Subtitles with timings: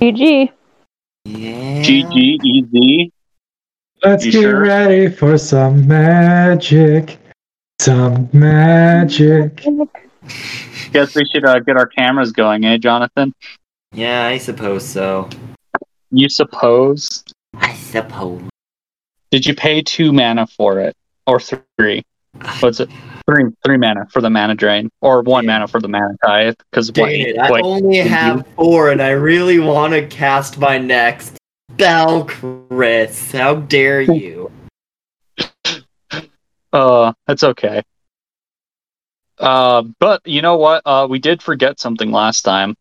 [0.00, 0.50] GG.
[1.24, 1.82] Yeah.
[1.82, 3.12] GG easy.
[4.04, 4.60] Let's You get sure?
[4.60, 7.18] ready for some magic.
[7.80, 9.64] Some magic.
[10.92, 13.34] Guess we should uh, get our cameras going, eh, Jonathan?
[13.92, 15.28] Yeah, I suppose so.
[16.10, 17.24] You suppose?
[17.54, 18.42] I suppose.
[19.30, 20.94] Did you pay two mana for it,
[21.26, 22.02] or three?
[22.60, 22.88] What's it?
[23.28, 25.54] Three, three mana for the mana drain, or one Yeah.
[25.54, 26.54] mana for the mana tithe?
[26.70, 30.58] Because Dang it, I wait, only did have four, and I really want to cast
[30.58, 31.36] my next
[31.72, 33.32] spell, Chris.
[33.32, 34.50] How dare you?
[36.72, 37.82] uh, that's okay.
[39.38, 40.82] Uh, but you know what?
[40.86, 42.76] Uh, we did forget something last time,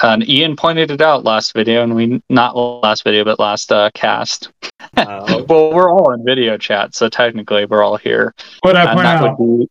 [0.00, 3.90] and Ian pointed it out last video, and we not last video, but last uh,
[3.94, 4.50] cast.
[4.96, 8.32] Uh, well, we're all in video chat, so technically we're all here.
[8.60, 9.38] What I and point out?
[9.40, 9.68] would be.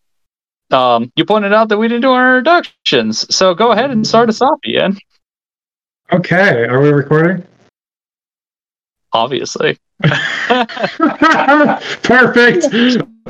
[0.72, 4.30] Um, you pointed out that we didn't do our introductions, so go ahead and start
[4.30, 4.98] us off, Ian.
[6.12, 7.46] Okay, are we recording?
[9.14, 9.78] Obviously.
[12.04, 12.66] Perfect.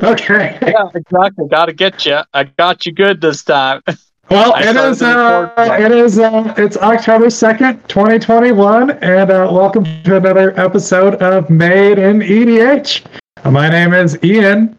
[0.02, 0.58] Okay.
[0.62, 1.48] Yeah, exactly.
[1.48, 2.20] Got to get you.
[2.34, 3.82] I got you good this time.
[4.30, 5.00] Well, I it is.
[5.00, 6.18] Uh, it is.
[6.18, 11.98] Uh, it's October second, twenty twenty one, and uh, welcome to another episode of Made
[11.98, 13.06] in EDH.
[13.50, 14.76] My name is Ian.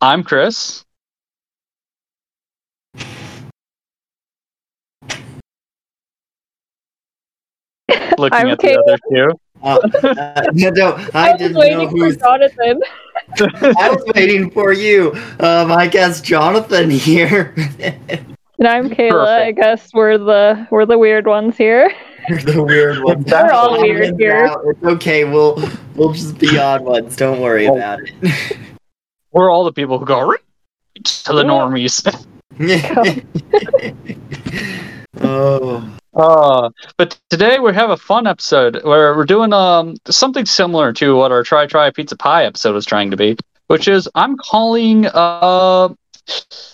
[0.00, 0.84] I'm Chris.
[8.18, 9.30] Looking I'm at the other two.
[9.62, 12.16] uh, uh, no, no, I I was didn't know waiting for who's.
[12.16, 12.80] Jonathan.
[13.78, 15.12] I was waiting for you.
[15.40, 17.54] Um, I guess Jonathan here.
[18.58, 19.42] And I'm Kayla.
[19.42, 21.92] I guess we're the we're the weird ones here.
[22.26, 23.22] You're the weird one.
[23.24, 24.50] We're all weird here.
[24.64, 25.24] It's okay.
[25.24, 25.62] We'll
[25.94, 27.16] we'll just be odd ones.
[27.16, 28.56] Don't worry about it.
[29.36, 30.34] We're all the people who go
[31.04, 32.00] to the normies.
[35.20, 35.96] oh.
[36.14, 41.16] Uh, but today we have a fun episode where we're doing um something similar to
[41.16, 45.04] what our try try pizza pie episode was trying to be, which is I'm calling
[45.12, 45.90] uh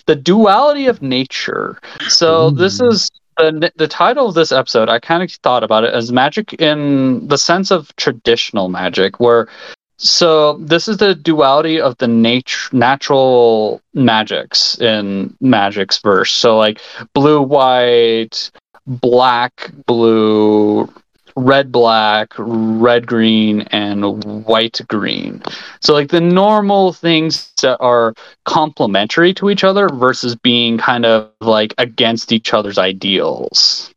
[0.05, 1.81] the duality of nature.
[2.07, 4.87] So this is the the title of this episode.
[4.87, 9.49] I kind of thought about it as magic in the sense of traditional magic, where
[9.97, 16.31] so this is the duality of the nature natural magics in magic's verse.
[16.31, 16.81] So like
[17.13, 18.51] blue white
[18.85, 20.91] black, blue,
[21.35, 25.41] red, black, red, green, and white, green.
[25.81, 28.13] So, like the normal things that are
[28.45, 33.93] complementary to each other versus being kind of like against each other's ideals.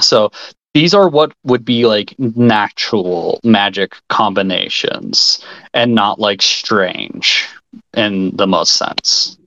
[0.00, 0.30] So,
[0.74, 5.44] these are what would be like natural magic combinations
[5.74, 7.48] and not like strange
[7.94, 9.38] in the most sense.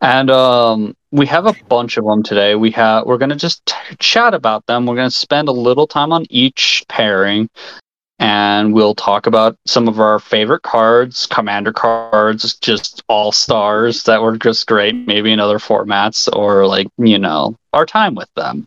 [0.00, 2.54] And um, we have a bunch of them today.
[2.54, 4.86] We have we're gonna just t- chat about them.
[4.86, 7.50] We're gonna spend a little time on each pairing,
[8.20, 14.22] and we'll talk about some of our favorite cards, commander cards, just all stars that
[14.22, 18.66] were just great, maybe in other formats, or like you know our time with them.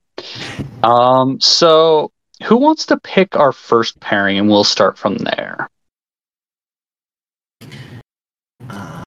[0.83, 2.11] Um, so
[2.43, 5.69] who wants to pick our first pairing, and we'll start from there.
[8.69, 9.03] Uh,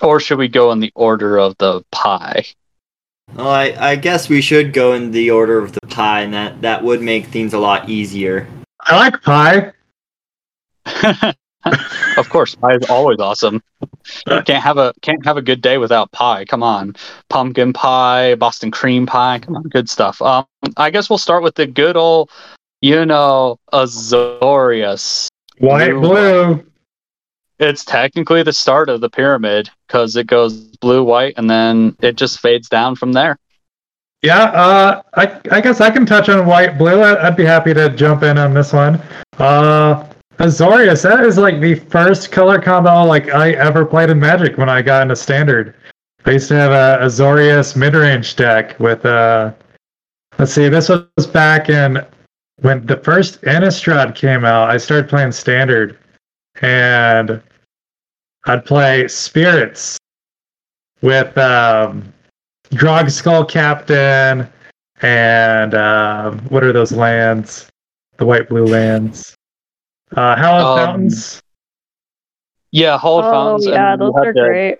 [0.00, 2.44] Or should we go in the order of the pie?
[3.34, 6.62] well, I, I guess we should go in the order of the pie, and that,
[6.62, 8.46] that would make things a lot easier.
[8.80, 9.72] I like pie.
[12.16, 13.62] of course, pie is always awesome.
[14.26, 16.44] Can't have a can't have a good day without pie.
[16.44, 16.94] Come on,
[17.28, 19.40] pumpkin pie, Boston cream pie.
[19.40, 20.22] Come on, good stuff.
[20.22, 22.30] Um, I guess we'll start with the good old,
[22.80, 25.28] you know, Azorius.
[25.58, 26.00] White, Blue.
[26.00, 26.64] blue.
[27.58, 32.16] It's technically the start of the pyramid because it goes blue, white, and then it
[32.16, 33.36] just fades down from there.
[34.22, 37.00] Yeah, uh, I, I guess I can touch on white blue.
[37.00, 39.02] I, I'd be happy to jump in on this one.
[39.38, 40.06] Uh,
[40.38, 44.68] Azorius, that is like the first color combo like I ever played in Magic when
[44.68, 45.74] I got into Standard.
[46.24, 49.52] I used to have a Azorius mid-range deck with uh,
[50.38, 52.04] let's see, this was back in
[52.60, 54.70] when the first Innistrad came out.
[54.70, 55.98] I started playing Standard,
[56.62, 57.42] and
[58.46, 59.98] I'd play Spirits
[61.02, 62.12] with um,
[62.70, 64.48] Drogskol Captain
[65.02, 67.68] and um, what are those lands?
[68.16, 69.37] The white blue lands.
[70.14, 71.42] Uh, Hallowed Um, Fountains.
[72.70, 73.66] Yeah, Hall of Oh Fountains.
[73.66, 74.78] and yeah, those are the- great.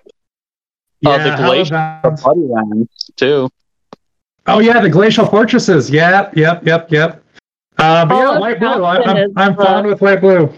[1.05, 3.49] uh, the Hallowed Glacier lands too.
[4.47, 5.89] Oh yeah, the glacial fortresses.
[5.91, 7.23] Yep, yep, yep, yep.
[7.77, 8.83] Uh, but yeah, Hallowed white blue.
[8.85, 10.51] I, Fountain I'm, I'm fine with white blue.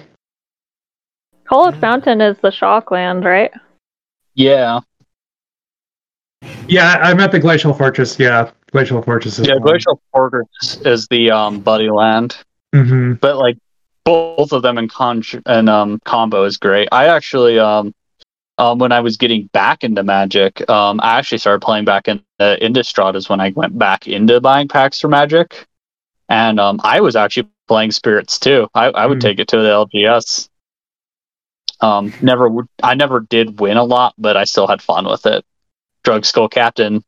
[1.45, 3.51] Call of Fountain is the Shockland, right?
[4.35, 4.79] Yeah.
[6.67, 8.17] Yeah, I meant the Glacial Fortress.
[8.17, 9.63] Yeah, Glacial Fortress is Yeah, one.
[9.63, 12.37] Glacial Fortress is the um, buddy land,
[12.73, 13.19] Mhm.
[13.19, 13.57] but like
[14.05, 16.89] both of them in con and um, combo is great.
[16.91, 17.93] I actually um,
[18.57, 22.21] um, when I was getting back into Magic, um, I actually started playing back in
[22.39, 25.65] the Innistrads when I went back into buying packs for Magic,
[26.29, 28.67] and um, I was actually playing Spirits too.
[28.73, 29.21] I, I would Hmm.
[29.21, 30.49] take it to the LGS.
[31.81, 32.49] Um, never,
[32.83, 35.43] I never did win a lot, but I still had fun with it.
[36.05, 37.03] Drogskol Captain,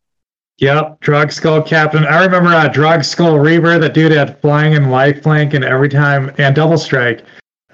[0.59, 2.05] Yep, Drogskol Captain.
[2.05, 3.79] I remember uh, Drogskol Reaver.
[3.79, 7.25] That dude had flying and life link, and every time and double strike.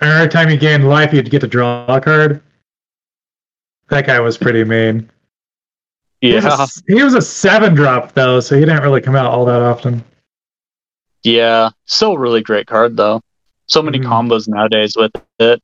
[0.01, 2.41] Every time you gained life, you'd get to draw a card.
[3.89, 5.09] That guy was pretty mean.
[6.21, 6.67] He was a- yeah,
[6.97, 10.03] he was a seven drop though, so he didn't really come out all that often.
[11.23, 13.21] Yeah, still a really great card though.
[13.67, 14.05] So many Mhm.
[14.05, 15.61] combos nowadays with it.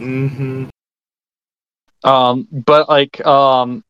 [0.00, 0.64] hmm
[2.04, 3.84] Um, but like, um,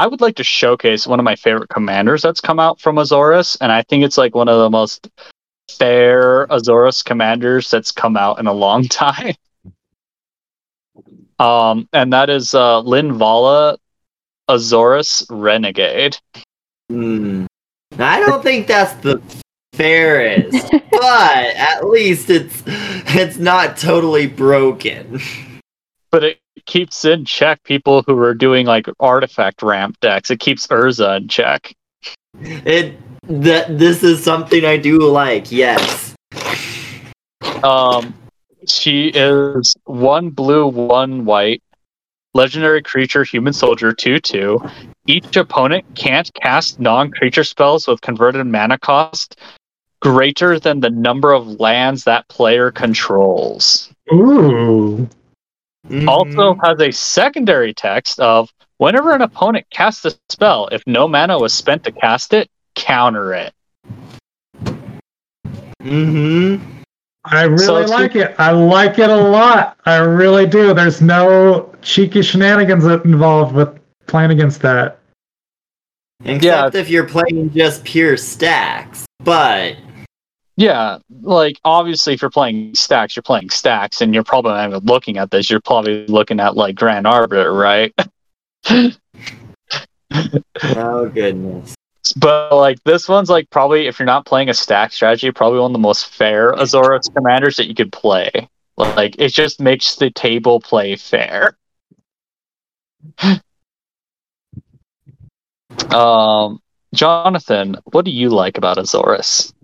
[0.00, 3.58] I would like to showcase one of my favorite commanders that's come out from Azorius,
[3.60, 5.10] and I think it's like one of the most
[5.70, 9.34] fair Azorius commanders that's come out in a long time.
[11.38, 13.76] Um, and that is uh, Linvala
[14.48, 16.16] Azorius Renegade.
[16.90, 17.44] Mm.
[17.98, 19.20] I don't think that's the
[19.74, 25.20] fairest, but at least it's it's not totally broken.
[26.10, 30.30] But it keeps in check people who are doing like artifact ramp decks.
[30.30, 31.74] It keeps Urza in check.
[32.40, 35.50] It that this is something I do like.
[35.50, 36.14] Yes.
[37.62, 38.14] Um,
[38.66, 41.62] she is one blue, one white,
[42.34, 44.60] legendary creature, human soldier, two two.
[45.06, 49.36] Each opponent can't cast non-creature spells with converted mana cost
[50.00, 53.90] greater than the number of lands that player controls.
[54.12, 55.08] Ooh.
[56.06, 56.58] Also Mhm.
[56.64, 61.52] has a secondary text of whenever an opponent casts a spell, if no mana was
[61.52, 63.52] spent to cast it, counter it.
[65.82, 66.60] Mhm.
[67.24, 68.34] I really So it's- like it.
[68.38, 69.76] I like it a lot.
[69.84, 70.72] I really do.
[70.74, 73.68] There's no cheeky shenanigans involved with
[74.06, 74.98] playing against that.
[76.24, 79.06] Except if you're playing just pure stacks.
[79.24, 79.76] But
[80.60, 84.84] Yeah, like obviously, if you're playing stacks, you're playing stacks, and you're probably not even
[84.84, 85.48] looking at this.
[85.48, 87.94] You're probably looking at like Grand Arbiter, right?
[88.68, 88.98] oh
[91.14, 91.74] goodness.
[92.14, 95.70] but like this one's like probably if you're not playing a stack strategy, probably one
[95.70, 98.30] of the most fair Azorius commanders that you could play.
[98.76, 101.56] Like it just makes the table play fair.
[105.90, 106.60] um,
[106.92, 109.54] Jonathan, what do you like about Azorus?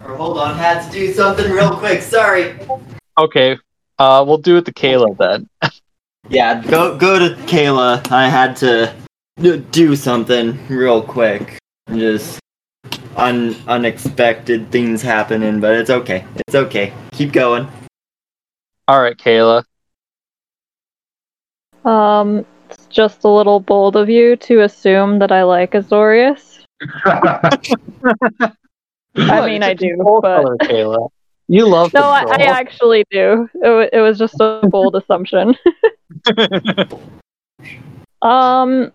[0.00, 2.02] Or hold on, had to do something real quick.
[2.02, 2.58] Sorry.
[3.18, 3.58] Okay,
[3.98, 5.48] uh, we'll do it to Kayla then.
[6.28, 8.10] Yeah, go go to Kayla.
[8.10, 8.92] I had to
[9.70, 11.56] do something real quick.
[11.88, 12.40] Just
[13.16, 16.24] un unexpected things happening, but it's okay.
[16.34, 16.92] It's okay.
[17.12, 17.68] Keep going.
[18.88, 19.62] All right, Kayla.
[21.84, 26.64] Um, it's just a little bold of you to assume that I like Azorius.
[29.18, 31.08] I mean, I do, but- color, Kayla.
[31.48, 33.48] You love No, I, I actually do.
[33.54, 35.54] It, wa- it was just a bold assumption.
[38.22, 38.92] Um,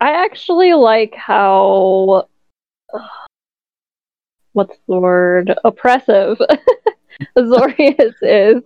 [0.00, 2.28] I actually like how
[4.52, 6.38] what's the word oppressive
[7.36, 8.62] Azorius is.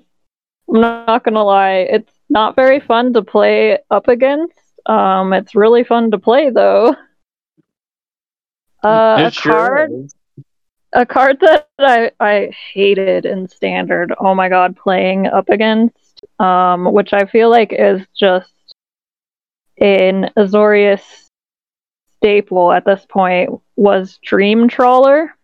[0.72, 4.58] I'm not gonna lie, it's not very fun to play up against.
[4.86, 6.94] Um, it's really fun to play though.
[8.84, 10.14] Uh, It a sure card is.
[10.92, 14.12] A card that I, I hated in standard.
[14.18, 18.52] Oh my god playing up against um which i feel like is just
[19.78, 21.28] an azorius
[22.18, 25.34] staple at this point was dream trawler.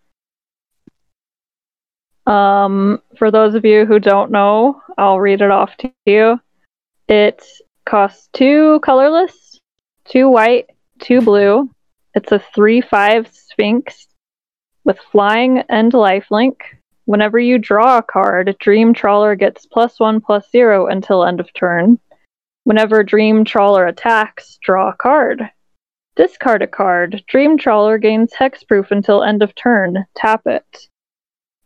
[2.27, 6.41] Um for those of you who don't know i'll read it off to you.
[7.09, 7.43] It
[7.85, 9.61] costs two colorless
[10.05, 11.71] two white two blue.
[12.15, 14.06] It's a 3-5 sphinx
[14.87, 16.55] with flying and lifelink.
[17.05, 21.53] Whenever you draw a card, Dream Trawler gets plus one plus zero until end of
[21.53, 21.99] turn.
[22.65, 25.51] Whenever Dream Trawler attacks, draw a card.
[26.15, 27.23] Discard a card.
[27.27, 30.07] Dream Trawler gains hexproof until end of turn.
[30.15, 30.89] Tap it.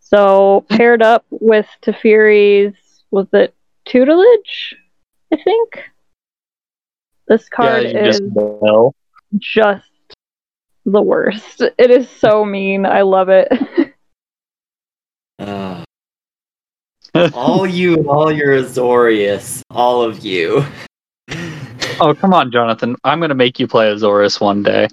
[0.01, 2.75] So paired up with Teferi's
[3.11, 4.77] was it tutelage?
[5.33, 5.85] I think.
[7.29, 8.95] This card you is just
[9.39, 9.90] just
[10.85, 11.63] the worst.
[11.79, 12.87] It is so mean.
[12.87, 13.49] I love it.
[15.39, 15.85] Uh,
[17.33, 20.65] all you all your Azorius, all of you.
[22.01, 22.97] Oh, come on, Jonathan.
[23.05, 24.89] I'm going to make you play Azorius one day.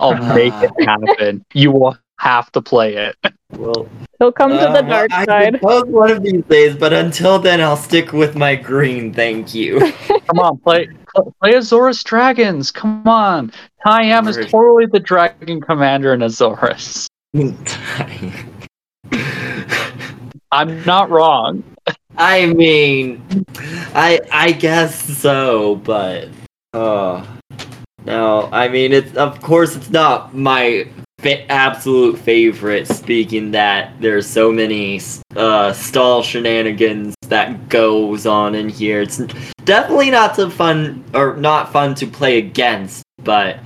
[0.00, 1.44] I'll make it happen.
[1.54, 3.16] You will have to play it.
[3.52, 5.54] Well, He'll come to uh, the well, dark I side.
[5.54, 9.14] suppose one of these days, but until then, I'll stick with my green.
[9.14, 9.78] Thank you.
[10.26, 10.88] Come on, play
[11.40, 12.70] play Azorius Dragons.
[12.70, 13.52] Come on.
[13.86, 17.06] Taigam is totally the dragon commander in Azorius.
[20.50, 21.62] I'm not wrong.
[22.16, 23.22] I mean,
[23.94, 26.28] I I guess so, but
[26.72, 27.24] uh,
[28.04, 28.48] no.
[28.50, 32.86] I mean, it's of course it's not my fa- absolute favorite.
[32.86, 35.00] Speaking that there's so many
[35.36, 39.00] uh stall shenanigans that goes on in here.
[39.02, 39.18] It's
[39.64, 43.58] definitely not so fun or not fun to play against, but.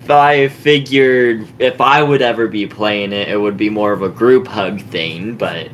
[0.00, 4.00] If I figured if I would ever be playing it, it would be more of
[4.00, 5.70] a group hug thing, but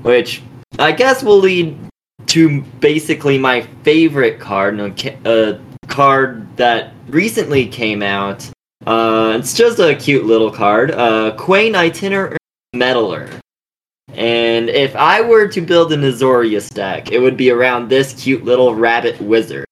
[0.00, 0.40] which
[0.78, 1.76] I guess will lead
[2.28, 4.94] to basically my favorite card, a
[5.28, 8.48] a card that recently came out.
[8.86, 12.38] Uh, it's just a cute little card, uh, Kwain Itinerant
[12.72, 13.28] Meddler.
[14.14, 18.44] And if I were to build an Azorius deck, it would be around this cute
[18.44, 19.66] little rabbit wizard.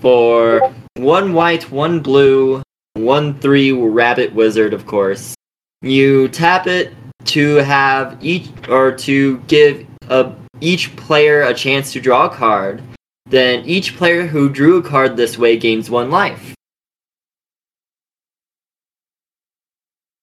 [0.00, 2.62] For one white, one blue,
[2.94, 5.34] one three rabbit wizard, of course.
[5.82, 6.92] You tap it
[7.26, 12.82] to have each or to give a, each player a chance to draw a card.
[13.26, 16.54] Then each player who drew a card this way gains one life.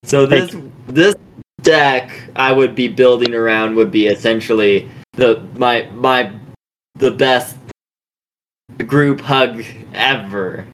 [0.06, 0.56] So this
[0.88, 1.16] this
[1.64, 6.32] deck I would be building around would be essentially the my my
[6.94, 7.58] the best
[8.86, 10.68] group hug ever.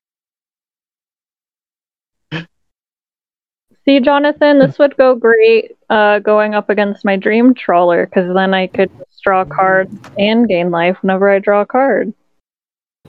[3.85, 8.53] See, Jonathan, this would go great uh, going up against my dream trawler because then
[8.53, 12.13] I could just draw cards and gain life whenever I draw a card.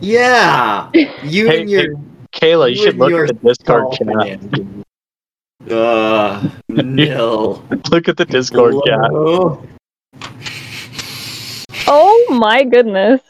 [0.01, 0.91] Yeah,
[1.23, 1.95] you Hey, and your
[2.33, 4.41] Kayla, you You should look your at the Discord stall chat.
[5.69, 6.53] Shenanigans.
[6.69, 7.65] Uh, nil.
[7.91, 8.99] Look at the Discord chat.
[9.01, 9.67] Hello?
[11.87, 13.21] Oh my goodness.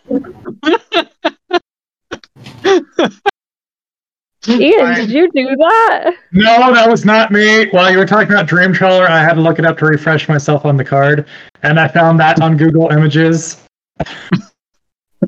[4.49, 6.15] Ian, did you do that?
[6.33, 7.69] No, that was not me.
[7.71, 10.29] While you were talking about Dream Trawler, I had to look it up to refresh
[10.29, 11.27] myself on the card,
[11.62, 13.62] and I found that on Google Images.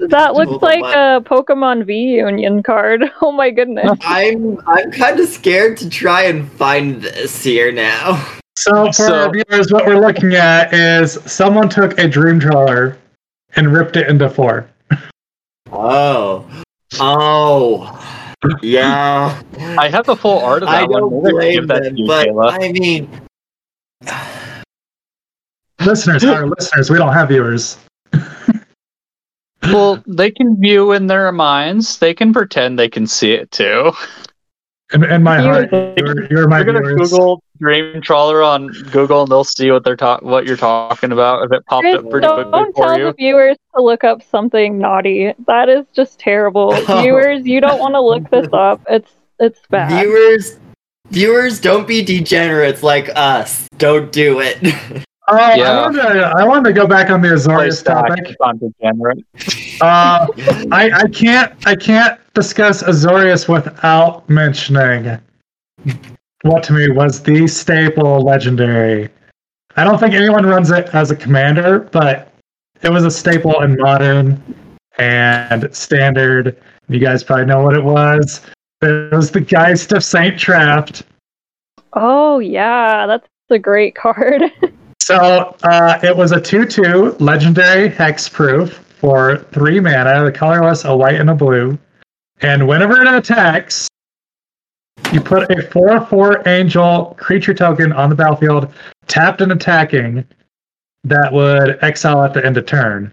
[0.08, 0.96] That looks like what?
[0.96, 3.04] a Pokemon V Union card.
[3.22, 3.90] Oh my goodness.
[4.02, 8.16] I'm I'm kind of scared to try and find this here now.
[8.56, 12.98] So for So- our viewers, what we're looking at is someone took a Dream Trawler
[13.56, 14.68] and ripped it into four.
[15.72, 16.44] Oh,
[17.00, 19.40] oh, yeah.
[19.78, 21.00] I have the full art of that I one.
[21.02, 22.52] don't Maybe blame give that them, you, but Kayla.
[22.52, 23.08] I mean,
[25.84, 27.78] listeners, our listeners, we don't have viewers.
[29.72, 31.98] Well, they can view in their minds.
[31.98, 33.92] They can pretend they can see it too.
[34.92, 37.10] And, in my heart, you're, you're my You're gonna viewers.
[37.10, 41.44] Google Dream Trawler on Google, and they'll see what they're talk what you're talking about.
[41.44, 43.04] If it popped Chris, up pretty quickly don't tell you.
[43.06, 45.32] the viewers to look up something naughty.
[45.46, 46.70] That is just terrible.
[46.72, 47.02] Oh.
[47.02, 48.82] Viewers, you don't want to look this up.
[48.88, 50.00] It's it's bad.
[50.02, 50.58] viewers,
[51.10, 53.68] viewers, don't be degenerates like us.
[53.78, 55.04] Don't do it.
[55.28, 55.70] Oh, Yeah.
[55.70, 58.36] I, wanted to, I wanted to go back on the Play Azorius stack topic.
[58.40, 59.24] on degenerate.
[59.80, 60.26] Uh,
[60.70, 65.18] I, I can't I can't discuss Azorius without mentioning
[66.42, 69.08] what to me was the staple legendary.
[69.76, 72.30] I don't think anyone runs it as a commander, but
[72.82, 74.40] it was a staple in modern
[74.98, 76.60] and standard.
[76.88, 78.42] You guys probably know what it was.
[78.82, 81.02] It was the Geist of Saint Traft.
[81.94, 84.42] Oh yeah, that's a great card.
[85.04, 90.96] So uh, it was a 2 2 legendary hexproof for three mana, the colorless, a
[90.96, 91.78] white, and a blue.
[92.40, 93.86] And whenever it attacks,
[95.12, 98.72] you put a 4 4 angel creature token on the battlefield,
[99.06, 100.24] tapped and attacking,
[101.04, 103.12] that would exile at the end of turn.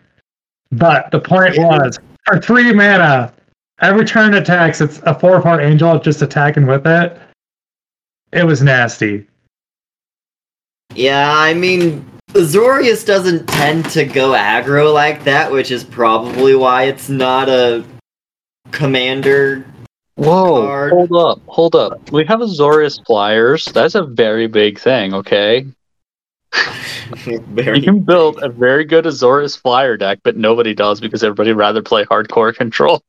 [0.71, 3.33] But the point was, for three mana,
[3.81, 7.19] every turn it attacks, it's a 4 4 angel just attacking with it.
[8.31, 9.27] It was nasty.
[10.95, 16.83] Yeah, I mean, Azorius doesn't tend to go aggro like that, which is probably why
[16.83, 17.83] it's not a
[18.71, 19.65] commander.
[20.15, 20.65] Whoa!
[20.65, 20.91] Card.
[20.91, 21.41] Hold up!
[21.47, 22.11] Hold up!
[22.11, 23.65] We have Azorius flyers.
[23.65, 25.13] That's a very big thing.
[25.13, 25.65] Okay,
[27.25, 31.81] you can build a very good Azorius flyer deck, but nobody does because everybody rather
[31.81, 33.01] play hardcore control.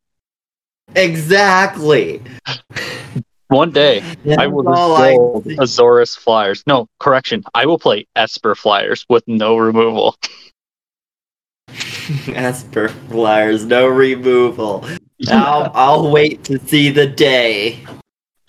[0.94, 2.22] exactly.
[3.52, 4.00] One day,
[4.38, 6.64] I will That's all just I- build Azorius flyers.
[6.66, 7.44] No, correction.
[7.54, 10.16] I will play Esper flyers with no removal.
[12.28, 14.86] Esper Flyers, no removal.
[15.28, 17.84] I'll, I'll wait to see the day.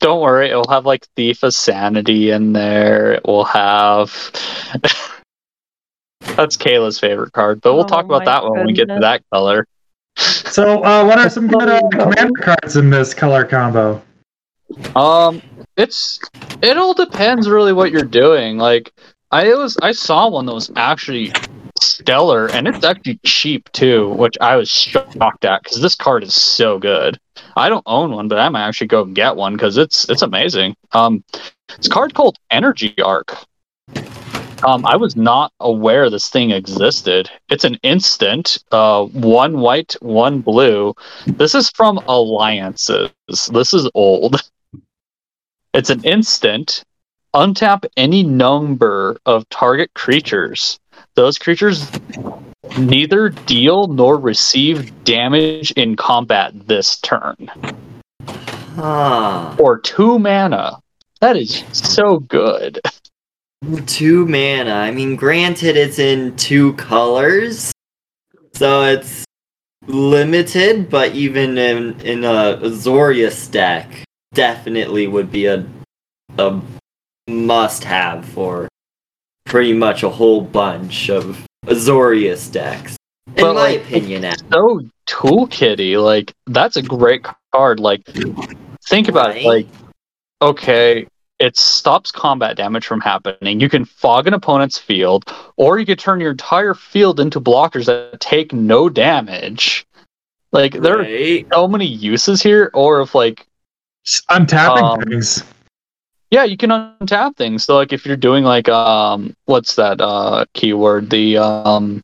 [0.00, 3.14] Don't worry, it will have like Thief of Sanity in there.
[3.14, 4.12] It will have.
[6.20, 8.98] That's Kayla's favorite card, but we'll Oh talk about my that when we get to
[9.00, 9.66] that color.
[10.16, 14.02] So, uh, what are some good uh, commander cards in this color combo?
[14.94, 15.42] Um,
[15.76, 16.20] it's
[16.62, 18.58] it all depends really what you're doing.
[18.58, 18.92] Like
[19.30, 21.32] I was I saw one that was actually
[21.80, 26.34] stellar, and it's actually cheap too, which I was shocked at because this card is
[26.34, 27.18] so good.
[27.56, 30.76] I don't own one, but I might actually go get one because it's it's amazing.
[30.92, 31.22] Um,
[31.70, 33.36] it's a card called Energy Arc.
[34.66, 37.30] Um, I was not aware this thing existed.
[37.48, 40.92] It's an instant, uh, one white, one blue.
[41.24, 43.12] This is from Alliances.
[43.28, 44.42] This is old.
[45.72, 46.82] It's an instant.
[47.32, 50.80] Untap any number of target creatures.
[51.14, 51.88] Those creatures
[52.76, 57.48] neither deal nor receive damage in combat this turn.
[58.74, 59.54] Huh.
[59.60, 60.78] Or two mana.
[61.20, 62.80] That is so good.
[63.86, 64.74] Two mana.
[64.74, 67.72] I mean, granted, it's in two colors,
[68.52, 69.24] so it's
[69.86, 70.90] limited.
[70.90, 75.66] But even in in a Azorius deck, definitely would be a
[76.38, 76.60] a
[77.28, 78.68] must have for
[79.46, 82.96] pretty much a whole bunch of Azorius decks.
[83.28, 87.80] In But, my like, opinion, at So toolkitty, like that's a great card.
[87.80, 88.02] Like
[88.88, 89.66] think about it, like
[90.42, 91.06] okay,
[91.38, 93.60] it stops combat damage from happening.
[93.60, 95.24] You can fog an opponent's field,
[95.56, 99.86] or you could turn your entire field into blockers that take no damage.
[100.52, 103.46] Like there are so many uses here, or if like
[104.30, 105.44] untapping Um, things.
[106.30, 107.64] yeah, you can untap things.
[107.64, 111.10] So like if you're doing like um what's that uh keyword?
[111.10, 112.00] The um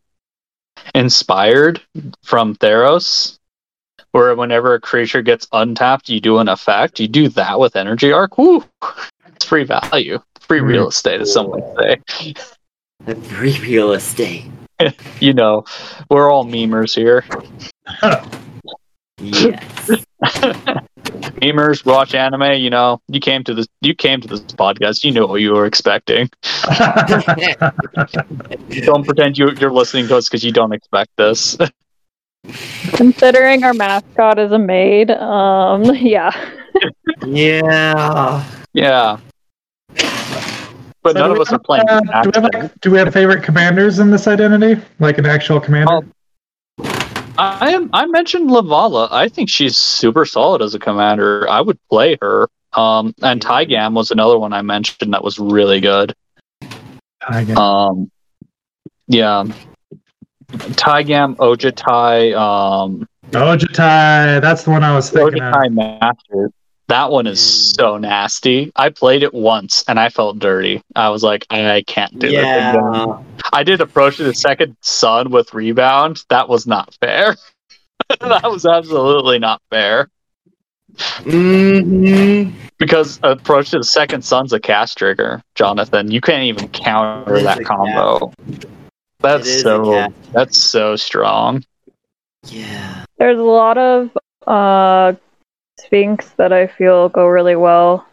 [0.94, 1.80] inspired
[2.22, 3.38] from Theros.
[4.10, 7.00] Where whenever a creature gets untapped, you do an effect.
[7.00, 8.36] You do that with energy arc.
[8.36, 8.62] Woo!
[9.43, 10.21] It's free value.
[10.39, 10.67] Free Hmm.
[10.67, 12.35] real estate, as some would say.
[13.25, 14.45] Free real estate.
[15.21, 15.65] You know,
[16.11, 17.25] we're all memers here.
[19.21, 20.05] Yes.
[21.39, 22.55] Memers watch anime.
[22.55, 23.69] You know, you came to this.
[23.81, 25.05] You came to this podcast.
[25.05, 26.28] You know what you were expecting.
[28.83, 31.57] Don't pretend you, you're listening to us because you don't expect this.
[32.95, 36.33] Considering our mascot is a maid, um, yeah.
[37.25, 38.45] yeah.
[38.73, 39.19] Yeah.
[41.02, 41.88] But So none of us are playing.
[41.88, 44.80] Uh, do, we have, like, do we have favorite commanders in this identity?
[45.00, 45.93] Like an actual commander?
[45.93, 46.12] Um,
[47.38, 47.91] I am.
[47.93, 49.08] I mentioned Lavala.
[49.10, 51.49] I think she's super solid as a commander.
[51.49, 52.49] I would play her.
[52.75, 56.15] Um, and Taigam was another one I mentioned that was really good.
[56.60, 57.56] Guess.
[57.56, 58.10] Um,
[59.08, 59.45] yeah.
[60.52, 65.54] Taigam, Ojutai, um, Ojutai, that's the one I was thinking of.
[65.54, 66.52] Ojutai Master.
[66.88, 67.40] That one is
[67.75, 68.73] so nasty.
[68.76, 70.82] I played it once and I felt dirty.
[70.95, 72.75] I was like, I can't do this again.
[72.75, 73.23] Yeah.
[73.52, 76.25] I did approach the second sun with rebound.
[76.28, 77.36] That was not fair.
[78.21, 80.10] that was absolutely not fair.
[80.97, 82.54] Mm-hmm.
[82.78, 86.10] Because approach to the second sun's a cast trigger, Jonathan.
[86.10, 88.32] You can't even counter that combo.
[88.49, 88.66] It
[89.21, 91.64] That's so that's so strong.
[92.49, 93.04] Yeah.
[93.18, 94.10] There's a lot of
[94.47, 95.14] uh,
[95.82, 98.06] Sphinx that I feel go really well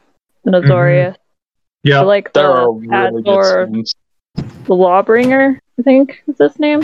[0.46, 1.16] in Azorius.
[1.84, 2.00] Yeah.
[2.02, 3.96] I like There the are really Azor, good things.
[4.36, 6.82] the Lawbringer, I think is his name.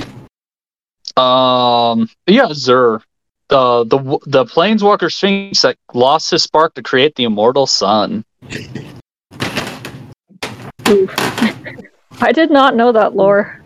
[1.17, 3.01] Um, yeah, Zur,
[3.49, 8.23] the the the Planeswalker Sphinx that lost his spark to create the immortal sun.
[10.89, 11.13] Oof.
[12.21, 13.61] I did not know that lore.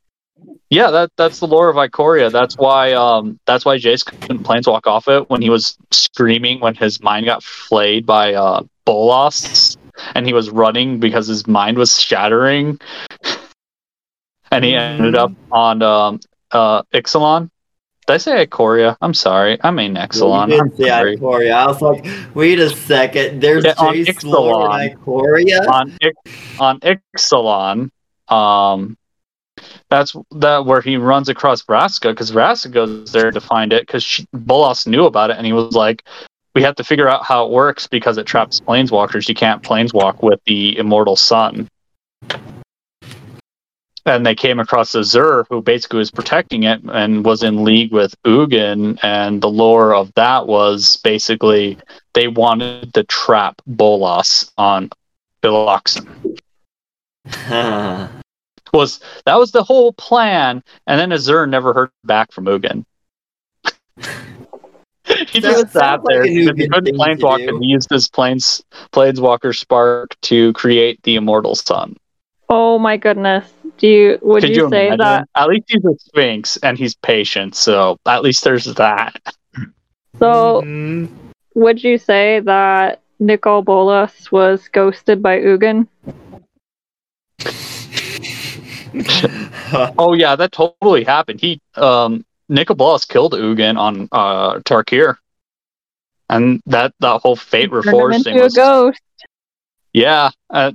[0.69, 2.31] Yeah, that that's the lore of Ikoria.
[2.31, 6.75] That's why um that's why Jace couldn't planeswalk off it when he was screaming when
[6.75, 9.75] his mind got flayed by uh Bolas
[10.13, 12.79] and he was running because his mind was shattering.
[14.51, 16.19] and he ended up on um
[16.51, 17.49] uh Ixalan.
[18.05, 18.95] Did I say Ikoria?
[19.01, 19.57] I'm sorry.
[19.63, 20.49] I mean Ixalan.
[20.49, 21.15] You did say.
[21.17, 21.53] Ikoria.
[21.53, 22.05] I was like,
[22.35, 23.41] wait a second.
[23.41, 25.67] There's Yeah, on Jace Lore and Ikoria.
[25.67, 26.21] on Ix-
[26.59, 27.89] on Ixalan,
[28.27, 28.97] um,
[29.89, 34.25] that's that where he runs across Vraska because Vraska goes there to find it because
[34.33, 36.03] Bolas knew about it and he was like,
[36.53, 39.27] "We have to figure out how it works because it traps planeswalkers.
[39.27, 41.67] You can't planeswalk with the immortal sun."
[44.05, 48.15] And they came across Azor, who basically was protecting it and was in league with
[48.23, 48.97] Ugin.
[49.03, 51.77] And the lore of that was basically
[52.13, 54.89] they wanted to trap Bolas on
[55.43, 56.07] Biloxen.
[58.73, 62.85] Was that was the whole plan, and then Azor never heard back from Ugin.
[65.07, 68.63] he That just sat sounds like there he couldn't planeswalk and he used his planes
[68.93, 71.97] planeswalker spark to create the immortal sun.
[72.49, 73.51] Oh my goodness.
[73.77, 74.97] Do you would Could you, you, say imagine?
[75.05, 79.15] that At least he's a sphinx and he's patient, so at least there's that.
[80.19, 81.09] so Mhm.
[81.55, 85.87] would you say that Nicol Bolas was ghosted by Ugin?
[89.97, 91.25] Oh yeah, that totally happened.
[91.25, 95.17] He um Nicol Bolas killed Ugin on uh Tarkir.
[96.29, 99.01] And that that whole fate Turned reforged thing into a was ghost.
[99.93, 100.29] yeah.
[100.49, 100.71] Uh,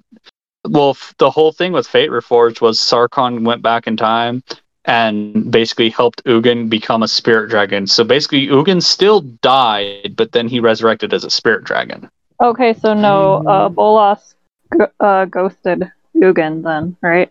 [0.68, 4.42] well, f- the whole thing with Fate Reforged was Sarkhan went back in time
[4.86, 7.86] and basically helped Ugin become a spirit dragon.
[7.86, 12.08] So basically, Ugin still died, but then he resurrected as a spirit dragon.
[12.42, 14.34] Okay, so no, uh, Bolas
[14.72, 17.30] g- uh, ghosted Ugin then, right?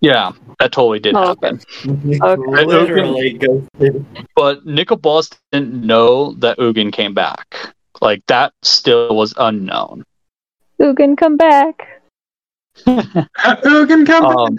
[0.00, 1.60] Yeah, that totally did Oh, happen.
[1.86, 2.64] Okay.
[2.64, 4.04] Literally ghosted.
[4.34, 7.74] But Nicol Bolas didn't know that Ugin came back.
[8.00, 10.04] Like that still was unknown.
[10.80, 12.02] Ugin, come back.
[12.86, 14.54] Ugin come Um,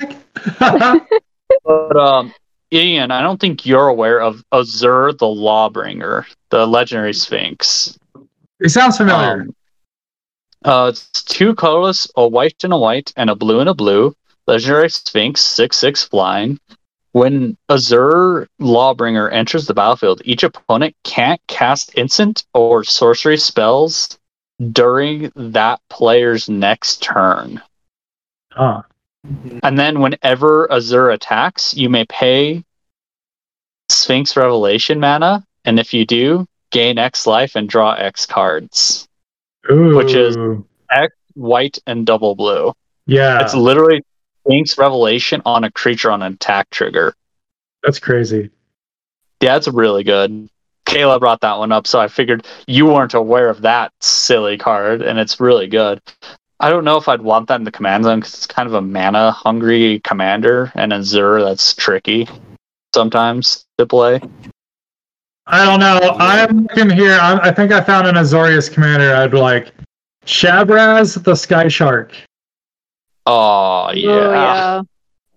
[0.59, 1.07] back.
[1.65, 2.33] But um,
[2.71, 7.97] Ian, I don't think you're aware of Azor the Lawbringer, the legendary Sphinx.
[8.59, 9.41] it sounds familiar.
[9.43, 9.55] Um,
[10.63, 14.15] uh, it's two colorless, a white and a white, and a blue and a blue.
[14.47, 16.59] Legendary Sphinx, six six flying.
[17.13, 24.17] When Azor Lawbringer enters the battlefield, each opponent can't cast instant or sorcery spells
[24.71, 27.61] during that player's next turn.
[28.51, 28.81] Huh.
[29.61, 32.63] And then whenever Azor attacks, you may pay
[33.89, 39.07] Sphinx Revelation mana, and if you do, gain X life and draw X cards.
[39.71, 39.95] Ooh.
[39.95, 40.37] Which is-
[40.91, 42.73] X, White and double blue.
[43.07, 44.01] yeah, It's literally
[44.45, 47.15] Sphinx Revelation on a creature on an attack trigger.
[47.83, 48.49] that's crazy.
[49.41, 50.47] Yeah, it's really good.
[50.85, 55.01] Kayla brought that one up, so I figured you weren't aware of that silly card,
[55.01, 56.01] and it's really good.
[56.59, 58.73] I don't know if I'd want that in the command zone because it's kind of
[58.73, 62.27] a mana hungry commander, and a Azor that's tricky
[62.93, 64.21] sometimes to play.
[65.47, 66.15] I don't know.
[66.19, 67.17] I'm looking here.
[67.21, 69.13] I'm, I think I found an Azorius commander.
[69.13, 69.71] I'd like
[70.25, 72.13] Shabraz the Sky Shark.
[73.25, 74.81] Oh yeah.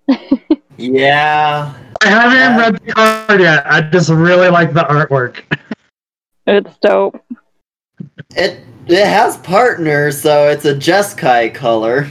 [0.09, 0.57] Oh, yeah.
[0.77, 1.75] Yeah.
[2.03, 2.57] I haven't Yeah.
[2.59, 3.67] read the card yet.
[3.67, 5.41] I just really like the artwork.
[6.49, 7.21] It's dope.
[8.37, 12.07] It it has partners, so it's a Jeskai color.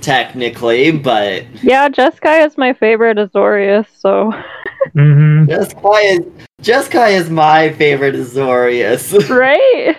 [0.00, 4.32] Technically, but Yeah, Jeskai is my favorite Azorius, so.
[4.92, 6.26] hmm Jeskai is
[6.62, 9.28] Jeskai is my favorite Azorius.
[9.38, 9.96] right?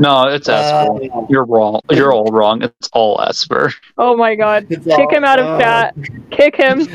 [0.00, 1.04] No, it's Esper.
[1.14, 1.80] Uh, You're wrong.
[1.90, 2.62] You're all wrong.
[2.62, 3.72] It's all Esper.
[3.98, 4.66] oh my god.
[4.70, 5.94] it's Kick all- him out of uh, chat.
[6.30, 6.88] Kick him.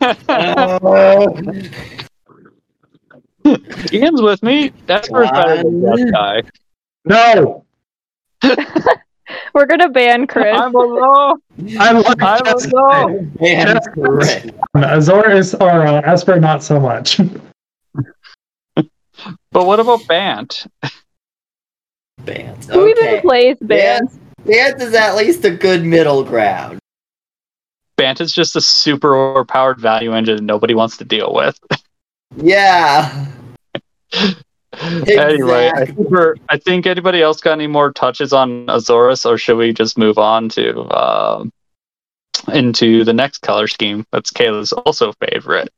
[0.28, 1.28] uh,
[3.92, 4.72] Ian's with me.
[4.88, 6.10] Esper's better than One.
[6.10, 6.42] that guy.
[7.06, 7.64] No,
[9.54, 10.56] We're gonna ban Chris.
[10.58, 11.40] I'm alone.
[11.78, 12.72] I like I'm Jeskai.
[12.72, 13.32] alone.
[13.40, 14.46] man, Just- correct.
[14.76, 17.20] Azorius or uh, Esper, not so much.
[19.52, 20.66] But what about Bant?
[22.24, 22.68] Bands.
[22.68, 23.20] Who even Okay.
[23.20, 24.10] plays Bant?
[24.46, 26.78] Bands is at least a good middle ground.
[27.96, 31.58] Bant is just a super overpowered value engine nobody wants to deal with.
[32.36, 33.26] Yeah.
[34.72, 36.04] Anyway, I Exactly.
[36.04, 39.98] think, I think anybody else got any more touches on Azorius, or should we just
[39.98, 41.52] move on to um
[42.52, 44.06] into the next color scheme?
[44.12, 45.70] That's Kayla's also favorite.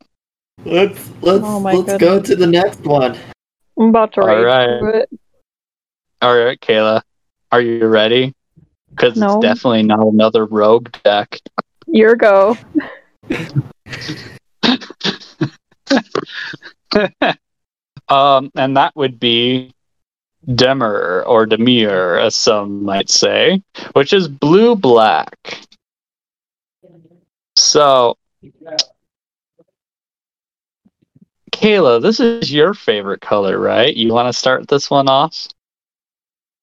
[0.64, 3.18] Let's let's Oh my let's go to the next one.
[3.78, 4.78] I'm about to All rage right.
[4.78, 5.10] through it.
[6.20, 7.02] All right, Kayla,
[7.50, 8.34] are you ready?
[8.90, 9.26] Because No.
[9.26, 11.40] it's definitely not another rogue deck.
[11.86, 12.56] Your go.
[18.12, 19.72] um, and that would be
[20.46, 23.62] Dimir or Dimir, as some might say,
[23.94, 25.60] which is blue black.
[27.56, 28.18] So,
[31.52, 33.96] Kayla, this is your favorite color, right?
[33.96, 35.48] You want to start this one off?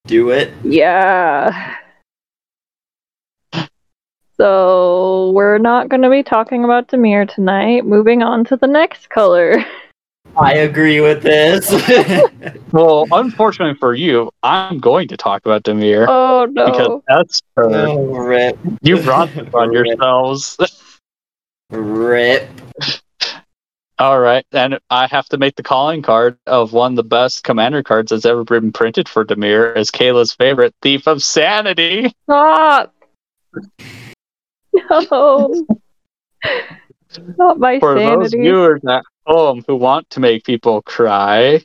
[0.06, 0.54] Do it.
[0.64, 1.78] Yeah.
[4.38, 7.86] So we're not going to be talking about Dimir tonight.
[7.86, 9.66] Moving on to the next color.
[10.38, 11.70] I agree with this.
[12.72, 16.66] Well, unfortunately for you, I'm going to talk about Dimir Oh no!
[16.66, 17.04] because no!
[17.08, 17.64] that's her.
[17.66, 18.60] oh, rip.
[18.84, 19.88] You brought this on Rip.
[19.88, 20.56] yourselves.
[21.72, 22.48] Rip.
[23.98, 27.44] All right, and I have to make the calling card of one of the best
[27.44, 32.14] commander cards that's ever been printed for Dimir as Kayla's favorite, Thief of Sanity.
[32.26, 32.94] Stop!
[35.12, 35.66] No.
[37.38, 41.64] Not my For those viewers at home who want to make people cry,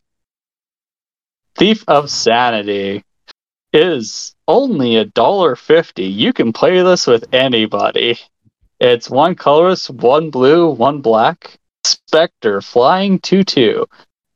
[1.57, 3.05] Thief of Sanity
[3.73, 6.07] is only a dollar fifty.
[6.07, 8.19] You can play this with anybody.
[8.81, 11.59] It's one colorless, one blue, one black.
[11.85, 13.87] Spectre flying 2 2.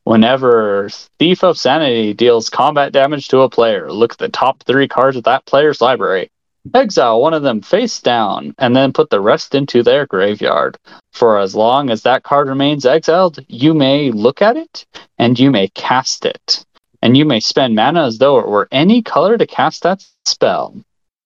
[0.03, 4.87] Whenever Thief of Sanity deals combat damage to a player, look at the top three
[4.87, 6.29] cards of that player's library.
[6.73, 10.77] Exile one of them face down, and then put the rest into their graveyard.
[11.13, 14.85] For as long as that card remains exiled, you may look at it
[15.17, 16.65] and you may cast it.
[17.01, 20.75] And you may spend mana as though it were any color to cast that spell.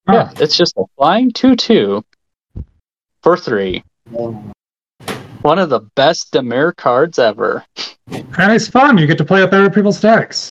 [0.07, 2.03] Yeah, it's just a flying 2 2
[3.23, 3.83] for 3.
[5.41, 7.65] One of the best Dimir cards ever.
[8.07, 8.97] And it's fun.
[8.97, 10.49] You get to play with other people's decks.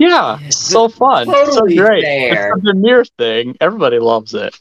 [0.00, 1.26] Yeah, so fun.
[1.28, 2.02] It's so great.
[2.02, 2.54] fair.
[2.56, 3.54] It's a Dimir thing.
[3.60, 4.58] Everybody loves it.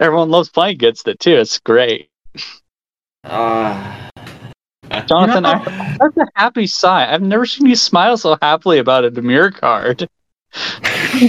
[0.00, 1.34] Everyone loves playing against it too.
[1.36, 2.08] It's great.
[3.24, 4.08] Uh,
[5.06, 7.12] Jonathan, I, that's a happy sigh.
[7.12, 10.08] I've never seen you smile so happily about a Dimir card.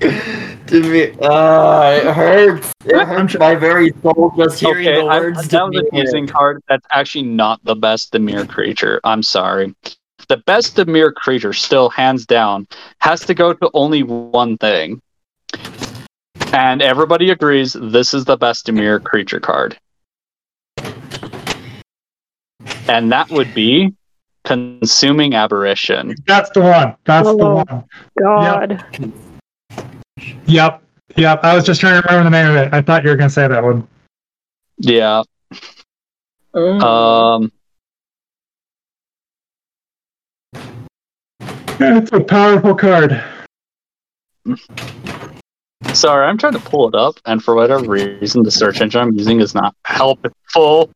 [0.00, 2.72] to me, uh, it hurts.
[2.86, 5.46] It hurts my very soul just hearing Okay, the I, words.
[5.48, 6.04] that was a Dimir.
[6.04, 6.62] teasing card.
[6.70, 8.98] That's actually not the best Dimir creature.
[9.04, 9.74] I'm sorry.
[10.28, 12.66] The best Dimir creature, still hands down,
[12.98, 15.00] has to go to only one thing.
[16.52, 19.78] And everybody agrees this is the best Dimir creature card.
[22.88, 23.94] And that would be
[24.44, 26.14] Consuming Aberration.
[26.26, 26.96] That's the one.
[27.04, 27.64] That's the Oh.
[27.64, 27.84] one.
[28.20, 28.84] God.
[30.46, 30.82] Yep.
[31.16, 31.44] Yep.
[31.44, 32.74] I was just trying to remember the name of it.
[32.74, 33.86] I thought you were going to say that one.
[34.78, 35.22] Yeah.
[36.54, 36.82] Mm.
[36.82, 37.52] Um,
[41.78, 43.22] It's a powerful card.
[45.92, 49.12] sorry, I'm trying to pull it up, and for whatever reason, the search engine I'm
[49.12, 50.90] using is not helpful.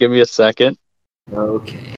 [0.00, 0.76] Give me a second.
[1.32, 1.94] Okay.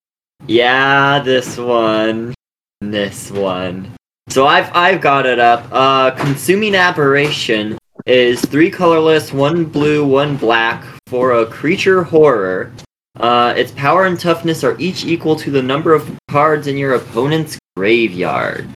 [0.46, 2.35] Yeah, this one.
[2.81, 3.92] This one.
[4.29, 5.66] So I've I've got it up.
[5.72, 12.72] Uh consuming aberration is three colorless, one blue, one black for a creature horror.
[13.16, 16.94] Uh its power and toughness are each equal to the number of cards in your
[16.94, 18.68] opponent's graveyard.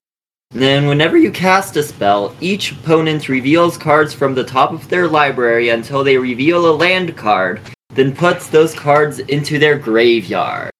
[0.51, 5.09] Then whenever you cast a spell, each opponent reveals cards from the top of their
[5.09, 7.59] library until they reveal a land card
[7.95, 10.71] then puts those cards into their graveyard.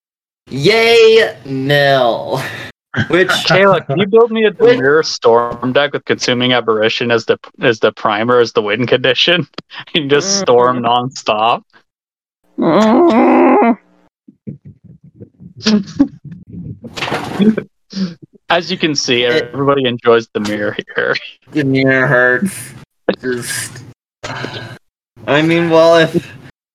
[0.49, 2.41] Yay, Mill.
[3.09, 7.37] Which Kayla, can you build me a Dimir Storm deck with Consuming Aberration as the
[7.59, 9.47] as the primer as the win condition?
[9.93, 10.41] you just mm-hmm.
[10.43, 11.63] storm nonstop.
[12.57, 13.73] Mm-hmm.
[18.49, 21.15] As you can see, everybody enjoys the mirror here.
[21.51, 22.73] the mirror hurts.
[23.21, 23.83] Just
[25.27, 26.15] I mean, well if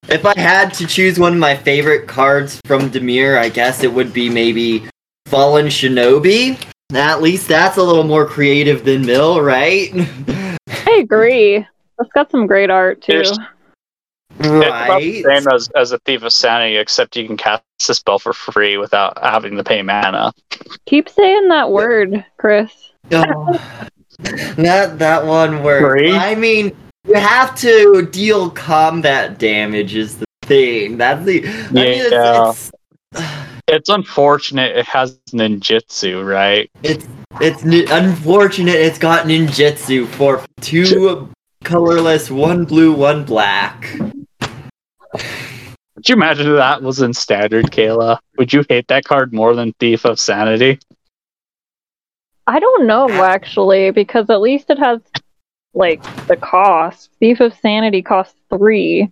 [0.08, 3.92] if I had to choose one of my favorite cards from Dimir, I guess it
[3.92, 4.88] would be maybe
[5.26, 6.58] Fallen Shinobi.
[6.94, 9.90] At least that's a little more creative than Mill, right?
[10.68, 11.66] I agree.
[11.98, 13.12] That's got some great art too.
[13.12, 13.48] There's- It's about
[14.38, 15.24] right.
[15.24, 18.76] same as, as a Thief of Sanity, except you can cast the spell for free
[18.76, 20.32] without having to pay mana.
[20.86, 22.72] Keep saying that word, Chris.
[23.10, 23.60] Oh,
[24.56, 25.80] that that one word.
[25.80, 26.12] Three?
[26.12, 30.96] I mean, you have to deal combat damage is the thing.
[30.98, 31.46] That's the.
[31.46, 32.50] I mean, it's, Yeah.
[32.50, 32.70] it's,
[33.68, 36.70] It's unfortunate it has ninjutsu, right?
[36.82, 37.06] it's
[37.40, 38.74] it's unfortunate.
[38.74, 41.30] It's got ninjutsu for two
[41.64, 43.94] colorless, one blue, one black.
[45.98, 48.20] Could you imagine if that was in standard, Kayla?
[48.36, 50.78] Would you hate that card more than Thief of Sanity?
[52.46, 55.00] I don't know actually, because at least it has
[55.74, 57.10] like the cost.
[57.18, 59.10] Thief of Sanity costs three.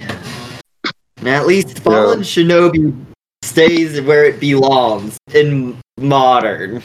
[0.00, 2.94] And at least Fallen Shinobi
[3.40, 6.82] stays where it belongs in modern.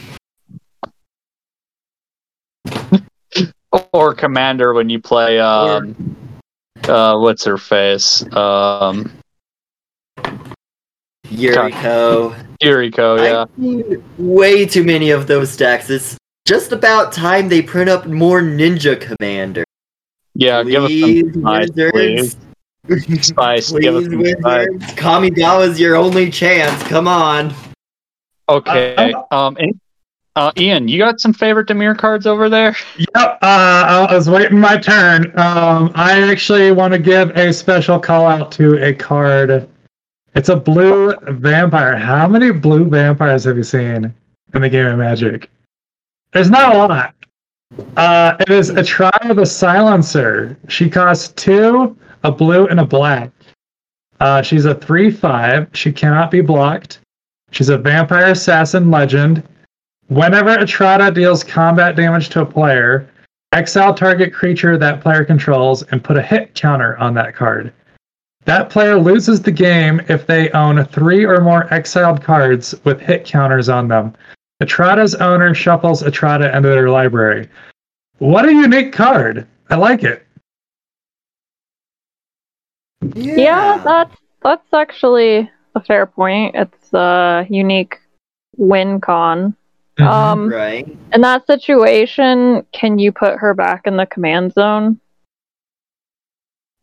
[3.92, 6.16] Or Commander when you play um
[6.88, 8.22] uh what's her face?
[8.34, 9.10] Um
[11.26, 12.34] Yuriko.
[12.62, 13.42] Yuriko, yeah.
[13.42, 15.90] I've seen way too many of those decks.
[15.90, 19.64] It's just about time they print up more Ninja Commander.
[20.34, 22.36] Yeah, give us Please, some spice, please.
[22.88, 23.26] wizards.
[23.26, 24.66] Spice, give us Please, some spice.
[24.70, 24.94] wizards.
[24.94, 26.82] Kamigawa's your only chance.
[26.84, 27.52] Come on.
[28.48, 29.12] Okay.
[29.30, 29.78] Um and-
[30.38, 32.76] uh, Ian, you got some favorite Dimir cards over there?
[32.96, 33.08] Yep.
[33.16, 35.36] Uh, I was waiting my turn.
[35.36, 39.68] Um, I actually want to give a special call out to a card.
[40.36, 41.96] It's a blue vampire.
[41.96, 44.14] How many blue vampires have you seen
[44.54, 45.50] in the game of Magic?
[46.32, 47.14] There's not a lot.
[47.96, 50.56] Uh, it is Atrada the Silencer.
[50.68, 53.32] She costs two, a blue and a black.
[54.20, 55.70] Uh, she's a 3 5.
[55.72, 57.00] She cannot be blocked.
[57.50, 59.42] She's a vampire assassin legend.
[60.08, 63.08] Whenever Etrata deals combat damage to a player,
[63.52, 67.72] exile target creature that player controls and put a hit counter on that card.
[68.46, 73.26] That player loses the game if they own three or more exiled cards with hit
[73.26, 74.14] counters on them.
[74.62, 77.46] Etrata's owner shuffles Etrata into their library.
[78.16, 79.46] What a unique card!
[79.68, 80.26] I like it.
[83.14, 86.54] Yeah, that's that's actually a fair point.
[86.54, 87.98] It's a unique
[88.56, 89.54] win con.
[89.98, 90.08] Mm-hmm.
[90.08, 90.86] Um, right.
[91.12, 95.00] in that situation, can you put her back in the command zone?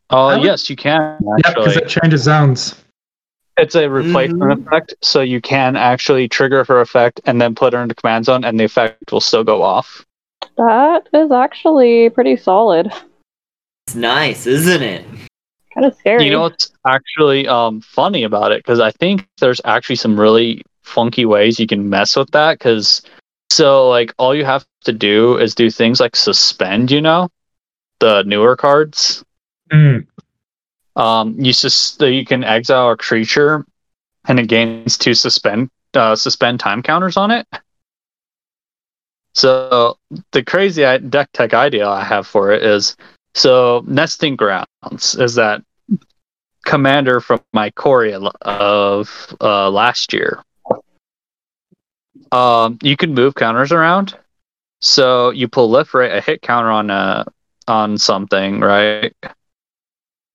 [0.10, 2.76] Oh I would- yes, you can Yeah, because it changes zones.
[3.58, 4.68] It's a replacement Mhm.
[4.68, 8.44] effect, so you can actually trigger her effect and then put her into command zone,
[8.44, 10.06] and the effect will still go off.
[10.58, 12.92] That is actually pretty solid.
[13.88, 15.06] It's nice, isn't it?
[15.74, 16.26] Kind of scary.
[16.26, 18.58] You know what's actually um, funny about it?
[18.60, 22.60] Because I think there's actually some really funky ways you can mess with that.
[22.60, 23.02] Because
[23.50, 26.92] so like all you have to do is do things like suspend.
[26.92, 27.30] You know,
[28.00, 29.24] the newer cards.
[29.72, 30.08] Mm.
[30.96, 33.66] Um, you sus- you can exile a creature,
[34.28, 37.48] and it gains two suspend uh, suspend time counters on it.
[39.34, 39.98] So
[40.32, 42.96] the crazy deck tech idea I have for it is
[43.34, 45.62] so nesting grounds is that
[46.66, 50.42] commander from Ikoria of uh, last year.
[52.36, 54.18] Um, you can move counters around,
[54.82, 57.26] so you proliferate a hit counter on a
[57.68, 59.14] on something, right?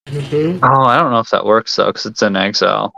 [0.07, 0.65] Mm-hmm.
[0.65, 2.95] Oh, I don't know if that works though, because it's in exile.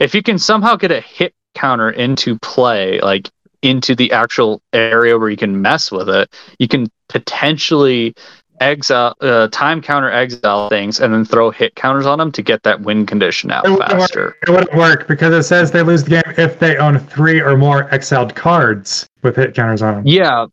[0.00, 3.28] If you can somehow get a hit counter into play, like
[3.60, 8.14] into the actual area where you can mess with it, you can potentially
[8.60, 12.62] exile, uh, time counter exile things, and then throw hit counters on them to get
[12.64, 13.98] that win condition out It wouldn't work.
[13.98, 14.36] faster.
[14.46, 17.56] It wouldn't work because it says they lose the game if they own three or
[17.56, 20.06] more exiled cards with hit counters on them.
[20.06, 20.46] Yeah,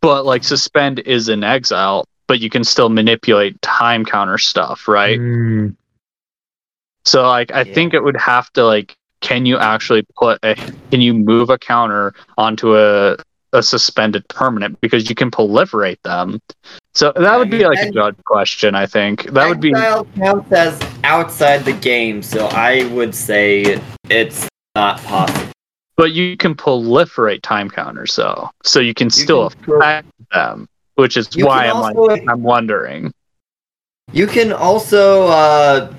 [0.00, 5.18] but like suspend is in exile, but you can still manipulate time counter stuff, right?
[5.18, 5.76] Mm.
[7.04, 7.74] So like I Yeah.
[7.74, 10.54] think it would have to like can you actually put a
[10.90, 13.16] can you move a counter onto a
[13.54, 16.40] a suspended permanent because you can proliferate them.
[16.92, 19.30] So that would be like a judge question, I think.
[19.32, 25.50] That would be counts as outside the game, so I would say it's not possible.
[25.96, 28.50] but you can proliferate time counters though.
[28.64, 33.12] So you can still can- affect them, which is You why I'm like I'm wondering.
[34.12, 35.94] You can also uh,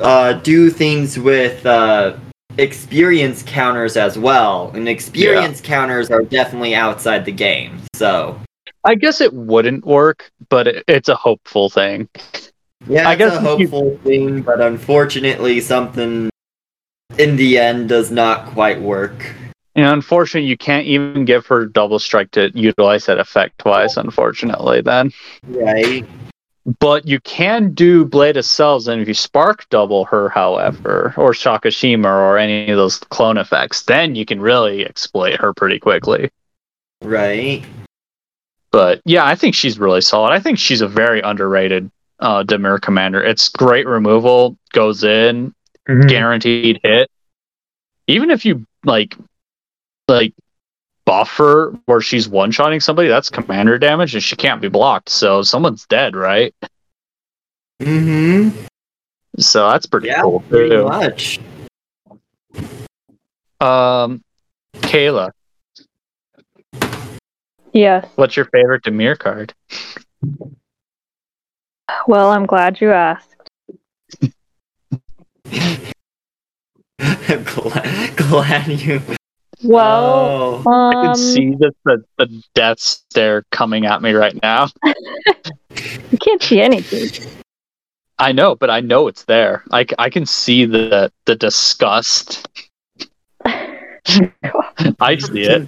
[0.00, 2.16] uh, do things with uh,
[2.60, 7.80] experience counters as well, and experience counters are definitely outside the game.
[7.94, 8.38] So
[8.84, 12.08] I guess it wouldn't work, but it, it's a hopeful thing.
[12.86, 16.30] yeah, I it's guess a if you- hopeful thing, but unfortunately, something
[17.18, 19.34] in the end does not quite work.
[19.76, 23.96] And unfortunately, you can't even give her double strike to utilize that effect twice.
[23.96, 25.12] Unfortunately, then.
[25.46, 26.04] Right?
[26.78, 31.32] But you can do Blade of Selves, and if you spark double her, however, or
[31.32, 36.30] Sakashima or any of those clone effects, then you can really exploit her pretty quickly.
[37.02, 37.64] Right?
[38.70, 40.32] But yeah, I think she's really solid.
[40.32, 43.22] I think she's a very underrated uh, Dimir commander.
[43.22, 45.54] It's great removal, goes in,
[45.88, 46.08] Mhm.
[46.08, 47.10] guaranteed hit.
[48.06, 49.16] Even if you like,
[50.06, 50.34] like
[51.06, 55.08] buffer where she's one shotting somebody, that's commander damage, and she can't be blocked.
[55.08, 56.54] So someone's dead, right?
[57.80, 58.64] Mm-hmm.
[59.38, 60.84] So that's pretty Yeah, cool pretty too.
[60.84, 61.38] much.
[63.60, 64.22] Um,
[64.76, 65.30] Kayla,
[67.72, 68.06] yes.
[68.16, 69.52] what's your favorite Dimir card?
[72.06, 73.34] Well, I'm glad you asked.
[77.44, 79.02] glad, glad you.
[79.62, 80.90] Well, Oh.
[80.90, 84.68] I can um, see the, the the death stare coming at me right now.
[86.14, 87.30] you can't see anything.
[88.18, 89.64] I know, but I know it's there.
[89.72, 92.46] I, I can see the the disgust.
[93.44, 95.66] I see it.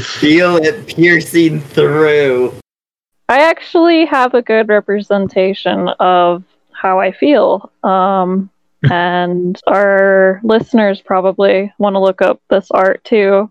[0.00, 2.54] feel it piercing through.
[3.28, 7.70] I actually have a good representation of how I feel.
[7.82, 8.50] Um,
[8.90, 13.50] and our listeners probably want to look up this art too,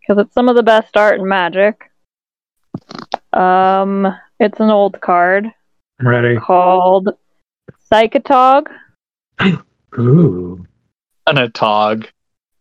[0.00, 1.90] because it's some of the best art in Magic.
[3.32, 4.06] Um,
[4.38, 5.46] it's an old card
[6.00, 6.36] I'm ready.
[6.36, 7.10] called
[7.90, 8.66] Psychotog.
[9.98, 10.66] Ooh.
[11.26, 12.06] And Atog.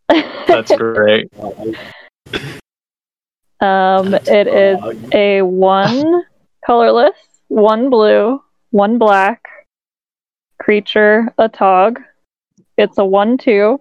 [0.10, 1.32] That's great.
[3.62, 4.80] Um, it is
[5.14, 6.24] a one
[6.66, 7.16] colorless,
[7.48, 9.45] one blue, one black
[10.66, 12.04] creature, Atog.
[12.76, 13.80] It's a one two.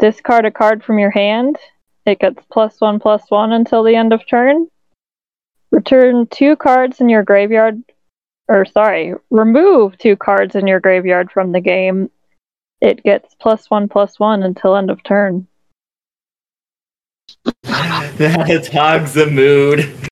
[0.00, 1.56] Discard a card from your hand.
[2.04, 4.66] It gets plus one plus one until the end of turn.
[5.70, 7.80] Return two cards in your graveyard
[8.48, 12.10] or sorry, remove two cards in your graveyard from the game.
[12.80, 15.46] It gets plus one plus one until end of turn.
[17.62, 20.10] that hogs the mood.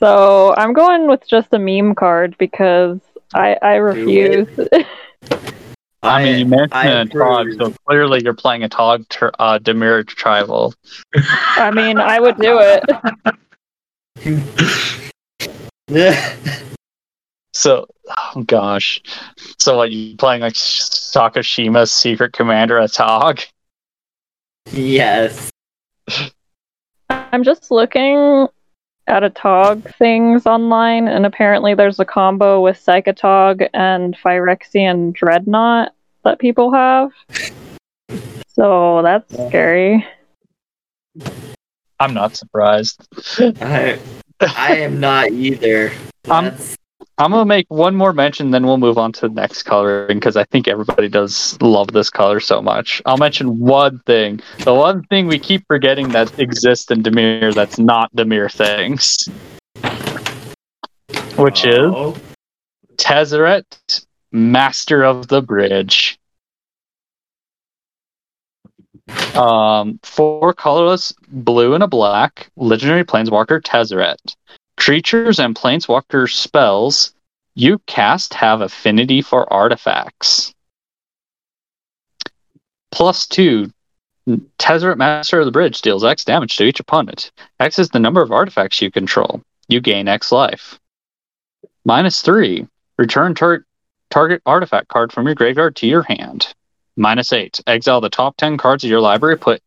[0.00, 2.98] So I'm going with just a meme card because
[3.32, 4.48] I I refuse.
[6.02, 10.04] I mean, you mentioned I a Tog, so clearly you're playing Atog ter- uh, Dimir
[10.06, 10.74] Tribal.
[11.14, 12.84] I mean, I would do it.
[15.88, 16.36] yeah.
[17.54, 19.02] So, oh gosh.
[19.58, 23.46] So, what, you playing like Sakashima's Secret Commander, Atog?
[24.70, 25.50] yes.
[27.10, 28.48] I'm just looking
[29.06, 35.92] at Atog things online, and apparently there's a combo with Psychotog and Phyrexian Dreadnought
[36.24, 37.10] that people have.
[38.48, 40.06] So that's scary.
[41.98, 43.06] I'm not surprised.
[43.38, 43.98] I,
[44.40, 45.92] I am not either.
[46.28, 46.76] Um, That's-
[47.22, 50.36] I'm gonna make one more mention, then we'll move on to the next coloring because
[50.36, 53.00] I think everybody does love this color so much.
[53.06, 54.40] I'll mention one thing.
[54.64, 59.28] The one thing we keep forgetting that exists in Dimir that's not Dimir things,
[61.36, 62.16] which is Oh.
[62.96, 66.18] Tezzeret, Master of the Bridge.
[69.36, 74.34] Um, four colorless, blue and a black, legendary planeswalker Tezzeret.
[74.76, 77.12] Creatures and planeswalker spells
[77.54, 80.54] you cast have affinity for artifacts.
[82.90, 83.70] Plus two,
[84.58, 87.32] Tezzeret Master of the Bridge deals X damage to each opponent.
[87.58, 89.42] X is the number of artifacts you control.
[89.68, 90.78] You gain X life.
[91.84, 92.66] Minus three,
[92.98, 93.66] return tar-
[94.10, 96.54] target artifact card from your graveyard to your hand.
[96.96, 99.62] Minus eight, exile the top 10 cards of your library, put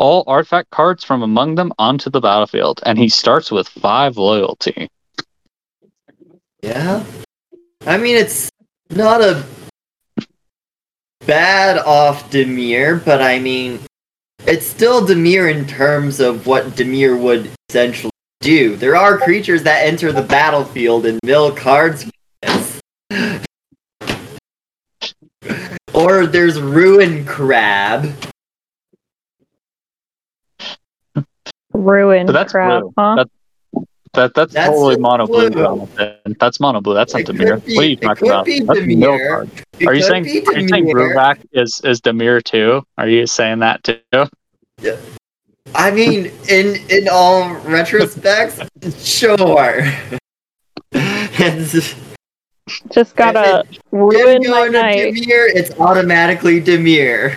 [0.00, 4.88] all artifact cards from among them onto the battlefield, and he starts with five loyalty.
[6.62, 7.04] Yeah.
[7.86, 8.50] I mean, it's
[8.88, 9.44] not a
[11.26, 13.78] bad off Dimir, but I mean,
[14.46, 18.76] it's still Dimir in terms of what Dimir would essentially do.
[18.76, 22.10] There are creatures that enter the battlefield and mill cards.
[25.92, 28.14] or there's Ruin Crab.
[31.72, 32.92] Ruin So that's crap, blue.
[32.98, 33.14] huh?
[33.16, 33.28] That-
[34.14, 35.50] That that's, That's totally just mono blue.
[35.50, 35.88] blue.
[36.40, 36.94] That's mono blue.
[36.94, 37.64] That's not It Dimir.
[37.64, 38.44] be- what are you talking about?
[38.46, 39.48] That's a mill Dimir.
[39.78, 41.14] It Are you saying be are you saying Dimir.
[41.14, 42.82] Bruvac is is Dimir too?
[42.98, 44.00] Are you saying that too?
[44.82, 44.96] Yeah.
[45.76, 48.66] I mean, in in all retrospects,
[48.98, 49.86] sure.
[50.92, 51.94] it's,
[52.90, 55.14] Just gotta ruin my night.
[55.14, 57.36] Dimir, it's automatically Dimir.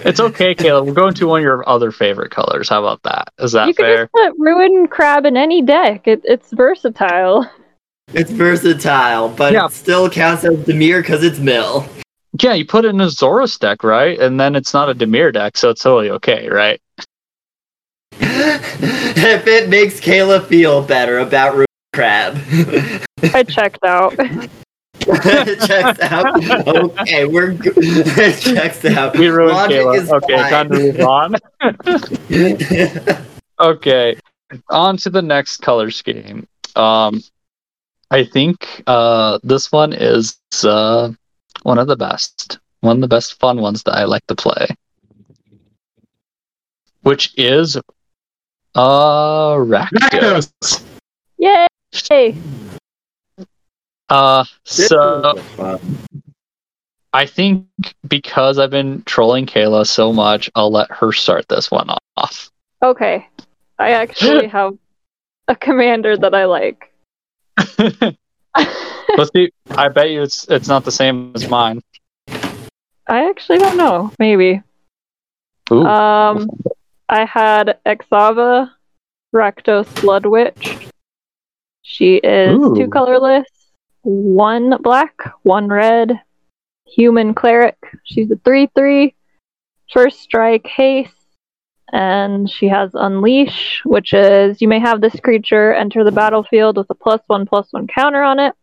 [0.00, 0.86] It's okay, Caleb.
[0.86, 2.68] We're going to one of your other favorite colors.
[2.68, 3.32] How about that?
[3.38, 3.96] Is that You can fair?
[4.04, 6.06] just put ruin crab in any deck.
[6.06, 7.50] It, it's versatile.
[8.12, 9.66] It's versatile, but Yeah.
[9.66, 11.86] it still counts as Dimir because it's Mill.
[12.40, 14.18] Yeah, you put it in Azorius deck, right?
[14.20, 16.80] And then it's not a Dimir deck, so it's totally okay, right?
[18.20, 22.36] if it makes Kayla feel better about Ruin Crab.
[23.34, 24.14] I checked out.
[25.08, 26.44] it checks out.
[27.00, 27.74] Okay, we're good.
[27.78, 29.16] it checks out.
[29.16, 30.02] We ruined Logic Caleb.
[30.02, 30.50] is Okay, fine.
[30.50, 31.36] time to move on.
[33.58, 34.18] Okay,
[34.68, 36.46] on to the next color scheme.
[36.76, 37.22] Um,
[38.10, 41.10] I think uh, this one is uh,
[41.62, 44.66] one of the best, one of the best fun ones that I like to play,
[47.00, 47.78] which is
[48.74, 50.52] uh, Rakdos.
[50.60, 50.82] Rakdos.
[51.38, 51.66] Yay!
[54.08, 55.98] Uh, so This is fun.
[57.12, 57.66] I think
[58.06, 62.50] because I've been trolling Kayla so much, I'll let her start this one off.
[62.82, 63.26] Okay.
[63.78, 64.76] I actually have
[65.48, 66.92] a commander that I like.
[67.78, 69.50] Let's see.
[69.70, 71.80] I bet you it's it's not the same as mine.
[72.28, 74.12] I actually don't know.
[74.18, 74.62] Maybe.
[75.72, 75.84] Ooh.
[75.86, 76.48] Um,
[77.08, 78.70] I had Exava,
[79.34, 80.88] Rakdos Blood Witch.
[81.82, 82.74] She is Ooh.
[82.74, 83.46] two colorless,
[84.06, 86.20] one black, one red.
[86.86, 87.76] Human cleric.
[88.04, 89.14] She's a three-three.
[89.92, 91.12] First strike, haste,
[91.92, 96.88] and she has Unleash, which is you may have this creature enter the battlefield with
[96.90, 98.54] a plus one plus one counter on it.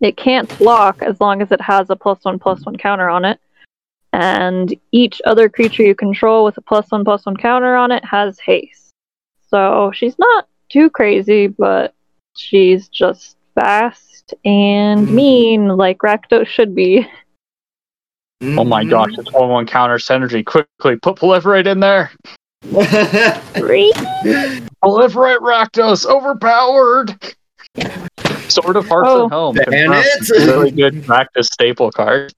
[0.00, 3.24] It can't block as long as it has a plus one plus one counter on
[3.24, 3.38] it
[4.12, 8.04] and each other creature you control with a plus one plus one counter on it
[8.04, 8.92] has haste.
[9.48, 11.94] So she's not too crazy, but
[12.34, 17.06] she's just fast and mean, like Rakdos should be.
[18.42, 20.44] Oh my gosh, it's one one counter synergy.
[20.44, 22.10] Quickly put proliferate in there.
[22.62, 23.92] Three.
[24.82, 27.14] Proliferate Rakdos, overpowered.
[28.50, 29.22] Sword of Hearth Oh.
[29.24, 29.54] and Home.
[29.54, 30.04] Ban confirmed.
[30.04, 30.30] it.
[30.46, 32.32] really good Rakdos staple card.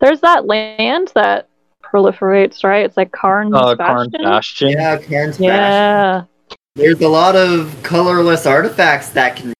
[0.00, 1.48] There's that land that
[1.84, 2.84] proliferates, right?
[2.84, 4.22] It's like Karn Uh, Karn Bastion.
[4.24, 4.68] Bastion.
[4.70, 5.44] yeah, Karn's Bastion.
[5.44, 6.24] Yeah.
[6.74, 9.52] There's a lot of colorless artifacts that can.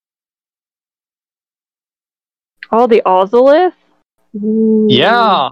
[2.75, 3.73] Oh, the Ozolith.
[4.35, 4.87] Ooh.
[4.89, 5.49] Yeah.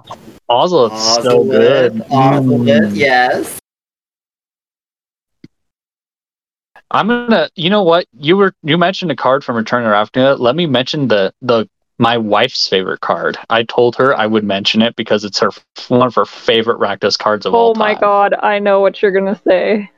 [0.49, 1.93] Ozolith's so good.
[1.93, 2.95] Ozolith, Mm.
[2.95, 3.59] yes.
[6.89, 7.47] I'm gonna.
[7.55, 8.07] You know what?
[8.19, 10.39] You were you mentioned a card from Return of Ravnica.
[10.39, 11.69] Let me mention the the
[11.99, 13.37] my wife's favorite card.
[13.51, 15.51] I told her I would mention it because it's her
[15.89, 17.81] one of her favorite Rakdos cards of all time.
[17.81, 19.89] Oh my god, I know what you're gonna say.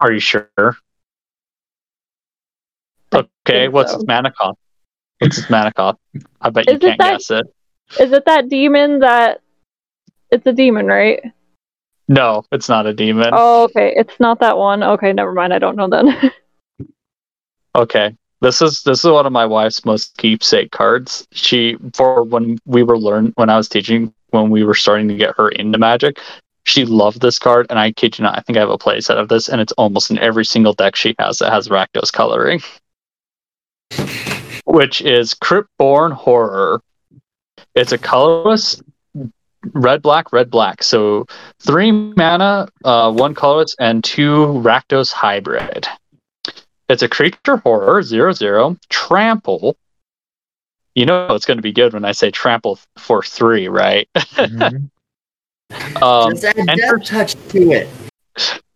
[0.00, 0.46] Are you sure?
[3.12, 3.96] I Okay, what's so.
[3.98, 4.56] its mana cost?
[5.20, 5.98] What's its mana cost?
[6.40, 7.46] I bet you it can't that- guess it.
[7.98, 9.40] Is it that demon that?
[10.30, 11.20] It's a demon, right?
[12.06, 13.30] No, it's not a demon.
[13.32, 13.92] Oh, okay.
[13.96, 14.82] It's not that one.
[14.82, 15.52] Okay, never mind.
[15.52, 16.32] I don't know then.
[17.76, 18.16] Okay.
[18.40, 21.26] This is this is one of my wife's most keepsake cards.
[21.30, 25.14] She for when we were learn when I was teaching when we were starting to
[25.14, 26.18] get her into magic,
[26.64, 29.18] she loved this card and I kid you not, I think I have a playset
[29.20, 32.60] of this and it's almost in every single deck she has that has Rakdos coloring.
[34.70, 36.80] Which is Cryptborn Horror.
[37.74, 38.80] It's a colorless
[39.72, 40.82] red black red black.
[40.82, 41.26] So
[41.60, 45.86] three mana, uh, one colorless, and two Rakdos hybrid.
[46.88, 49.76] It's a creature horror, zero zero, trample.
[50.94, 54.08] You know it's going to be good when I say trample for three, right?
[54.36, 56.02] Mhm.
[56.02, 57.88] Um, Just add enter- death touch to it.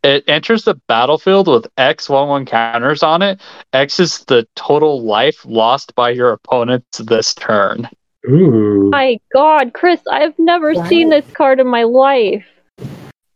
[0.05, 3.41] It enters the battlefield with X one one counters on it.
[3.73, 7.89] X is the total life lost by your opponents this turn.
[8.29, 8.91] Ooh.
[8.91, 10.87] my god, Chris, I've never Wow.
[10.89, 12.45] seen this card in my life.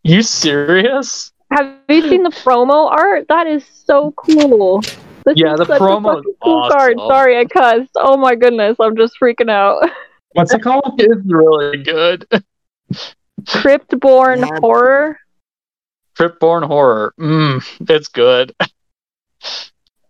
[0.05, 1.33] You serious?
[1.51, 3.27] Have you seen the promo art?
[3.29, 4.83] That is so cool.
[5.25, 6.97] This Yeah, is the promo fucking is cool card.
[7.09, 7.91] Sorry, I cussed.
[7.97, 9.91] Oh my goodness, I'm just freaking out.
[10.33, 10.95] What's it called?
[10.99, 12.27] It's really good.
[13.47, 14.59] Cryptborn Yeah.
[14.61, 15.19] horror.
[16.19, 17.15] Cryptborn horror.
[17.19, 18.55] Mm, it's good.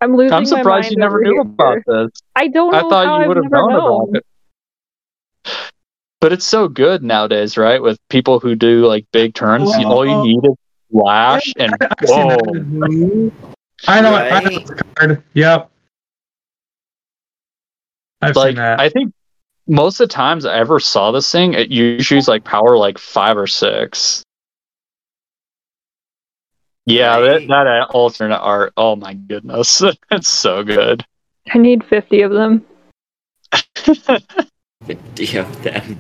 [0.01, 1.41] I'm losing I'm my surprised mind you never knew here.
[1.43, 2.11] about this.
[2.37, 2.79] I don't know.
[2.79, 4.09] I thought how you would have known, known.
[4.09, 4.23] about
[5.45, 5.63] it.
[6.21, 7.81] But it's so good nowadays, right?
[7.83, 10.23] With people who do like big turns, you- all you Oh.
[10.25, 10.55] need is
[10.91, 12.37] flash and I've whoa.
[12.41, 12.41] I
[12.89, 13.31] know,
[13.87, 14.45] I know Right.
[14.67, 15.23] this card.
[15.35, 15.71] Yep.
[18.23, 18.81] I've Like seen that.
[18.81, 19.13] I think
[19.69, 22.99] most of the times I ever saw this thing, it usually is like power like
[22.99, 24.23] five or six.
[26.89, 27.47] Yeah, Right.
[27.47, 28.73] that, that alternate art.
[28.77, 31.05] Oh my goodness, it's so good.
[31.53, 32.65] I need 50 of them.
[34.87, 35.99] Fifty of them.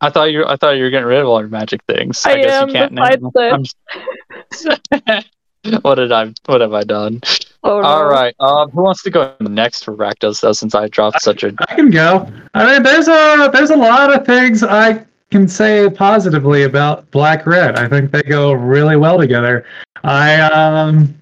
[0.00, 2.24] I thought you I thought you were getting rid of all your magic things.
[2.24, 3.50] I guess am, you can't besides now.
[3.50, 3.64] I'm
[4.52, 5.24] s-
[5.82, 7.20] what did I what have I done?
[7.64, 7.86] Oh, no.
[7.88, 8.34] All right.
[8.38, 10.52] Um, who wants to go next for Rakdos though?
[10.52, 12.30] Since I dropped such a I can go.
[12.54, 17.46] I mean, there's a there's a lot of things I can say positively about Black
[17.46, 17.78] Red.
[17.78, 19.64] I think they go really well together.
[20.04, 21.14] I um,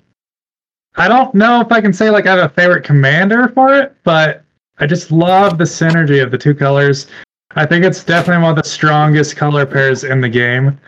[0.97, 3.97] I don't know if I can say like I have a favorite commander for it,
[4.05, 4.43] but
[4.79, 7.07] I just love the synergy of the two colors.
[7.55, 10.79] I think it's definitely one of the strongest color pairs in the game.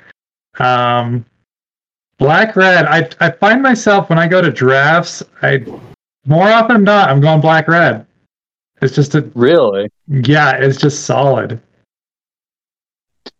[0.59, 1.25] Um,
[2.19, 2.87] Black Red.
[2.87, 5.65] I I find myself when I go to drafts, I
[6.27, 8.07] more often than not I'm going Black Red.
[8.81, 9.91] It's just a really.
[10.07, 11.61] yeah, it's just solid.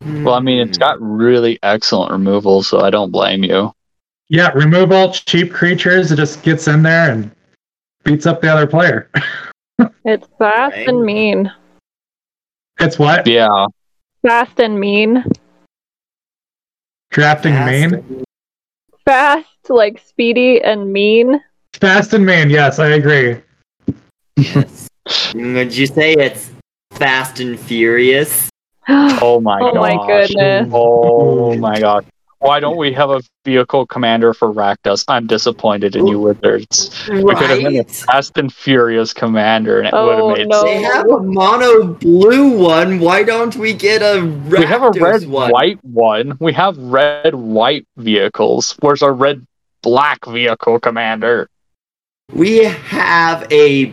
[0.05, 3.73] Well, I mean, it's got really excellent removal, so I don't blame you.
[4.29, 6.13] Yeah, remove all cheap creatures.
[6.13, 7.31] It just gets in there and
[8.05, 9.11] beats up the other player.
[10.05, 10.89] It's fast Right.
[10.89, 11.53] and mean.
[12.81, 13.67] It's what Yeah.
[14.27, 15.25] Fast and mean.
[17.13, 17.93] drafting Fast.
[17.93, 18.25] mean.
[19.05, 21.41] Fast, like speedy and mean.
[21.75, 22.51] Fast and mean.
[22.51, 23.41] Yes, I agree.
[24.37, 24.89] Yes.
[25.09, 26.51] Mm, would you say it's
[26.93, 28.51] Fast and Furious?
[29.21, 29.77] Oh my god.
[29.77, 30.69] Oh my goodness.
[30.73, 32.07] Oh my god.
[32.41, 35.05] Why don't we have a vehicle commander for Rakdos?
[35.09, 37.07] I'm disappointed in you wizards.
[37.09, 37.25] Right?
[37.25, 40.49] We could have been a Fast and Furious commander and it would Oh, have made
[40.49, 40.63] no.
[40.63, 43.01] They have a mono blue one.
[43.01, 45.51] Why don't we get a We have a red one?
[45.51, 46.37] white one.
[46.39, 48.77] We have red white vehicles.
[48.81, 49.45] Where's our red
[49.83, 51.49] black vehicle commander?
[52.33, 53.93] We have a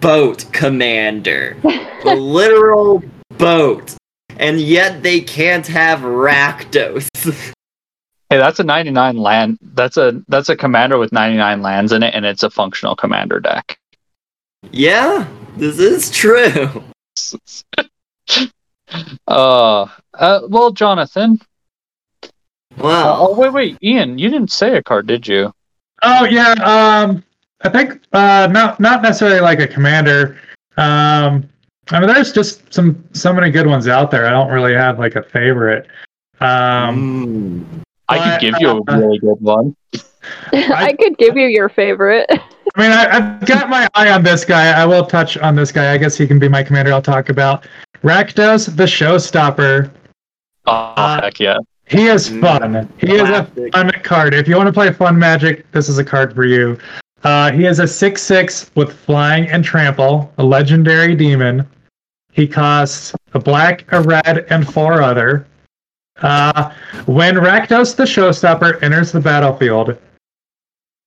[0.00, 1.56] boat commander.
[2.04, 3.02] a literal
[3.36, 3.96] boat.
[4.40, 7.08] And yet they can't have Rakdos.
[8.30, 9.58] Hey, that's a 99 land.
[9.60, 13.38] That's a that's a commander with 99 lands in it, and it's a functional commander
[13.38, 13.78] deck.
[14.70, 16.82] Yeah, this is true.
[19.28, 21.38] uh, uh, well, Jonathan.
[22.78, 23.16] Wow.
[23.18, 25.52] oh, wait, wait, Ian, you didn't say a card, did you?
[26.02, 27.22] Oh yeah, um,
[27.60, 30.38] I think uh, not not necessarily like a commander.
[30.78, 31.49] Um,
[31.92, 34.26] I mean, there's just some so many good ones out there.
[34.26, 35.86] I don't really have like a favorite.
[36.40, 37.82] Um, Mm.
[38.08, 39.76] I could give you a uh, really good one.
[40.52, 42.26] I could give you your favorite.
[42.30, 44.70] I mean, I, I've got my eye on this guy.
[44.70, 45.92] I will touch on this guy.
[45.92, 46.92] I guess he can be my commander.
[46.92, 47.66] I'll talk about
[48.02, 49.90] Rakdos, the Showstopper.
[50.66, 51.58] Oh, uh, heck yeah.
[51.86, 52.92] He is Mm, fun.
[52.98, 54.34] He is a fun card.
[54.34, 56.78] If you want to play fun magic, this is a card for you.
[57.24, 61.66] Uh, he is a 6 6 with flying and trample, a legendary demon.
[62.32, 65.46] He costs a black, a red, and four other.
[66.22, 66.72] Uh,
[67.06, 69.96] when Rakdos the Showstopper enters the battlefield,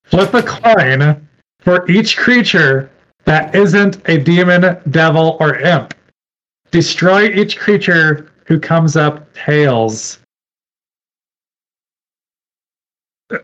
[0.06, 1.28] flip a coin
[1.60, 2.90] for each creature
[3.26, 5.94] that isn't a demon, devil, or imp.
[6.72, 10.20] Destroy each creature who comes up tails.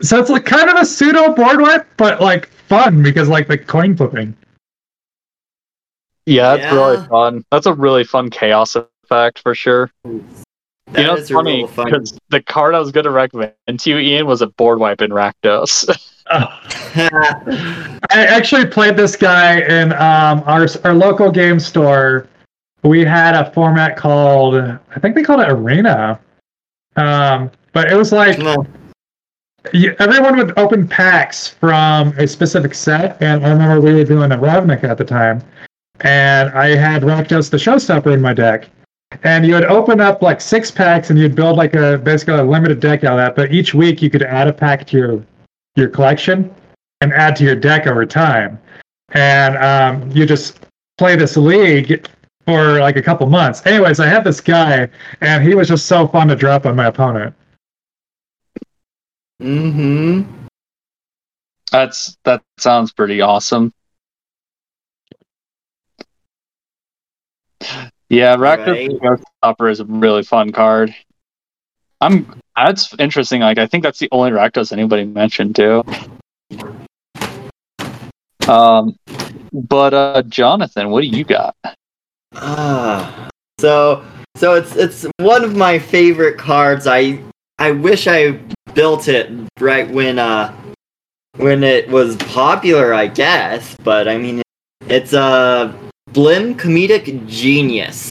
[0.02, 3.58] So it's like kind of a pseudo board wipe, but like fun because like the
[3.58, 4.36] coin flipping.
[6.30, 6.76] Yeah, that's Yeah.
[6.76, 7.44] really fun.
[7.52, 9.92] That's a really fun chaos effect for sure.
[10.04, 11.86] That you know, is it's funny real fun.
[11.86, 15.02] because the card I was going to recommend to you, Ian, was a board wipe
[15.02, 15.88] in Rakdos.
[16.32, 22.28] I actually played this guy in um, our our local game store.
[22.84, 26.20] We had a format called I think they called it Arena,
[26.96, 28.66] um, but it was like No.
[29.74, 34.32] you, everyone would open packs from a specific set, and I remember we were doing
[34.32, 35.42] a Ravnik at the time,
[36.02, 38.70] and I had Rakdos the Showstopper in my deck,
[39.24, 42.44] and you would open up like six packs, and you'd build like a basically a
[42.44, 43.36] limited deck out of that.
[43.36, 45.26] But each week you could add a pack to your
[45.76, 46.54] your collection
[47.02, 48.60] and add to your deck over time,
[49.10, 50.60] and um, you just
[50.98, 52.08] play this league
[52.46, 53.66] for like a couple months.
[53.66, 54.90] Anyways, I had this guy,
[55.22, 57.36] and he was just so fun to drop on my opponent.
[59.42, 60.46] Mm-hmm.
[61.72, 63.74] That's that sounds pretty awesome.
[68.10, 68.92] Yeah, Right.
[69.38, 70.94] Stopper is a really fun card.
[72.02, 73.42] I'm that's interesting.
[73.42, 75.84] Like I think that's the only Rakdos anybody mentioned too.
[78.48, 78.96] Um,
[79.54, 81.56] but uh, Jonathan, what do you got?
[82.34, 83.30] Ah,
[83.60, 84.04] so
[84.36, 86.88] so it's it's one of my favorite cards.
[86.88, 87.22] I
[87.60, 88.40] I wish I
[88.74, 89.30] built it
[89.60, 90.54] right when uh
[91.38, 93.76] when it was popular, I guess.
[93.84, 94.42] But I mean,
[94.88, 98.10] it's a uh, Blim Comedic Genius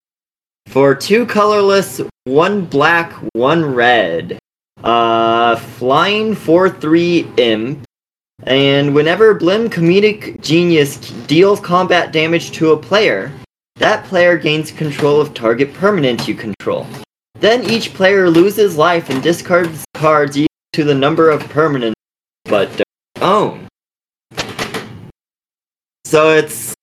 [0.69, 4.39] for two colorless, one black, one red.
[4.85, 7.85] Uh, flying four three imp.
[8.45, 13.33] And whenever Blim Comedic Genius deals combat damage to a player,
[13.77, 16.87] that player gains control of target permanent you control.
[17.41, 21.95] Then each player loses life and discards cards equal to the number of permanents
[22.45, 23.69] but don't own.
[26.05, 26.75] So it's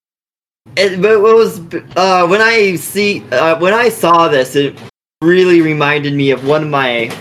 [0.77, 1.59] it, but it was
[1.95, 4.77] uh, when I see uh, when I saw this, it
[5.21, 7.11] really reminded me of one of my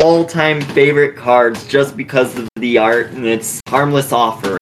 [0.00, 4.56] all-time favorite cards just because of the art and its harmless offer.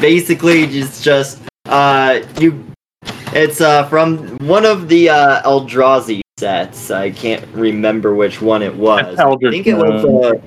[0.00, 2.64] Basically, just just uh, you
[3.32, 6.90] it's uh from one of the uh Eldrazi sets.
[6.90, 9.18] I can't remember which one it was.
[9.18, 10.40] I think it was uh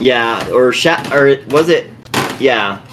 [0.00, 1.90] yeah, or Sha- or was it
[2.38, 2.85] yeah.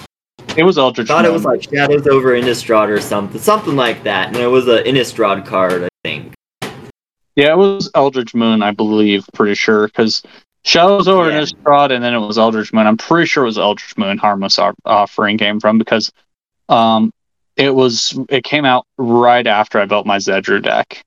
[0.56, 1.10] It was Eldritch.
[1.10, 3.40] I thought it was like Shadows over Innistrad or something.
[3.40, 4.28] Something like that.
[4.28, 6.32] And it was a Innistrad card, I think.
[7.36, 10.22] Yeah, it was Eldritch Moon, I believe, pretty sure, because
[10.64, 11.40] Shadows over Yeah.
[11.40, 12.86] Innistrad, and then it was Eldritch Moon.
[12.86, 16.12] I'm pretty sure it was Eldritch Moon Harmless Offering came from because
[16.68, 17.12] um,
[17.56, 21.04] it was it came out right after I built my Zedruu deck.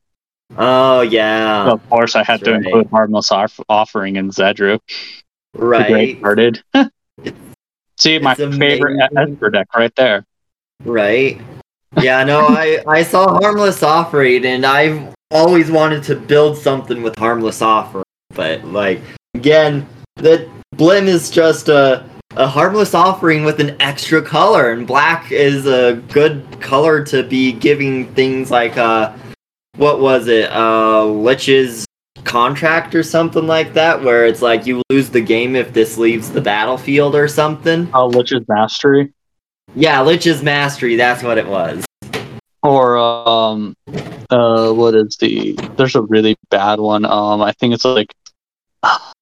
[0.58, 1.72] Oh So yeah.
[1.72, 2.66] of course, I had to right.
[2.66, 3.32] include Harmless
[3.70, 4.80] Offering in Zedruu.
[5.54, 6.22] Right.
[6.22, 6.62] carded.
[7.98, 9.00] See, my It's favorite.
[9.16, 10.26] Esper deck right there.
[10.84, 11.41] Right.
[12.00, 17.18] Yeah, no, I I saw Harmless Offering and I've always wanted to build something with
[17.18, 19.02] Harmless Offering, but like
[19.34, 25.32] again, the Blim is just a a harmless offering with an extra color, and black
[25.32, 29.12] is a good color to be giving things like uh,
[29.76, 31.87] what was it, uh, Lich's
[32.28, 36.30] contract or something like that, where it's like you lose the game if this leaves
[36.30, 37.89] the battlefield or something.
[37.93, 39.13] Uh, Lich's Mastery.
[39.75, 41.86] Yeah, Lich's mastery, that's what it was.
[42.63, 43.75] Or um
[44.30, 47.05] uh what is the there's a really bad one.
[47.05, 48.13] Um I think it's like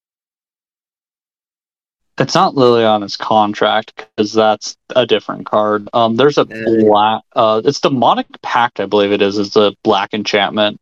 [2.18, 5.90] it's not Liliana's contract because that's a different card.
[5.94, 7.24] Um, there's a black.
[7.36, 9.38] Uh, it's demonic pact, I believe it is.
[9.38, 10.80] It's a black enchantment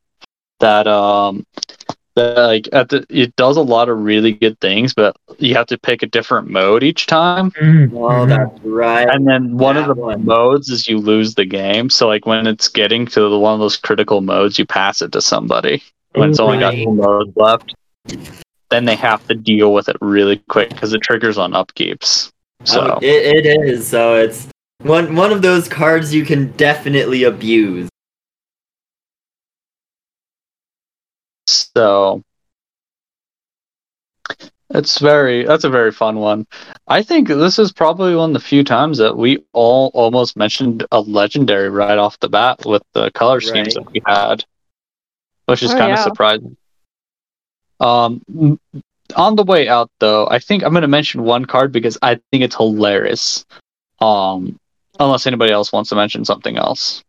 [0.59, 1.45] that um
[2.15, 5.67] that like at the it does a lot of really good things, but you have
[5.67, 7.51] to pick a different mode each time.
[7.51, 9.07] Mm, Oh, that's right.
[9.09, 10.23] And then one of the one.
[10.25, 11.89] modes is you lose the game.
[11.89, 15.11] So like when it's getting to the, one of those critical modes, you pass it
[15.13, 15.81] to somebody
[16.15, 16.83] when it's only got Right.
[16.83, 17.75] two modes left.
[18.69, 22.29] Then they have to deal with it really quick because it triggers on upkeeps.
[22.65, 23.87] So Oh, it, it is.
[23.87, 24.47] So it's
[24.81, 27.89] one one of those cards you can definitely abuse.
[31.47, 32.21] So
[34.69, 36.47] it's very that's a very fun one.
[36.87, 40.85] I think this is probably one of the few times that we all almost mentioned
[40.91, 43.83] a legendary right off the bat with the color schemes Right.
[43.85, 44.43] that we had,
[45.45, 46.03] which is Oh, kind of yeah.
[46.03, 46.57] surprising.
[47.79, 48.59] Um,
[49.15, 52.15] on the way out though, I think I'm going to mention one card because I
[52.31, 53.45] think it's hilarious.
[53.99, 54.57] Um,
[54.99, 57.03] unless anybody else wants to mention something else.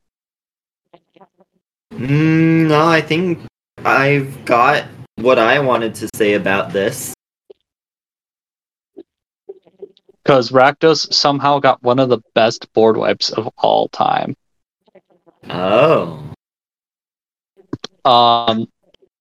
[1.93, 3.39] Mm, no, I think
[3.85, 7.12] I've got what I wanted to say about this.
[10.22, 14.35] Because Rakdos somehow got one of the best board wipes of all time.
[15.51, 16.32] Oh.
[18.07, 18.66] Um,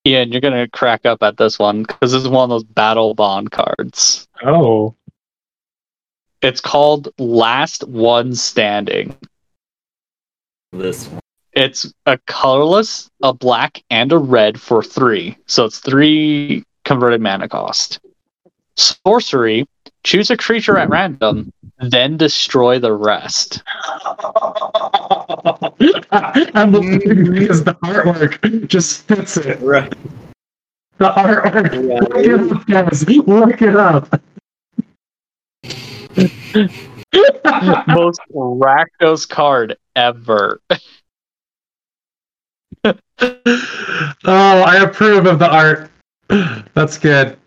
[0.06, 3.52] Ian, you're gonna crack up at this one because this is one of those Battlebond
[3.52, 4.28] cards.
[4.44, 4.96] Oh.
[6.42, 9.18] It's called Last One Standing.
[10.72, 11.23] This one.
[11.54, 15.38] It's a colorless, a black, and a red for three.
[15.46, 18.00] So it's three converted mana cost.
[18.76, 19.68] Sorcery:
[20.04, 23.62] choose a creature at random, then destroy the rest.
[26.56, 29.60] I'm looking because the artwork just fits it.
[29.62, 29.94] Right.
[30.98, 31.72] The artwork.
[32.02, 32.26] Look Right.
[32.26, 33.08] it up, guys.
[33.08, 34.22] Look it up.
[37.88, 40.60] Most Rakdos card ever.
[42.86, 42.96] oh,
[44.26, 45.90] I approve of the art.
[46.74, 47.38] That's good.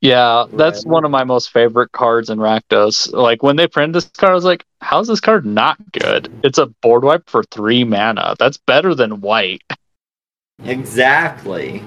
[0.00, 0.92] Yeah, that's Right.
[0.92, 3.10] one of my most favorite cards in Rakdos.
[3.14, 6.30] Like when they printed this card, I was like, "How's this card not good?
[6.44, 8.34] It's a board wipe for three mana.
[8.38, 9.62] That's better than white."
[10.64, 11.82] Exactly.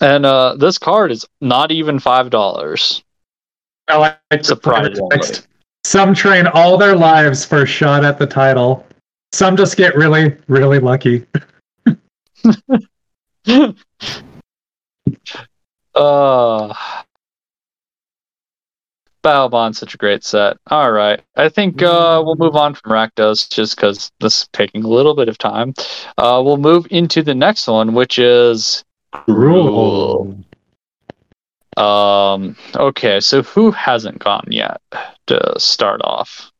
[0.00, 3.02] And uh, this card is not even five dollars.
[3.88, 5.08] I like the Surprisingly.
[5.12, 5.46] text.
[5.84, 8.84] Some train all their lives for a shot at the title.
[9.32, 11.26] Some just get really, really lucky.
[15.94, 16.74] uh
[19.26, 20.56] Battlebond's such a great set.
[20.68, 24.84] All right, I think uh, we'll move on from Rakdos just because this is taking
[24.84, 25.74] a little bit of time.
[26.16, 30.44] Uh, we'll move into the next one, which is Gruul.
[31.76, 32.56] Um.
[32.76, 33.18] Okay.
[33.18, 34.80] So who hasn't gone yet
[35.26, 36.52] to start off?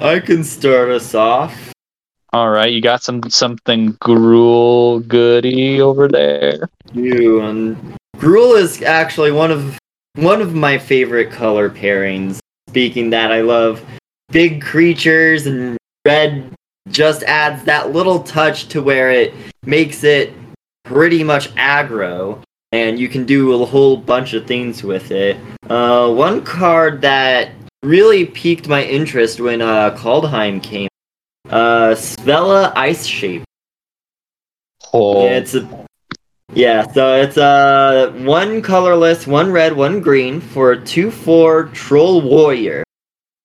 [0.00, 1.72] I can start us off.
[2.32, 2.70] All right.
[2.70, 6.68] You got some something Gruul goody over there.
[6.92, 9.78] You um, Gruul is actually one of
[10.16, 12.38] one of my favorite color pairings.
[12.68, 13.82] Speaking that, I love
[14.30, 16.52] big creatures and red
[16.88, 19.32] just adds that little touch to where it
[19.64, 20.32] makes it
[20.84, 22.40] pretty much aggro,
[22.72, 25.36] and you can do a whole bunch of things with it.
[25.68, 27.50] Uh, one card that
[27.82, 30.88] really piqued my interest when uh, Kaldheim came,
[31.48, 33.44] uh, Svella Ice Shaper.
[34.92, 35.86] Oh, Yeah, it's a
[36.54, 42.22] yeah, so it's uh one colorless, one red, one green for a two four troll
[42.22, 42.84] warrior.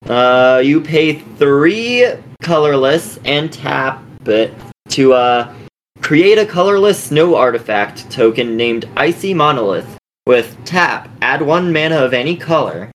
[0.06, 2.08] Uh, you pay three
[2.42, 4.54] colorless and tap it
[4.90, 5.54] to uh
[6.02, 11.10] create a colorless snow artifact token named Icy Monolith with tap.
[11.22, 12.91] Add one mana of any color.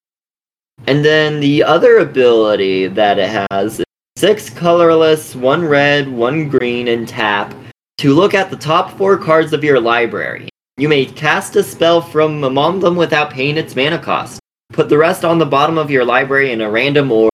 [0.87, 6.89] And then the other ability that it has is six colorless, one red, one green,
[6.89, 7.55] and tap
[7.99, 10.49] to look at the top four cards of your library.
[10.77, 14.39] You may cast a spell from among them without paying its mana cost.
[14.73, 17.31] Put the rest on the bottom of your library in a random order.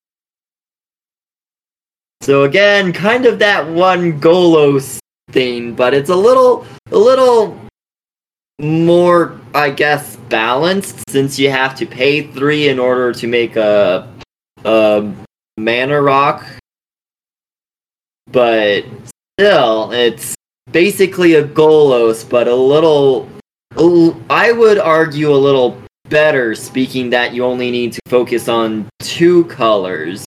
[2.20, 4.98] So again, kind of that one Golos
[5.30, 7.58] thing, but it's a little a little
[8.58, 14.08] more I guess balanced since you have to pay 3 in order to make a
[14.64, 15.12] a
[15.58, 16.44] mana rock.
[18.30, 18.84] But
[19.38, 20.34] still, it's
[20.70, 23.28] basically a Golos, but a little.
[24.30, 29.44] I would argue a little better, speaking that you only need to focus on two
[29.46, 30.24] colors.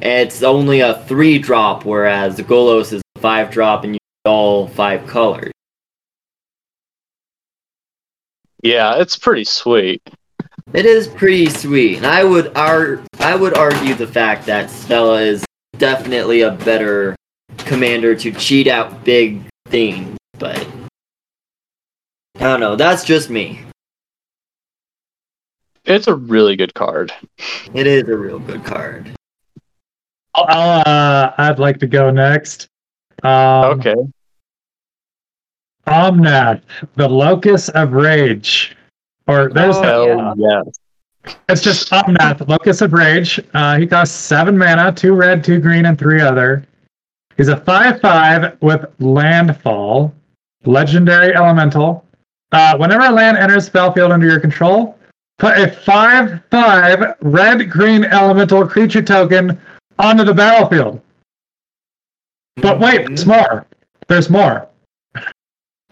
[0.00, 5.06] It's only a three drop, whereas Golos is a five drop and you all five
[5.06, 5.52] colors.
[8.62, 10.02] Yeah, it's pretty sweet.
[10.72, 15.20] It is pretty sweet, and I would ar- I would argue the fact that Svella
[15.26, 15.44] is
[15.78, 17.16] definitely a better
[17.58, 20.58] commander to cheat out big things, but
[22.36, 22.76] I don't know.
[22.76, 23.60] That's just me.
[25.86, 27.12] It's a really good card.
[27.74, 29.10] It is a real good card.
[30.34, 32.68] I'll, I'll, uh, I'd like to go next.
[33.22, 33.94] Um, Okay.
[35.90, 36.62] Omnath,
[36.94, 38.76] the Locus of Rage.
[39.26, 40.62] Or there's Oh, Hell yeah.
[40.64, 41.34] yes.
[41.48, 43.40] it's just Omnath, Locus of Rage.
[43.54, 46.64] Uh, he costs seven mana, two red, two green, and three other.
[47.36, 50.14] He's a five-five with landfall,
[50.64, 52.04] legendary elemental.
[52.52, 54.98] Uh, whenever a land enters battlefield under your control,
[55.38, 59.58] put a five-five red-green elemental creature token
[59.98, 61.00] onto the battlefield.
[62.56, 63.66] But wait, there's more.
[64.08, 64.66] There's more.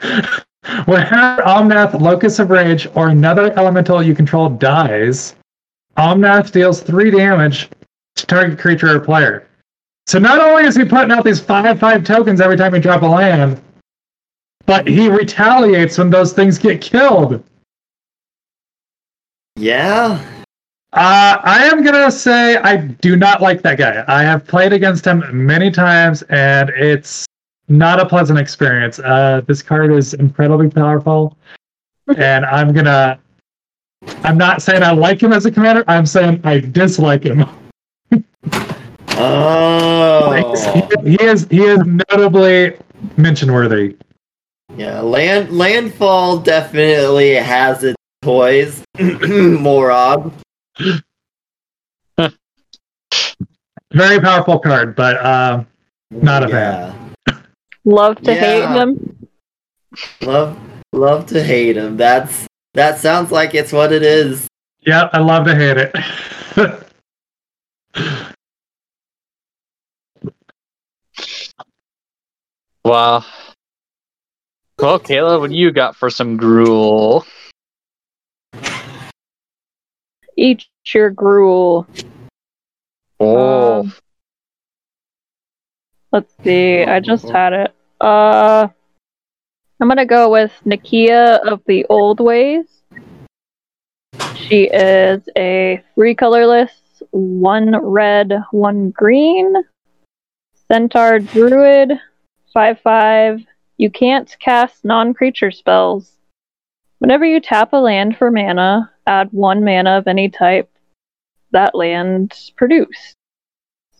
[0.00, 5.34] Whenever Omnath, Locus of Rage, or another elemental you control dies,
[5.96, 7.68] Omnath deals three damage
[8.16, 9.46] to target creature or player.
[10.06, 13.02] So not only is he putting out these 5 5 tokens every time you drop
[13.02, 13.60] a land,
[14.66, 17.42] but he retaliates when those things get killed.
[19.56, 20.24] Yeah.
[20.92, 24.04] Uh, I am gonna say I do not like that guy.
[24.08, 27.26] I have played against him many times, and it's
[27.68, 28.98] not a pleasant experience.
[28.98, 31.36] Uh, this card is incredibly powerful,
[32.16, 33.18] and I'm gonna.
[34.22, 35.84] I'm not saying I like him as a commander.
[35.88, 37.44] I'm saying I dislike him.
[39.20, 40.54] Oh.
[41.02, 42.76] He is he is notably
[43.16, 43.96] mention worthy.
[44.76, 48.84] Yeah, land landfall definitely has its toys.
[48.96, 50.32] Morog.
[53.92, 55.64] Very powerful card, but uh,
[56.10, 57.07] Not a fan.
[57.88, 58.82] Love to hate Yeah.
[58.82, 59.28] him.
[60.20, 60.58] Love
[60.92, 61.96] love to hate him.
[61.96, 64.46] That's that sounds like it's what it is.
[64.82, 66.84] yeah, I love to hate it.
[72.84, 73.24] Wow.
[74.78, 77.26] Well, Kayla, what do you got for some Gruul?
[80.36, 81.86] Eat your gruel.
[83.20, 83.92] Oh, Um,
[86.12, 86.82] let's see.
[86.84, 87.74] I just had it.
[88.00, 88.68] Uh,
[89.80, 92.66] I'm gonna go with Nikya of the Old Ways.
[94.34, 96.72] She is a three colorless,
[97.10, 99.54] one red, one green,
[100.68, 101.92] centaur druid,
[102.54, 103.40] five five.
[103.76, 106.12] You can't cast non-creature spells.
[106.98, 110.70] Whenever you tap a land for mana, add one mana of any type
[111.52, 113.14] that land produced.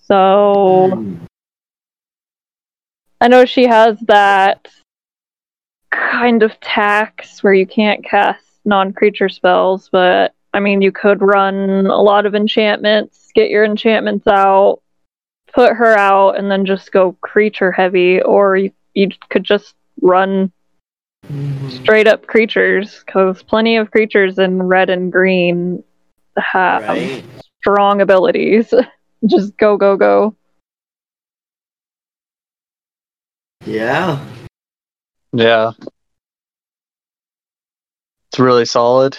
[0.06, 1.04] So
[3.20, 4.68] I know she has that
[5.90, 11.20] kind of tax where you can't cast non creature spells, but I mean, you could
[11.20, 14.80] run a lot of enchantments, get your enchantments out,
[15.52, 20.52] put her out, and then just go creature heavy, or you, you could just run
[21.68, 25.82] straight up creatures, because plenty of creatures in red and green
[26.36, 27.24] have Right?
[27.60, 28.72] strong abilities.
[29.26, 30.34] just go, go, go.
[33.68, 34.18] Yeah.
[35.34, 35.72] yeah.
[38.30, 39.18] It's really solid.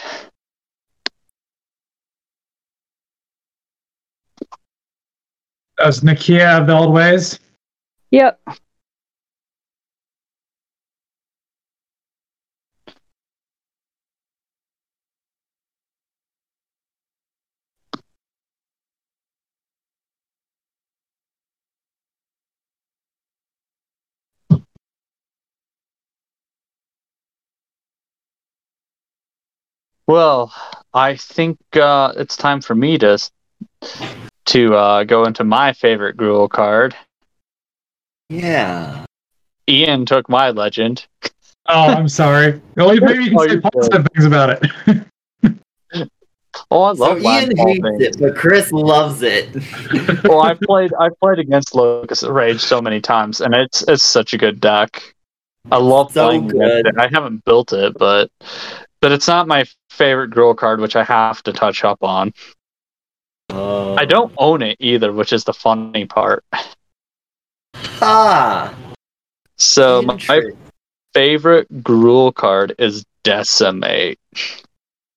[5.80, 7.40] As Nikya of the old ways.
[8.10, 8.42] Yep.
[30.14, 30.52] Well,
[30.92, 33.20] I think uh, it's time for me to
[34.48, 36.96] to uh, go into my favorite Gruul card.
[38.28, 39.06] Yeah.
[39.70, 41.06] Ian took my legend.
[41.68, 42.60] Oh, I'm sorry.
[42.76, 43.72] Well, maybe you Oh, can say you're good.
[43.72, 45.06] positive things about it.
[46.72, 48.02] Oh, I So Ian hates things.
[48.02, 49.56] it, but Chris loves it.
[50.24, 54.34] well, I've played I've played against Locust Rage so many times, and it's it's such
[54.34, 55.14] a good deck.
[55.72, 56.88] I love So playing good.
[56.88, 56.98] it.
[56.98, 58.30] I haven't built it, but
[59.02, 62.34] but it's not my favorite Gruul card, which I have to touch up on.
[63.52, 63.96] Oh.
[63.96, 66.44] I don't own it either, which is the funny part.
[68.02, 68.74] Ah.
[69.58, 70.18] So my
[71.14, 74.20] favorite Gruul card is Decimate.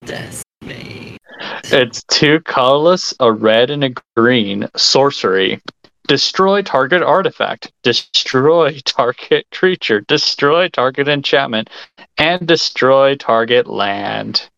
[0.05, 1.19] Decimate.
[1.65, 5.61] It's two colorless, a red and a green sorcery.
[6.07, 11.71] Destroy target artifact, destroy target creature, destroy target enchantment,
[12.19, 14.49] and destroy target land.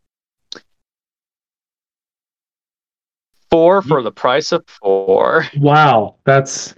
[3.50, 5.46] Four for the price of four.
[5.56, 6.74] Wow, that's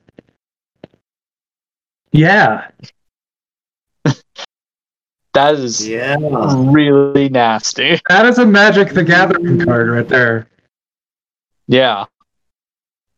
[2.12, 2.69] yeah.
[5.33, 6.17] That is Yeah.
[6.19, 8.01] really nasty.
[8.09, 10.49] That is a Magic the Gathering card right there.
[11.69, 12.07] Yeah.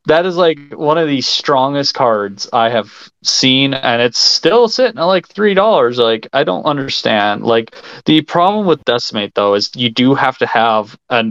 [0.09, 4.99] That is like one of the strongest cards I have seen, and it's still sitting
[4.99, 5.99] at like three dollars.
[5.99, 7.45] Like I don't understand.
[7.45, 11.25] Like the problem with Decimate though is you do have to have a,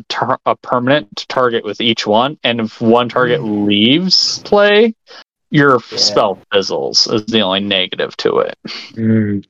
[0.45, 4.93] a permanent target with each one, and if one target leaves play,
[5.49, 5.97] your Yeah.
[5.97, 7.07] spell fizzles.
[7.07, 8.57] Is the only negative to it
[8.93, 9.43] Mm.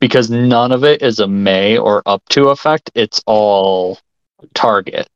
[0.00, 2.90] because none of it is a May or up to effect.
[2.94, 3.98] It's all
[4.54, 5.08] target.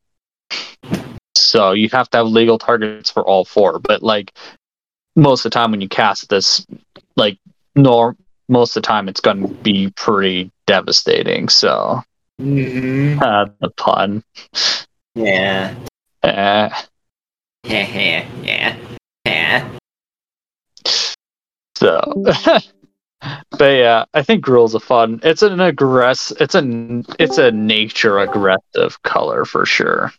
[1.47, 3.79] So you have to have legal targets for all four.
[3.79, 4.33] But like
[5.15, 6.65] most of the time when you cast this,
[7.15, 7.37] like
[7.75, 8.15] nor
[8.49, 11.49] most of the time it's going to be pretty devastating.
[11.49, 12.01] So
[12.39, 14.23] hmm uh, the pun.
[15.15, 15.73] Yeah.
[16.23, 16.69] Eh.
[17.63, 18.25] Yeah.
[18.43, 18.77] Yeah.
[19.25, 19.69] Yeah.
[21.75, 22.01] So,
[23.57, 25.19] but yeah, I think Gruul's a fun.
[25.23, 26.33] It's an aggress.
[26.41, 30.11] It's a it's a nature aggressive color for sure.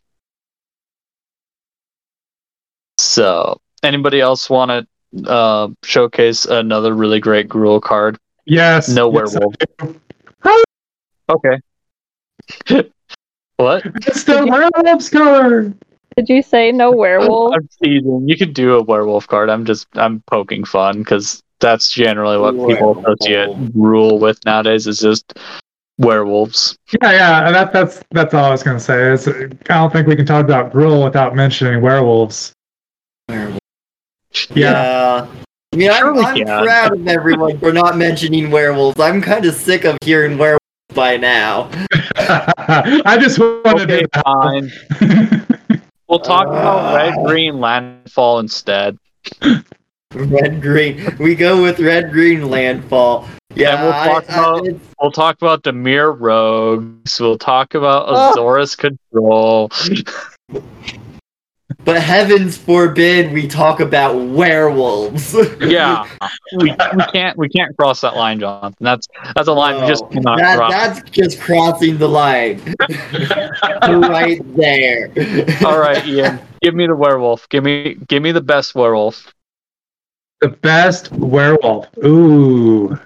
[2.98, 8.18] So, anybody else want to uh, showcase another really great Gruul card?
[8.44, 8.88] Yes.
[8.88, 9.54] No yes, werewolf.
[11.30, 11.60] Okay.
[13.58, 13.82] what?
[14.06, 15.74] It's the werewolf's card.
[16.16, 17.54] Did you say no werewolf?
[17.54, 18.28] I'm teasing.
[18.28, 19.50] You could do a werewolf card.
[19.50, 23.04] I'm just I'm poking fun because that's generally what people Werewolf.
[23.20, 24.86] associate rule with nowadays.
[24.86, 25.38] Is just
[25.98, 26.78] werewolves.
[27.02, 27.50] Yeah, yeah.
[27.50, 29.12] That, that's that's all I was gonna say.
[29.12, 32.52] Is I don't think we can talk about Gruul without mentioning werewolves.
[33.28, 33.58] Werewolf.
[34.54, 35.26] Yeah.
[35.26, 35.26] Yeah.
[35.72, 36.46] I mean, I'm, Surely I'm can.
[36.64, 38.98] proud of everyone for not mentioning werewolves.
[38.98, 40.58] I'm kind of sick of hearing werewolves
[40.94, 41.68] by now.
[42.16, 44.22] I just wanted Okay, to.
[44.24, 44.72] fine.
[46.08, 48.96] We'll talk about red green landfall instead.
[50.14, 51.06] Red green.
[51.20, 53.28] We go with red green landfall.
[53.54, 57.20] Yeah, And we'll talk I- about- it's- We'll talk about Dimir rogues.
[57.20, 58.32] We'll talk about Ah.
[58.34, 59.70] Azorius control.
[61.84, 65.34] but heavens forbid we talk about werewolves.
[65.60, 66.08] Yeah,
[66.56, 68.74] we, we can't we can't cross that line, Jonathan.
[68.80, 70.72] That's that's a line we just No, cannot that, cross.
[70.72, 72.60] that's just crossing the line
[74.08, 75.12] right there.
[75.66, 77.48] All right, Ian, give me the werewolf.
[77.50, 79.32] Give me give me the best werewolf.
[80.40, 81.86] The best werewolf.
[82.04, 82.98] Ooh.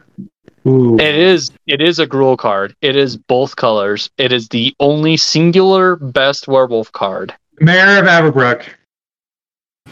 [0.67, 0.97] Ooh.
[1.01, 2.77] It is it is a Gruul card.
[2.83, 4.11] It is both colors.
[4.19, 7.35] It is the only singular best werewolf card.
[7.63, 8.65] Mayor of Avabruck.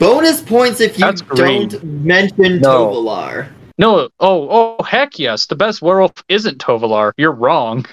[0.01, 1.69] Bonus points if you That's green.
[1.69, 2.89] don't mention No.
[2.89, 3.49] Tovolar.
[3.79, 7.13] No, oh oh heck yes, the best werewolf isn't Tovolar.
[7.17, 7.87] You're wrong.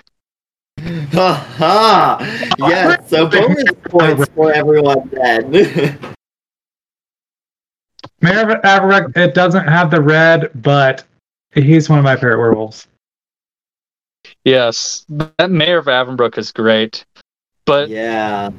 [0.79, 2.17] Ha ha!
[2.57, 5.51] Yes, so bonus points for everyone then.
[8.21, 9.15] Mayor of Avabruck.
[9.15, 11.03] It doesn't have the red, but
[11.53, 12.87] he's one of my favorite werewolves.
[14.43, 17.05] Yes, that Mayor of Avabruck is great,
[17.65, 18.49] but yeah.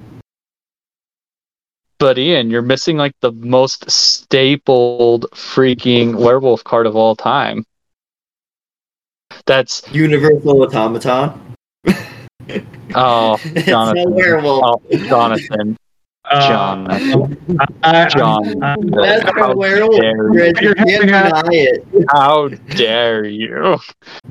[1.99, 7.65] But Ian, you're missing like the most stapled freaking werewolf card of all time.
[9.47, 11.57] That's Universal Automaton.
[12.95, 14.15] oh it's Jonathan.
[14.17, 15.77] oh, Jonathan,
[16.31, 18.63] Uh, Jonathan, I, I- John.
[18.63, 20.01] I- That's How a werewolf.
[20.01, 21.87] dare You You're can't having a- deny it.
[22.11, 23.79] how dare you?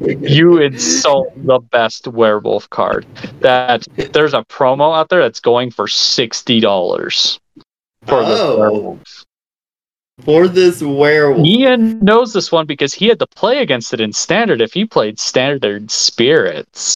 [0.02, 3.06] You insult the best werewolf card.
[3.42, 7.40] That there's a promo out there that's going for sixty dollars
[8.06, 8.60] for this Oh.
[8.60, 9.24] werewolf.
[10.24, 11.46] For this werewolf.
[11.46, 14.84] Ian knows this one because he had to play against it in standard if he
[14.86, 16.96] played standard spirits,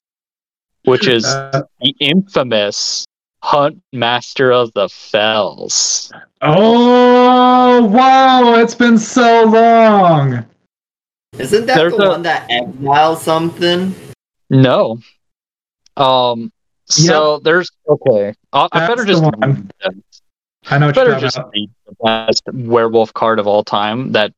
[0.84, 3.04] which is uh, the infamous
[3.42, 6.12] Hunt Master of the Fells.
[6.42, 8.54] oh wow!
[8.56, 10.44] It's been so long.
[11.38, 13.94] Isn't that There's the a- one that exiles something?
[14.50, 14.98] No.
[15.96, 16.52] Um.
[16.86, 18.34] So there's okay.
[18.52, 19.70] I, I better just the one.
[20.70, 22.04] I know what better you're just talking about.
[22.04, 24.32] read the best werewolf card of all time that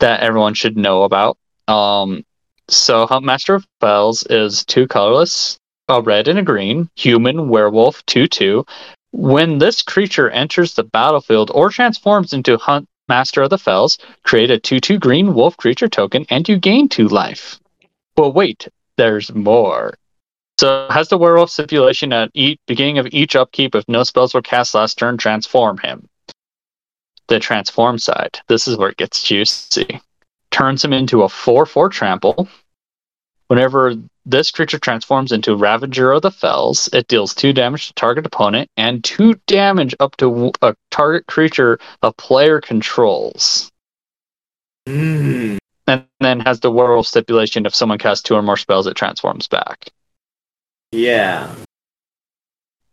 [0.00, 1.36] that everyone should know about.
[1.68, 2.24] Um,
[2.68, 5.58] so Huntmaster of Fells is two colorless,
[5.88, 8.64] a red and a green, human werewolf two two.
[9.12, 14.50] When this creature enters the battlefield or transforms into Hunt Master of the Fells, create
[14.50, 17.60] a two two green wolf creature token and you gain two life.
[18.16, 19.94] But wait, there's more.
[20.60, 24.42] So has the werewolf stipulation at each beginning of each upkeep if no spells were
[24.42, 26.08] cast last turn, transform him.
[27.28, 28.38] the transform side.
[28.48, 30.00] This is where it gets juicy.
[30.50, 32.48] Turns him into a 4 4 trample.
[33.48, 33.94] Whenever
[34.26, 38.70] this creature transforms into Ravager of the Fells, it deals 2 damage to target opponent
[38.76, 43.70] and 2 damage up to a target creature the player controls.
[44.88, 45.58] Mm.
[45.86, 49.48] And then has the werewolf stipulation if someone casts two or more spells, it transforms
[49.48, 49.90] back.
[50.92, 51.54] Yeah.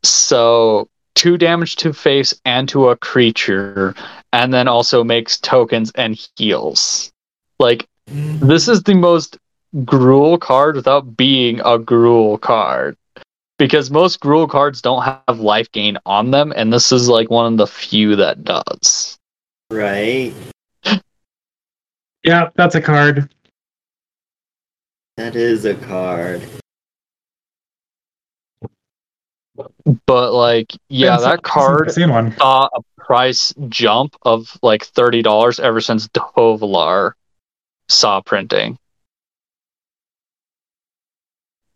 [0.04, 3.96] So two damage to face and to a creature,
[4.34, 7.12] and then also makes tokens and heals.
[7.60, 9.38] Like this is the most
[9.76, 12.98] Gruul card without being a Gruul card.
[13.58, 17.54] Because most Gruul cards don't have life gain on them, and this is like one
[17.54, 19.18] of the few that does.
[19.70, 20.34] Right.
[22.24, 23.30] Yeah, that's a card.
[25.18, 26.42] That is a card.
[30.06, 32.36] But like, yeah, Been that card one.
[32.38, 37.14] saw a price jump of like thirty dollars ever since Tovolar
[37.88, 38.78] saw printing.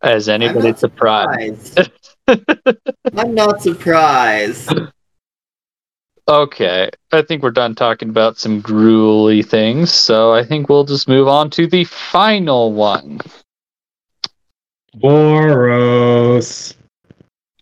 [0.06, 1.66] Is anybody not surprised?
[1.66, 2.16] Surprised.
[3.16, 4.70] I'm not surprised.
[6.28, 11.08] Okay, I think we're done talking about some gruely things, so I think we'll just
[11.08, 13.20] move on to the final one.
[14.96, 16.74] Boros.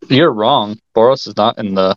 [0.09, 0.79] You're wrong.
[0.95, 1.97] Boros is not in the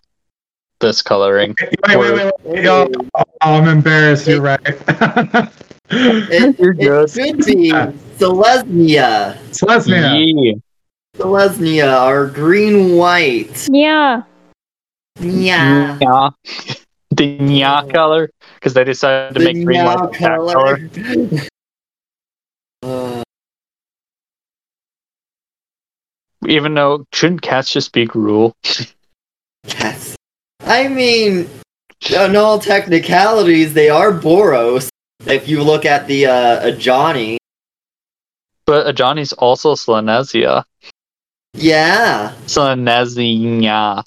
[0.79, 1.55] this coloring.
[1.87, 2.63] Wait, wait, wait, wait.
[2.63, 4.27] Yo, oh, I'm embarrassed.
[4.27, 5.51] You're right.
[5.89, 7.09] It, You're it good.
[7.09, 7.71] should be
[8.17, 9.37] Selesnya.
[9.51, 10.17] Selesnya.
[10.17, 10.53] Yeah.
[11.17, 13.67] Selesnya, our green white.
[13.71, 14.23] Yeah.
[15.19, 15.97] Yeah.
[16.01, 16.29] Yeah.
[17.11, 21.47] the nya color because they decided to The make green Nya white that color.
[22.83, 23.23] Uh,
[26.45, 28.55] Even though shouldn't cats just be rule?
[29.65, 30.15] yes.
[30.61, 31.49] I mean,
[32.11, 34.89] in all technicalities, they are Boros.
[35.25, 37.37] If you look at the uh, Ajani.
[38.67, 40.65] But Ajani's also Selesnya.
[41.53, 42.33] Yeah.
[42.45, 44.03] Selesnya.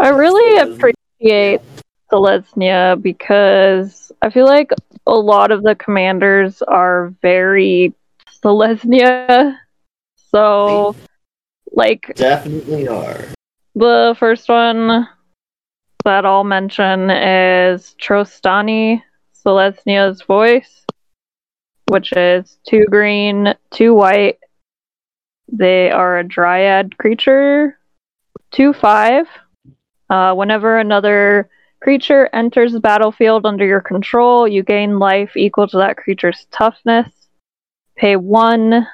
[0.00, 1.60] I really appreciate
[2.10, 4.72] Selesnya because I feel like
[5.06, 7.92] a lot of the commanders are very
[8.42, 9.56] Selesnya.
[10.30, 10.94] So,
[11.72, 13.24] like, Definitely are.
[13.74, 15.08] the first one
[16.04, 19.02] that I'll mention is Trostani,
[19.44, 20.83] Selesnya's voice,
[21.88, 24.38] which is two green, two white.
[25.52, 27.78] They are a dryad creature,
[28.50, 29.26] two five.
[30.10, 31.48] Uh, whenever another
[31.82, 37.08] creature enters the battlefield under your control, you gain life equal to that creature's toughness.
[37.96, 38.86] Pay one,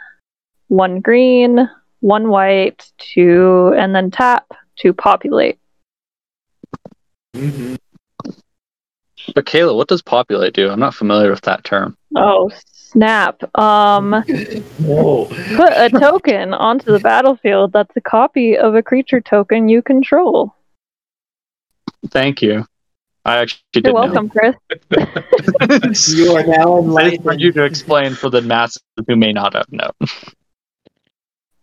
[0.68, 1.68] one green,
[2.01, 5.59] one white two, and then tap to populate.
[7.34, 7.76] hmm
[9.34, 10.68] But Kayla, what does populate do?
[10.68, 11.97] I'm not familiar with that term.
[12.16, 12.51] Oh
[12.91, 13.43] snap!
[13.59, 14.22] Um,
[14.78, 15.26] Whoa.
[15.57, 20.55] put a token onto the battlefield that's a copy of a creature token you control.
[22.09, 22.66] Thank you.
[23.24, 24.55] I actually You're didn't welcome, Chris.
[26.16, 29.55] You are now I just want you to explain for the masses who may not
[29.55, 29.93] have known.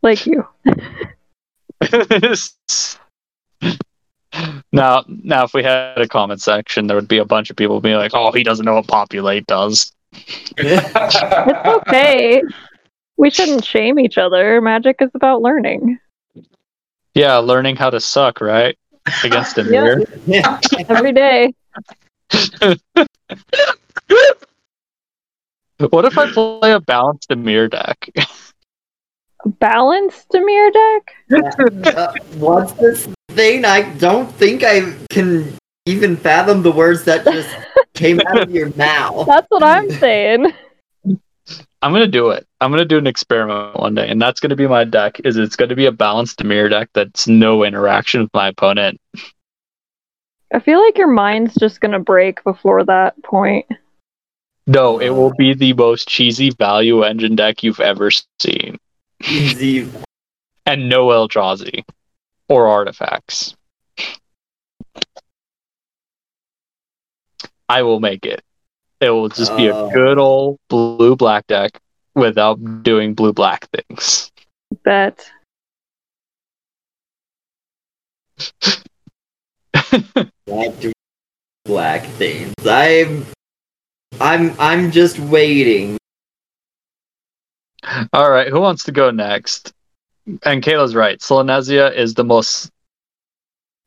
[0.04, 0.48] Like you.
[4.72, 7.82] now, now, if we had a comment section, there would be a bunch of people
[7.82, 9.92] being like, "Oh, he doesn't know what populate does."
[10.58, 11.16] It's
[11.88, 12.42] okay.
[13.18, 14.62] We shouldn't shame each other.
[14.62, 16.00] Magic is about learning.
[17.14, 18.78] Yeah, learning how to suck, right?
[19.24, 20.04] Against a mirror.
[20.90, 21.54] Every day.
[25.80, 28.10] What if I play a balanced mirror deck?
[29.46, 31.14] Balanced mirror deck?
[31.96, 33.64] Uh, what's this thing?
[33.64, 35.56] I don't think I can
[35.88, 37.50] even fathom the words that just
[37.94, 39.26] came out of your mouth.
[39.28, 40.54] That's what I'm saying.
[41.82, 42.46] I'm gonna do it.
[42.60, 45.22] I'm gonna do an experiment one day, and that's gonna be my deck.
[45.24, 49.00] Is it's gonna be a balanced mirror deck that's no interaction with my opponent.
[50.54, 53.66] I feel like your mind's just gonna break before that point.
[54.66, 58.78] No, it will be the most cheesy value engine deck you've ever seen,
[59.26, 59.88] Easy.
[60.66, 61.86] and no Eldrazi
[62.50, 63.56] or artifacts.
[67.70, 68.42] I will make it.
[69.00, 69.90] It will just be a Oh.
[69.92, 71.80] good old blue black deck
[72.16, 74.32] without doing blue black things.
[74.84, 75.30] Bet.
[80.46, 80.74] Black,
[81.66, 82.54] black things.
[82.66, 83.26] I'm.
[84.20, 84.56] I'm.
[84.60, 85.98] I'm just waiting.
[88.14, 89.74] All right, who wants to go next?
[90.44, 91.20] And Kayla's right.
[91.20, 92.70] Selesnya is the most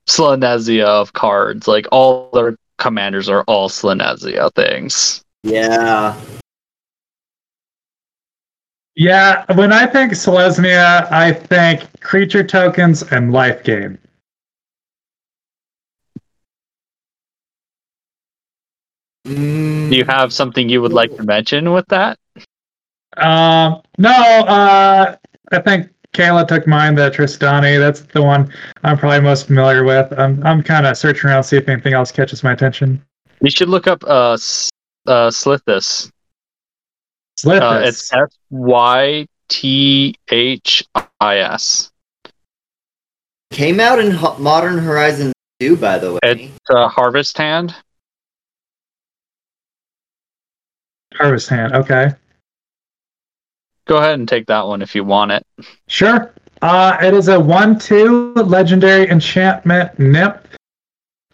[0.08, 1.68] Selesnya of cards.
[1.68, 5.22] Like all their commanders are all Selesnya things.
[5.44, 6.20] Yeah.
[8.96, 13.98] Yeah, when I think Selesnya, I think creature tokens and life gain.
[19.26, 22.18] Mm, Do you have something you would like to mention with that?
[23.16, 25.16] Um, no, uh,
[25.52, 27.78] I think Kayla took mine, the Trostani.
[27.78, 30.12] That's the one I'm probably most familiar with.
[30.18, 33.02] I'm, I'm kind of searching around, to see if anything else catches my attention.
[33.40, 36.10] You should look up uh, uh Sythis.
[37.38, 37.60] Sythis.
[37.60, 40.84] Uh, it's S Y T H
[41.20, 41.90] I S.
[43.52, 46.18] Came out in Ho- Modern Horizon 2, by the way.
[46.22, 47.74] It's a harvest hand.
[51.14, 51.74] Harvest Hand.
[51.74, 52.12] Okay.
[53.86, 55.46] Go ahead and take that one if you want it.
[55.88, 56.32] Sure.
[56.62, 60.36] Uh, it is a 1 2 legendary enchantment nymph.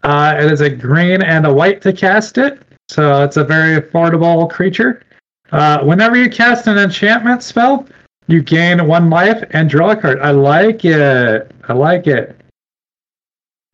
[0.03, 3.81] Uh, it is a green and a white to cast it, so it's a very
[3.81, 5.03] affordable creature.
[5.51, 7.85] Uh, whenever you cast an enchantment spell,
[8.27, 10.19] you gain one life and draw a card.
[10.21, 11.51] I like it.
[11.67, 12.35] I like it.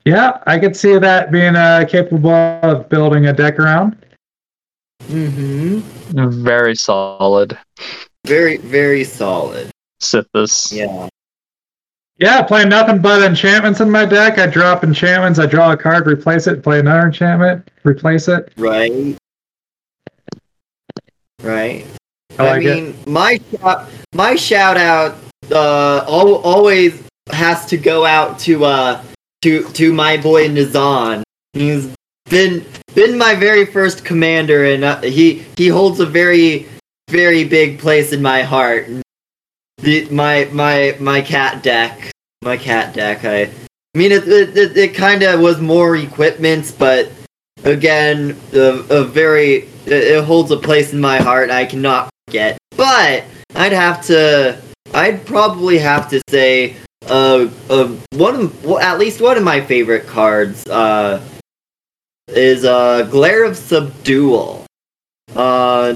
[0.06, 3.96] Yeah, I could see that being uh, capable of building a deck around.
[5.08, 6.44] Mm-hmm.
[6.44, 7.58] Very solid.
[8.26, 9.70] Very, very solid.
[10.02, 10.72] Sythis.
[10.72, 11.10] Yeah.
[12.18, 14.38] Yeah, playing nothing but enchantments in my deck.
[14.38, 18.54] I drop enchantments, I draw a card, replace it, play another enchantment, replace it.
[18.56, 19.18] Right.
[21.42, 21.86] Right.
[22.38, 22.76] I I, like it.
[22.76, 25.18] mean, my shout, my shout out
[25.52, 29.04] uh, al- always has to go out to uh
[29.42, 31.24] to to my boy Nazahn.
[31.54, 31.94] He's
[32.30, 36.68] been been my very first commander, and uh, he he holds a very
[37.14, 38.88] very big place in my heart.
[39.78, 42.12] The, my my my cat deck,
[42.42, 43.24] my cat deck.
[43.24, 47.12] I, I mean, it it, it, it kind of was more equipments, but
[47.64, 51.52] again, a, a very it, holds a place in my heart.
[51.52, 52.58] I cannot forget.
[52.76, 53.26] But
[53.56, 54.60] I'd have to,
[54.94, 56.76] I'd probably have to say,
[57.06, 61.22] uh, uh one of well, at least one of my favorite cards, uh,
[62.30, 64.66] is uh Glare of Subdual.
[65.36, 65.96] Uh,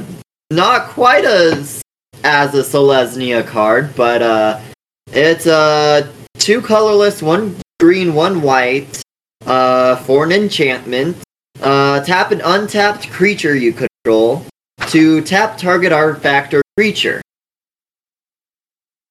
[0.49, 1.81] not quite as
[2.23, 4.59] as a Selesnya card, but uh,
[5.07, 9.01] it's uh two colorless, one green, one white,
[9.45, 11.17] uh, for an enchantment.
[11.61, 14.45] Uh, tap an untapped creature you control
[14.87, 17.19] to tap target artifact or creature.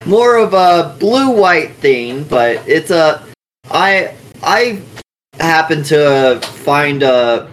[0.04, 3.26] More of a blue-white thing, but it's a
[3.70, 4.80] I I
[5.34, 7.50] happen to find a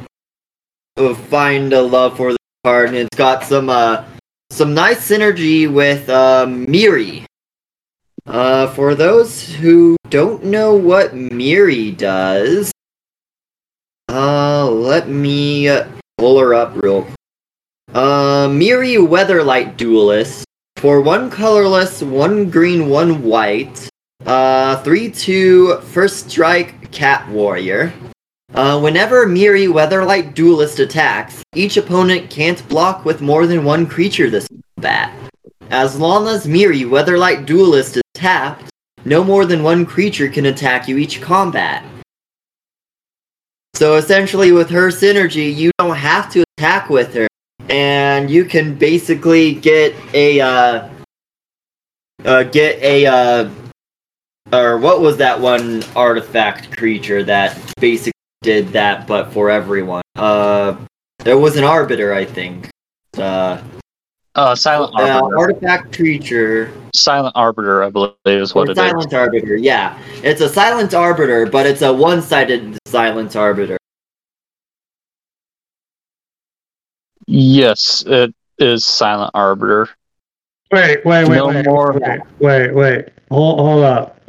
[1.30, 4.06] find a love for the card, and it's got some uh
[4.50, 7.26] some nice synergy with uh, Mirri.
[8.26, 12.72] Uh, for those who don't know what Mirri does,
[14.10, 15.88] uh, let me uh,
[16.18, 17.16] pull her up real quick.
[17.94, 20.46] Uh, Mirri Weatherlight Duelist.
[20.78, 23.90] For one colorless, one green, one white.
[24.26, 27.92] Uh, 3 2 First Strike Cat Warrior.
[28.54, 34.30] Uh, whenever Mirri Weatherlight Duelist attacks, each opponent can't block with more than one creature
[34.30, 35.12] this combat.
[35.72, 38.70] As long as Mirri Weatherlight Duelist is tapped,
[39.06, 41.84] no more than one creature can attack you each combat.
[43.74, 47.28] So essentially, with her synergy, you don't have to attack with her,
[47.70, 50.90] and you can basically get a uh,
[52.24, 53.50] uh get a uh,
[54.54, 58.13] or what was that one artifact creature that basically
[58.44, 60.02] did that, but for everyone?
[60.16, 60.76] Uh,
[61.20, 62.70] there was an arbiter, I think.
[63.18, 63.62] Uh,
[64.36, 65.38] Uh, Silent uh, Arbiter.
[65.38, 66.72] artifact creature.
[66.96, 68.78] Silent Arbiter, I believe, is what Or it is.
[68.78, 69.98] silent arbiter, yeah.
[70.24, 73.78] It's a silent arbiter, but it's a one-sided silent arbiter.
[77.28, 79.90] Yes, it is Silent Arbiter.
[80.72, 83.10] Wait, wait, wait, No wait, more- wait, wait, wait.
[83.32, 84.20] Hold, hold up.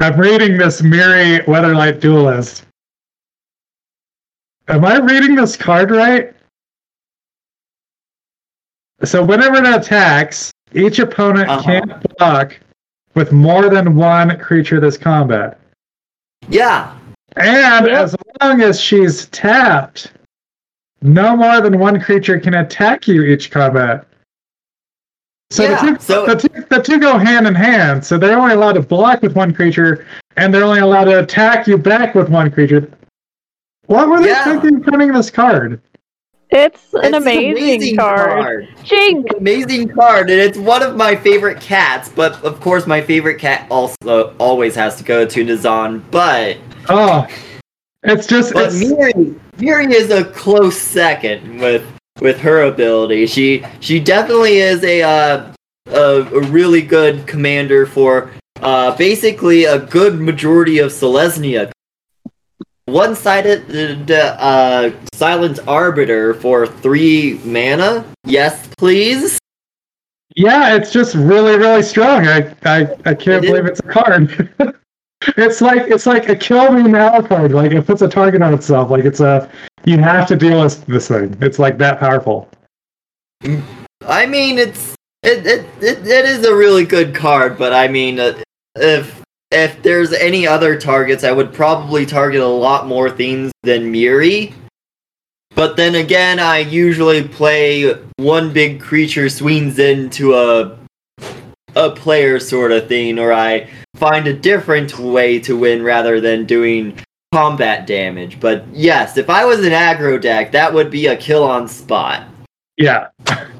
[0.00, 2.64] I'm reading this Mirri Weatherlight Duelist.
[4.68, 6.34] Am I reading this card right?
[9.04, 11.62] So whenever it attacks, each opponent Uh-huh.
[11.62, 12.58] can't block
[13.14, 15.58] with more than one creature this combat.
[16.48, 16.94] Yeah,
[17.36, 17.96] And Yep.
[17.98, 20.12] as long as she's tapped,
[21.02, 24.06] no more than one creature can attack you each combat.
[25.50, 28.04] So, Yeah, the, two, so- the, two, the two go hand in hand.
[28.04, 30.04] So they're only allowed to block with one creature,
[30.36, 32.90] and they're only allowed to attack you back with one creature.
[33.88, 34.44] What were they Yeah.
[34.44, 35.80] thinking printing this card?
[36.50, 38.68] It's an It's amazing, card.
[38.84, 39.26] Jink!
[39.26, 42.08] It's an amazing card, and it's one of my favorite cats.
[42.14, 46.02] But of course, my favorite cat also always has to go to Nazahn.
[46.10, 46.56] But
[46.88, 47.26] Oh,
[48.04, 51.82] It's just But it's, Mirri, Mirri is a close second with
[52.20, 53.26] with her ability.
[53.26, 55.42] She she definitely is a uh,
[55.90, 58.30] a, a really good commander for
[58.62, 61.70] uh, basically a good majority of Selesnya.
[62.88, 68.02] One sided uh, Silent Arbiter for three mana.
[68.24, 69.38] Yes, please.
[70.34, 72.26] yeah, it's just really really strong.
[72.26, 74.50] I I, I can't It believe it's a card.
[75.36, 77.52] it's like it's like a kill me now card.
[77.52, 78.88] Like it puts a target on itself.
[78.90, 79.50] Like it's a
[79.84, 81.36] you have to deal with this thing.
[81.42, 82.48] It's like that powerful.
[84.06, 88.18] I mean, it's it it, it, it is a really good card, but I mean,
[88.18, 88.40] uh,
[88.76, 93.92] if if there's any other targets, I would probably target a lot more things than
[93.92, 94.52] Mirri.
[95.54, 100.78] But then again, I usually play one big creature swings into a
[101.76, 106.44] a player sort of thing, or I find a different way to win rather than
[106.44, 106.98] doing
[107.32, 108.40] combat damage.
[108.40, 112.26] But yes, if I was an aggro deck, that would be a kill on spot.
[112.76, 113.08] Yeah.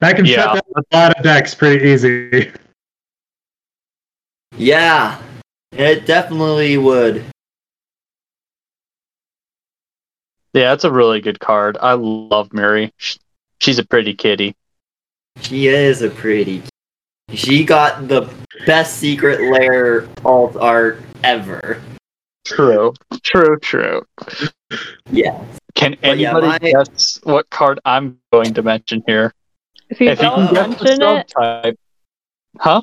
[0.00, 0.34] I can Yeah.
[0.36, 2.52] shut down a lot of decks pretty easy.
[4.56, 5.20] Yeah,
[5.72, 7.24] it definitely would.
[10.54, 11.76] Yeah, it's a really good card.
[11.80, 12.92] I love Mary.
[13.60, 14.54] She's a pretty kitty.
[15.40, 16.62] She is a pretty.
[17.32, 18.28] She got the
[18.66, 21.80] best secret lair alt art ever.
[22.44, 22.94] True.
[23.22, 24.02] True, true.
[25.10, 25.44] Yeah.
[25.74, 29.34] Can But yeah, anybody my- guess what card I'm going to mention here?
[29.90, 31.76] If you if don't can guess the mention it, subtype.
[32.58, 32.82] Huh?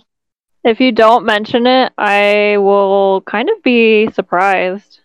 [0.63, 4.99] if you don't mention it, I will kind of be surprised.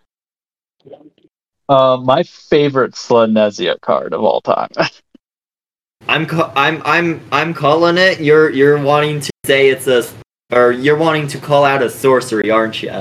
[1.69, 4.71] Uh, my favorite Selesnya card of all time.
[6.09, 8.21] I'm ca- I'm I'm I'm calling it.
[8.21, 10.03] You're you're wanting to say it's a
[10.51, 13.01] or you're wanting to call out a sorcery, aren't you?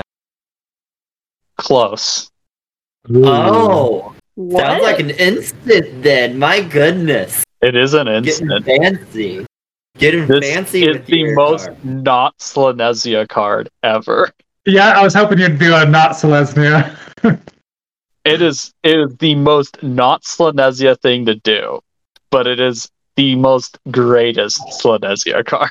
[1.56, 2.30] Close.
[3.12, 4.60] Oh, What?
[4.60, 6.02] sounds like an instant.
[6.02, 8.64] Then, my goodness, It is an getting instant.
[8.64, 9.46] fancy,
[9.98, 11.84] getting This fancy is the your most card.
[11.84, 14.30] not Selesnya card ever.
[14.64, 16.96] Yeah, I was hoping you'd do a not Selesnya.
[18.24, 21.80] It is it is the most not Selesnya thing to do,
[22.30, 25.70] but it is the most greatest Selesnya card,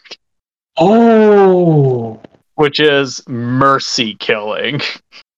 [0.78, 2.20] oh.
[2.56, 4.82] which is mercy killing.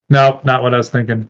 [0.09, 1.29] No, not what I was thinking.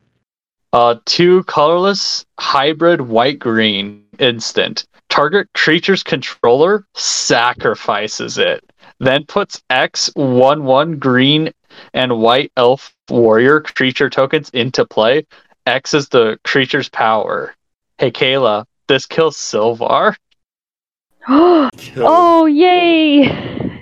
[0.73, 4.87] Uh, two colorless hybrid white green instant.
[5.11, 8.63] Target creature's controller sacrifices it,
[8.99, 11.51] then puts X one one green
[11.93, 15.27] and white elf warrior creature tokens into play.
[15.65, 17.53] X is the creature's power.
[17.97, 20.15] Hey Kayla, this kills Silvar.
[21.27, 23.81] Kills- oh, yay!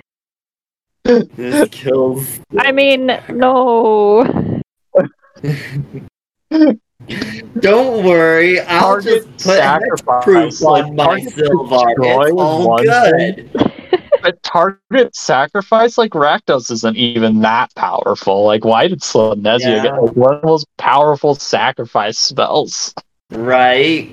[1.04, 2.40] This kills.
[2.58, 4.60] I mean, no.
[7.60, 11.94] Don't worry, I'll Target just put sacrifice, proof on my target Silvar.
[12.22, 13.50] It's all good.
[14.22, 18.44] But target sacrifice like Rakdos isn't even that powerful.
[18.44, 19.82] Like why did Selesnya Yeah.
[19.82, 22.92] get like, one of the most powerful sacrifice spells?
[23.30, 24.10] Right.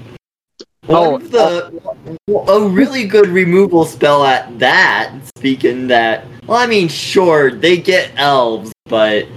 [0.88, 1.82] Oh, One of the
[2.30, 2.66] oh.
[2.66, 5.14] a really good removal spell at that.
[5.38, 9.28] Speaking that, well, I mean, sure they get elves, but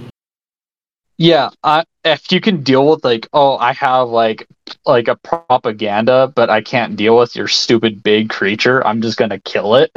[1.21, 4.47] Yeah, I, if you can deal with like, oh, I have like
[4.87, 8.83] like a propaganda, but I can't deal with your stupid big creature.
[8.87, 9.91] I'm just gonna kill it.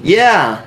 [0.00, 0.64] yeah,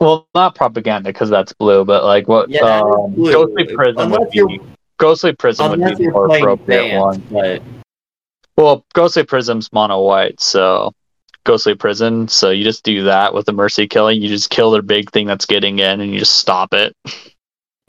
[0.00, 2.50] Well, not propaganda because that's blue, but like what?
[2.50, 2.80] yeah.
[2.80, 3.14] um.
[3.14, 4.60] Ghostly Prison Unless would be
[4.96, 7.26] Ghostly Prison would be the more appropriate Vance, one.
[7.30, 7.62] but
[8.56, 10.92] Well, Ghostly Prison's mono white, so
[11.48, 12.28] Ghostly Prison.
[12.28, 14.22] So you just do that with the Mercy killing.
[14.22, 16.94] You just kill their big thing that's getting in, and you just stop it.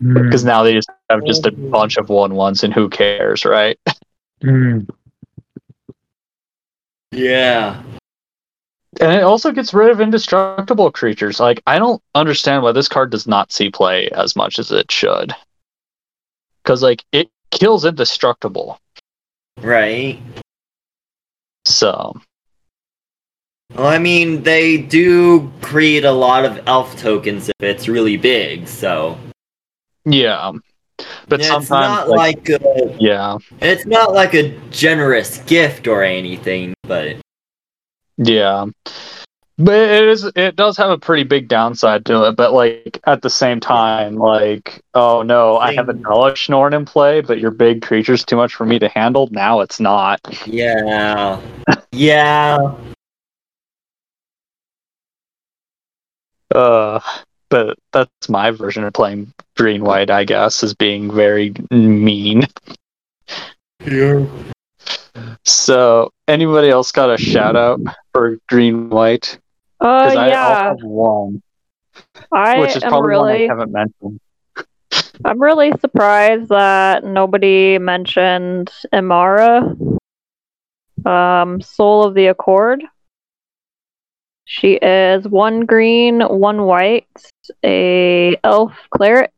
[0.01, 3.45] Mm, Because now they just have just a bunch of one ones, and who cares,
[3.45, 3.77] right?
[4.43, 4.87] mm.
[7.11, 7.81] yeah,
[9.01, 11.39] And it also gets rid of indestructible creatures.
[11.39, 14.91] Like I don't understand why this card does not see play as much as it
[14.91, 15.33] should.
[16.63, 18.79] Because like it kills indestructible.
[19.61, 20.19] right.
[21.65, 22.19] So
[23.75, 28.67] Well, I mean, they do create a lot of elf tokens if it's really big,
[28.67, 29.17] so
[30.05, 30.51] yeah,
[31.27, 36.73] but it's not like, like a, yeah, it's not like a generous gift or anything,
[36.83, 37.17] but
[38.17, 38.65] yeah.
[39.61, 43.21] But it is it does have a pretty big downside to it, but like at
[43.21, 47.39] the same time, like, oh no, I have a Thing- Elesh Norn in play, but
[47.39, 49.27] your big creature's too much for me to handle.
[49.31, 50.21] Now it's not.
[50.47, 51.41] yeah,
[51.91, 52.57] yeah.
[56.53, 56.99] Uh
[57.49, 62.47] but that's my version of playing green white, I guess, is being very mean.
[63.85, 64.25] Yeah.
[65.43, 67.79] So, anybody else got a shout out
[68.13, 69.37] for green white?
[69.79, 71.41] Uh, Because I yeah, also have one,
[72.31, 74.19] I which is am probably one I haven't mentioned.
[75.25, 79.75] I'm really surprised that nobody mentioned Emmara,
[81.05, 82.83] um, Soul of the Accord.
[84.51, 87.05] She is one green, one white,
[87.63, 89.31] a elf cleric,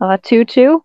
[0.00, 0.82] uh, two two.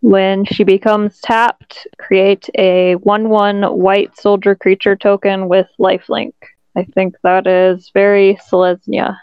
[0.00, 6.32] When she becomes tapped, create a one one white soldier creature token with lifelink.
[6.74, 9.18] I think that is very Selesnya.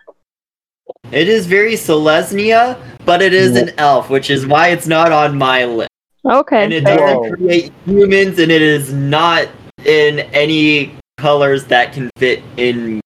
[1.12, 5.40] It is very Selesnya, but it is an elf, which is why it's not on
[5.40, 5.90] my list.
[6.24, 9.48] Okay, And it doesn't create humans, and it is not
[9.84, 10.96] in any
[11.26, 13.02] colors that can fit in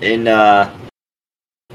[0.00, 0.72] in uh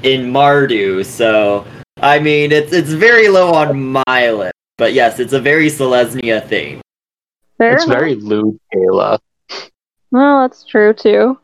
[0.02, 1.04] in Mardu.
[1.04, 1.66] So
[1.98, 4.54] I mean, it's it's very low on my list.
[4.78, 6.80] But yes, it's a very Selesnya thing.
[7.58, 7.98] Fair It's enough.
[7.98, 9.18] very lewd, Kayla.
[10.10, 11.38] Well, that's true too.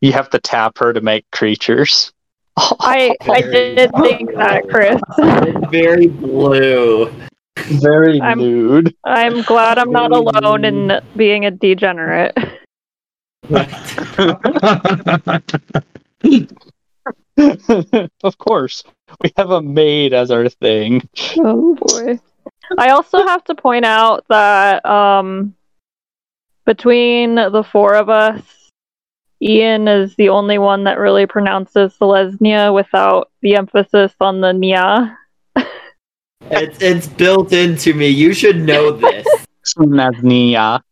[0.00, 2.12] You have to tap her to make creatures.
[2.56, 5.00] I I did think that, Chris.
[5.18, 7.08] It's very blue.
[7.56, 8.96] very I'm- lewd.
[9.04, 12.36] I'm glad I'm not alone in being a degenerate.
[18.22, 18.84] of course.
[19.22, 21.08] We have a maid as our thing.
[21.38, 22.18] Oh boy.
[22.78, 25.54] I also have to point out that um
[26.64, 28.42] between the four of us,
[29.40, 35.16] Ian is the only one that really pronounces Selesnya without the emphasis on the nia.
[36.50, 38.08] It's it's built into me.
[38.08, 39.26] You should know this.
[39.64, 40.82] Snaznia.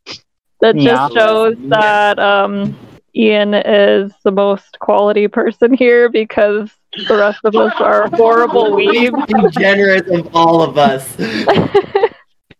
[0.64, 0.94] That Yeah.
[0.94, 2.74] just shows that um
[3.14, 6.70] Ian is the most quality person here because
[7.06, 9.52] the rest of us are horrible weebs.
[9.52, 11.04] Generous of all of us.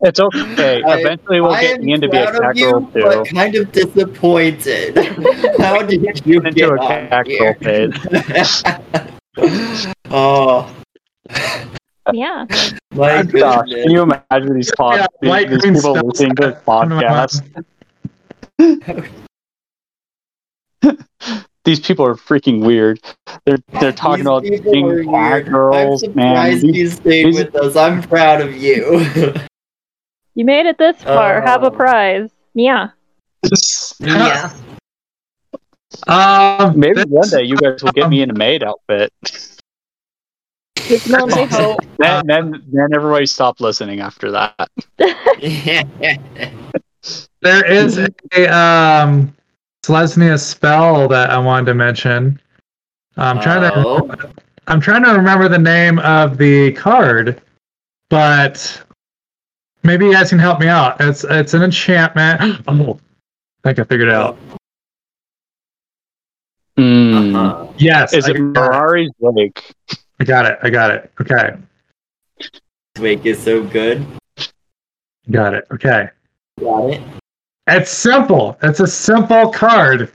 [0.00, 0.82] It's okay.
[0.82, 3.26] I- Eventually, we'll I get Ian to be a proud of cat you, girl but
[3.28, 4.98] kind of disappointed.
[5.58, 8.62] How did you get Into get a on cat girl phase.
[10.10, 10.74] oh
[12.12, 12.44] yeah.
[12.94, 16.04] my Gosh, can you imagine these, pod- Yeah, these, these people stuff.
[16.04, 17.64] listening to this podcast?
[21.64, 23.00] These people are freaking weird.
[23.46, 25.46] They're they're talking These about being are weird.
[25.48, 26.58] girls, I'm man.
[26.60, 27.74] surprised you stayed these- with us.
[27.76, 29.02] I'm proud of you.
[30.36, 31.40] You made it this far.
[31.42, 31.70] Have a Oh.
[31.70, 32.28] prize.
[32.54, 32.88] Yeah.
[34.00, 34.52] yeah.
[36.08, 39.12] um, Maybe this- one day you guys will get me in a maid outfit.
[40.88, 41.78] You can only hope.
[41.98, 44.68] Then, then, then everybody stopped listening after that.
[47.44, 48.08] There is a
[48.56, 49.34] um
[49.84, 52.40] Selesnya spell that I wanted to mention.
[53.18, 54.08] I'm trying Oh.
[54.08, 54.30] to
[54.66, 57.42] I'm trying to remember the name of the card,
[58.08, 58.82] but
[59.82, 60.96] maybe you guys can help me out.
[61.00, 62.62] It's it's an enchantment.
[62.66, 62.98] Oh,
[63.62, 64.38] I think I figured it out.
[66.76, 67.68] Uh-huh.
[67.78, 68.54] Yes, Is I it got it.
[68.54, 69.72] Mirari's Wake?
[70.20, 70.58] I got it.
[70.62, 71.12] I got it.
[71.20, 71.56] Okay,
[72.98, 74.04] Wake is so good.
[75.30, 75.66] got it.
[75.72, 76.08] Okay.
[76.60, 77.02] Got it.
[77.66, 78.58] It's simple.
[78.62, 80.10] It's a simple card,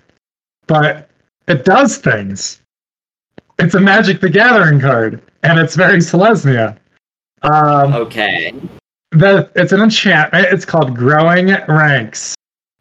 [0.67, 1.09] but
[1.47, 2.61] it does things.
[3.57, 6.77] It's a Magic the Gathering card, and it's very Selesnya.
[7.41, 8.53] Um, Okay.
[9.11, 10.47] the it's an enchantment.
[10.51, 12.35] It's called Growing Ranks.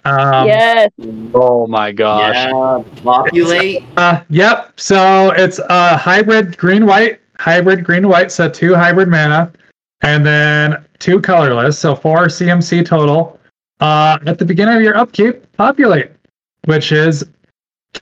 [0.05, 0.91] Um, yes.
[1.35, 2.35] Oh my gosh.
[2.35, 2.83] Yeah.
[3.03, 3.85] Populate.
[3.97, 4.73] Uh, yep.
[4.77, 8.31] So it's a hybrid green white, hybrid green white.
[8.31, 9.51] So two hybrid mana,
[10.03, 11.79] and then two colorless.
[11.79, 13.38] So four CMC total.
[13.81, 16.11] Uh, at the beginning of your upkeep, populate,
[16.65, 17.25] which is,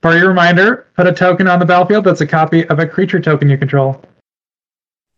[0.01, 3.21] for your reminder, put a token on the battlefield that's a copy of a creature
[3.21, 4.03] token you control.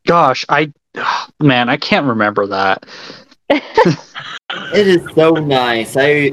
[0.07, 0.73] Gosh, I
[1.41, 2.87] man, I can't remember that.
[4.51, 5.95] It is so nice.
[5.97, 6.33] I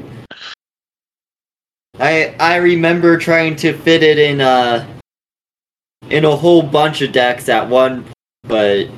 [1.98, 4.88] I I remember trying to fit it in a
[6.08, 8.06] in a whole bunch of decks at one
[8.44, 8.88] but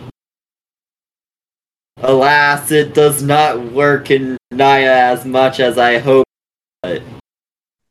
[2.02, 6.26] alas, it does not work in Naya as much as I hope.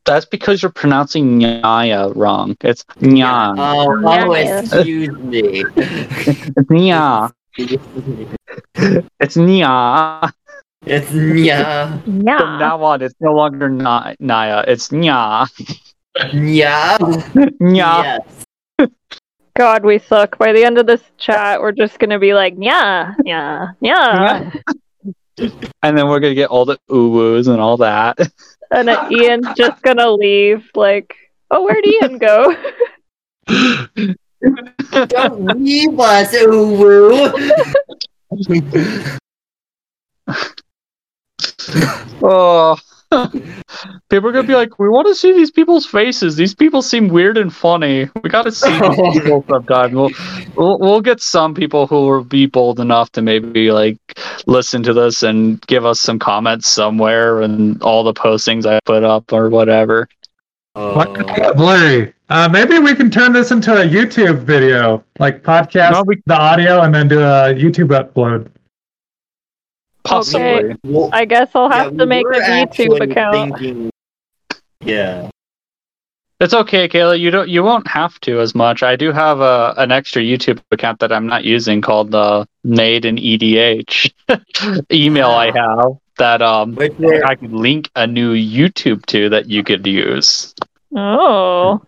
[0.04, 2.56] That's because you're pronouncing Nyaya wrong.
[2.62, 3.54] It's Nya.
[3.58, 5.64] Oh, oh, excuse me.
[5.76, 7.30] It's Nya.
[7.58, 10.32] It's Nya.
[10.86, 12.02] it's Nya.
[12.02, 14.16] From now on, it's no longer Nya.
[14.20, 14.64] Naya.
[14.66, 15.46] It's Nya.
[16.16, 16.98] Nya.
[17.60, 18.02] Nya.
[18.02, 18.37] Yes.
[19.58, 20.38] God, we suck.
[20.38, 24.52] By the end of this chat, we're just gonna be like, yeah, yeah, yeah.
[25.82, 28.18] And then we're gonna get all the ooh-woos and all that.
[28.70, 30.68] And then Ian's just gonna leave.
[30.74, 31.14] Like,
[31.50, 32.54] oh, where'd Ian go?
[35.06, 37.32] Don't leave us, Uwu.
[42.22, 42.76] Oh.
[43.10, 46.36] People are gonna be like, we want to see these people's faces.
[46.36, 48.08] These people seem weird and funny.
[48.22, 49.92] We gotta see these people sometime.
[49.92, 50.10] We'll,
[50.56, 53.98] we'll we'll get some people who will be bold enough to maybe like
[54.46, 59.04] listen to this and give us some comments somewhere and all the postings I put
[59.04, 60.08] up or whatever.
[60.74, 62.12] What blurry?
[62.30, 66.38] Uh, maybe we can turn this into a YouTube video, like podcast No, we- the
[66.38, 68.50] audio and then do a YouTube upload.
[70.08, 70.76] Possibly.
[70.84, 73.56] well, I guess I'll have we to make a YouTube account.
[73.58, 73.90] thinking-
[74.84, 75.30] Yeah.
[76.40, 77.18] It's okay, Kayla.
[77.18, 77.48] You don't.
[77.48, 78.84] You won't have to as much.
[78.84, 83.04] I do have a an extra YouTube account that I'm not using called uh, Made
[83.04, 84.12] in EDH
[84.92, 85.30] email.
[85.30, 86.94] I have that um Which
[87.26, 90.54] I could link a new YouTube to that you could use.
[90.96, 91.82] Oh.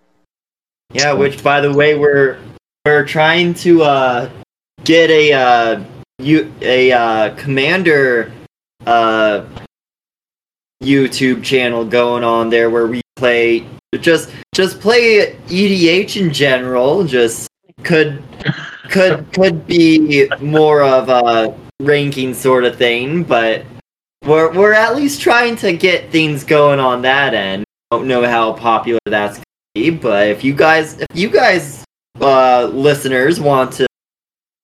[0.92, 2.36] yeah, which by the way, we're
[2.84, 4.30] we're trying to uh
[4.82, 5.84] get a uh
[6.22, 8.32] you a uh commander
[8.86, 9.44] uh
[10.82, 13.66] YouTube channel going on there where we play
[13.98, 17.04] just just play EDH in general.
[17.04, 17.48] Just
[17.82, 18.22] could
[18.88, 23.64] could could be more of a ranking sort of thing, but
[24.24, 27.64] we're we're at least trying to get things going on that end.
[27.90, 29.44] Don't know how popular that's gonna
[29.74, 31.84] be, but if you guys if you guys
[32.20, 33.86] uh listeners want to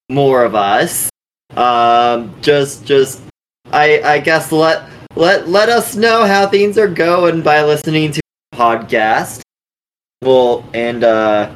[0.08, 1.10] more of us,
[1.54, 3.22] um just just
[3.72, 8.20] I I guess let let let us know how things are going by listening to
[8.52, 9.40] the podcast.
[10.22, 11.50] We'll and uh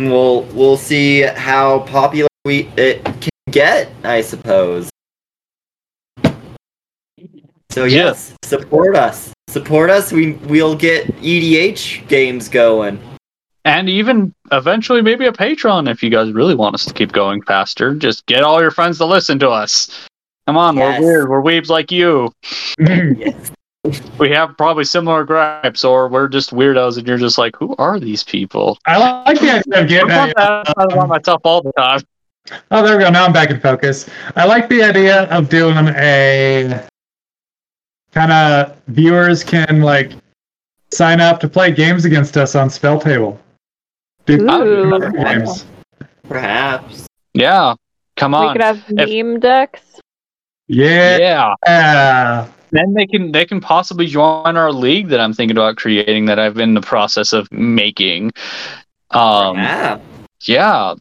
[0.00, 4.88] we'll we'll see how popular we it can get, I suppose.
[7.70, 8.06] So Yeah.
[8.06, 9.32] yes, support us.
[9.48, 10.12] Support us.
[10.12, 12.98] We we'll get EDH games going.
[13.64, 17.42] And even eventually, maybe a Patreon if you guys really want us to keep going
[17.42, 17.94] faster.
[17.94, 20.06] Just get all your friends to listen to us.
[20.46, 21.00] Come on, Yes.
[21.00, 21.28] we're weird.
[21.30, 22.32] We're weebs like you.
[22.78, 23.52] Yes.
[24.16, 27.98] We have probably similar gripes, or we're just weirdos, and you're just like, who are
[27.98, 28.78] these people?
[28.86, 32.00] I like the idea of getting want a, that I want myself all the time.
[32.70, 33.10] Oh, there we go.
[33.10, 34.08] Now I'm back in focus.
[34.36, 36.86] I like the idea of doing a
[38.12, 40.12] kind of viewers can like
[40.92, 43.40] sign up to play games against us on Spell Table.
[44.26, 44.98] Do Ooh.
[46.28, 47.06] Perhaps.
[47.34, 47.74] Yeah,
[48.16, 48.46] come on.
[48.48, 49.80] We could have If- meme decks.
[50.68, 51.54] Yeah.
[51.66, 52.46] Yeah.
[52.70, 56.38] Then they can they can possibly join our league that I'm thinking about creating that
[56.38, 58.32] I've been in the process of making.
[59.10, 60.02] Um, Perhaps.
[60.44, 60.94] yeah,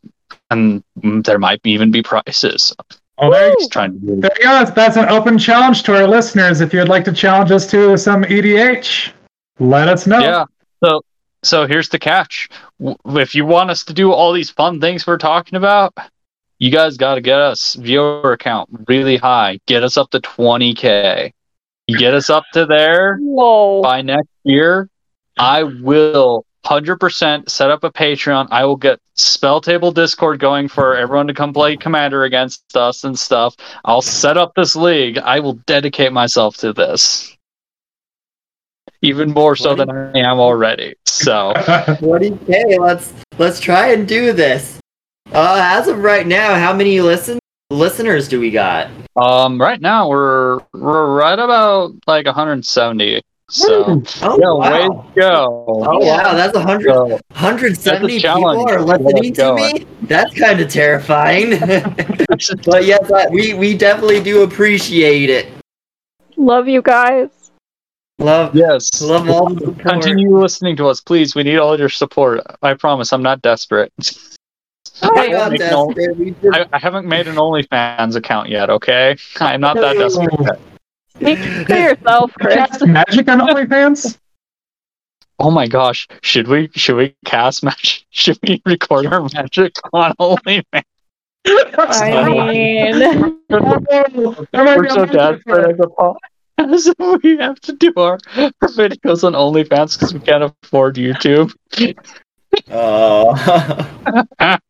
[0.49, 2.75] and mm, there might even be prizes.
[3.19, 4.65] Oh, there, you- trying to do there you go.
[4.75, 6.59] That's an open challenge to our listeners.
[6.59, 9.11] If you'd like to challenge us to some EDH,
[9.59, 10.19] let us know.
[10.19, 10.45] Yeah.
[10.83, 10.99] So
[11.43, 12.49] so here's the catch.
[13.05, 15.93] If you want us to do all these fun things we're talking about,
[16.59, 19.59] you guys got to get us viewer count really high.
[19.65, 21.31] Get us up to 20k.
[21.87, 23.81] You get us up to there Whoa.
[23.81, 24.87] by next year,
[25.37, 28.47] I will 100% set up a Patreon.
[28.51, 33.03] I will get Spell Table Discord going for everyone to come play Commander against us
[33.03, 33.55] and stuff.
[33.83, 35.17] I'll set up this league.
[35.17, 37.35] I will dedicate myself to this.
[39.01, 40.95] Even more so than I am already.
[41.05, 41.53] So,
[42.01, 42.77] What do you say?
[42.77, 44.79] Let's let's try and do this.
[45.33, 47.39] Uh, as of right now, how many listen
[47.71, 48.89] listeners do we got?
[49.15, 53.21] um, right now we're we're right about like 170.
[53.49, 54.71] So, Oh yeah, wow!
[54.71, 55.65] way to go.
[55.67, 56.93] Oh wow, that's hundred.
[56.93, 59.85] So, 170 That's a people are listening to me.
[60.03, 61.59] That's kind of terrifying.
[62.65, 65.47] but yes, I, we we definitely do appreciate it.
[66.37, 67.40] Love you guys.
[68.21, 69.01] Love yes.
[69.01, 69.79] love all the support.
[69.79, 71.33] Continue listening to us, please.
[71.33, 72.41] We need all your support.
[72.61, 73.91] I promise, I'm not desperate.
[75.01, 78.69] We're I, not make only- desperate, I, I haven't made an OnlyFans account yet.
[78.69, 79.99] Okay, I'm not that oh.
[79.99, 80.59] desperate.
[81.15, 82.55] Speak for yourself, Chris.
[82.55, 84.17] Cast magic on OnlyFans?
[85.39, 88.05] Oh my gosh, should we should we cast magic?
[88.11, 90.83] Should we record our magic on OnlyFans?
[91.45, 92.99] I mean,
[94.53, 95.87] We're so desperate as a
[96.97, 100.95] po- as we have to do our, our videos on OnlyFans because we can't afford
[100.95, 101.53] YouTube.
[102.69, 104.57] Oh.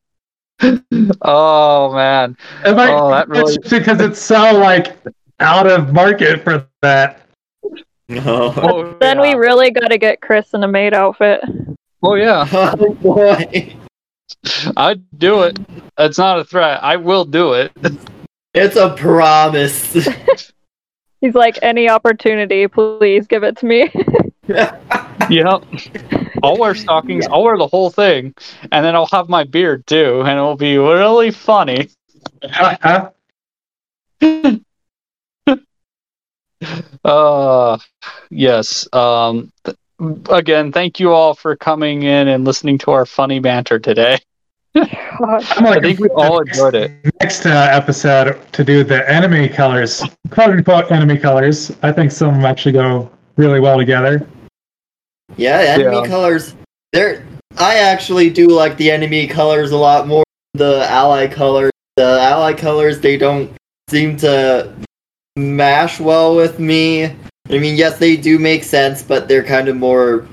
[1.24, 4.96] Oh man, It might- Oh, that really- it's because it's so like
[5.40, 7.22] out of market for that.
[8.08, 8.54] no.
[8.58, 9.22] oh, then yeah.
[9.24, 11.42] we really got to get Chris in a maid outfit.
[12.04, 13.76] Oh yeah, Oh boy.
[14.78, 15.58] I'd do it.
[15.98, 16.84] It's not a threat.
[16.84, 17.72] I will do it.
[18.54, 19.96] It's a promise.
[21.22, 23.92] He's like, any opportunity, please give it to me.
[25.30, 25.64] Yep.
[26.44, 27.26] I'll wear stockings.
[27.28, 28.34] I'll wear the whole thing,
[28.72, 31.90] and then I'll have my beard too, and it will be really funny.
[37.04, 37.80] Uh,
[38.30, 38.88] yes.
[38.94, 39.78] Um, th-
[40.30, 44.20] again, thank you all for coming in and listening to our funny banter today.
[44.76, 44.90] God.
[45.58, 46.92] I'm I think we all enjoyed it.
[47.22, 51.72] Next uh, episode to do the enemy colors, quote unquote enemy colors.
[51.84, 54.26] I think some of them actually go really well together.
[55.38, 56.08] Yeah, enemy Yeah.
[56.08, 56.56] colors.
[56.94, 57.26] They're.
[57.58, 60.24] I actually do like the enemy colors a lot more.
[60.54, 61.72] than The ally colors.
[61.98, 63.00] The ally colors.
[63.02, 63.52] They don't
[63.90, 64.74] seem to
[65.36, 67.06] mash well with me.
[67.06, 67.14] I
[67.60, 70.26] mean, yes, they do make sense, but they're kind of more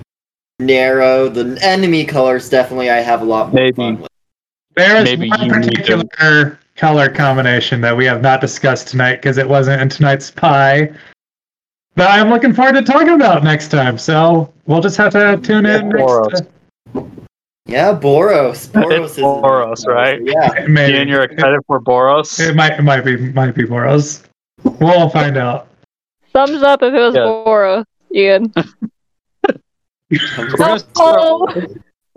[0.60, 1.28] narrow.
[1.28, 3.74] The enemy colors definitely I have a lot more Maybe.
[3.76, 4.07] fun with.
[4.78, 9.16] There is Maybe one you to- particular color combination that we have not discussed tonight
[9.16, 10.92] because it wasn't in tonight's pie.
[11.96, 13.98] That I'm looking forward to talking about next time.
[13.98, 15.90] So we'll just have to tune in.
[15.90, 16.30] Boros.
[16.32, 16.48] Next,
[17.66, 18.68] Yeah, Boros.
[18.68, 20.20] Boros It's is Boros, right?
[20.24, 20.66] Yeah.
[20.68, 22.38] maybe Ian, you're excited for Boros?
[22.38, 24.22] It might it might be might be Boros.
[24.62, 25.66] We'll find out.
[26.32, 27.22] Thumbs up if it was Yeah.
[27.22, 27.84] Boros,
[28.14, 28.52] Ian.
[30.38, 31.48] We're gonna start- Oh,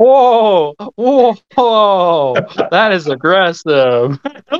[0.01, 0.73] Whoa!
[0.95, 1.35] Whoa!
[1.53, 2.33] Whoa!
[2.71, 4.17] That is aggressive.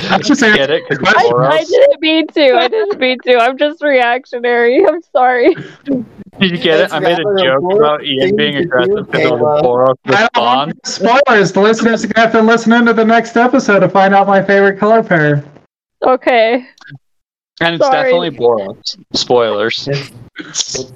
[0.00, 0.40] I'm just.
[0.40, 0.82] Get it?
[0.88, 2.54] 'Cause I- I, didn't mean to.
[2.56, 3.36] I didn't mean to.
[3.38, 4.84] I'm just reactionary.
[4.84, 5.54] I'm sorry.
[5.84, 6.06] Did
[6.40, 6.92] you get it?
[6.92, 10.28] I made a rather a joke about Ian being aggressive because of the Boros I
[10.34, 11.52] don't want spoilers.
[11.52, 14.42] The listeners are gonna have to listen into the next episode to find out my
[14.42, 15.44] favorite color pair.
[16.02, 16.66] Okay.
[17.60, 18.10] And it's Sorry.
[18.10, 18.98] definitely Boros.
[19.14, 19.88] Spoilers.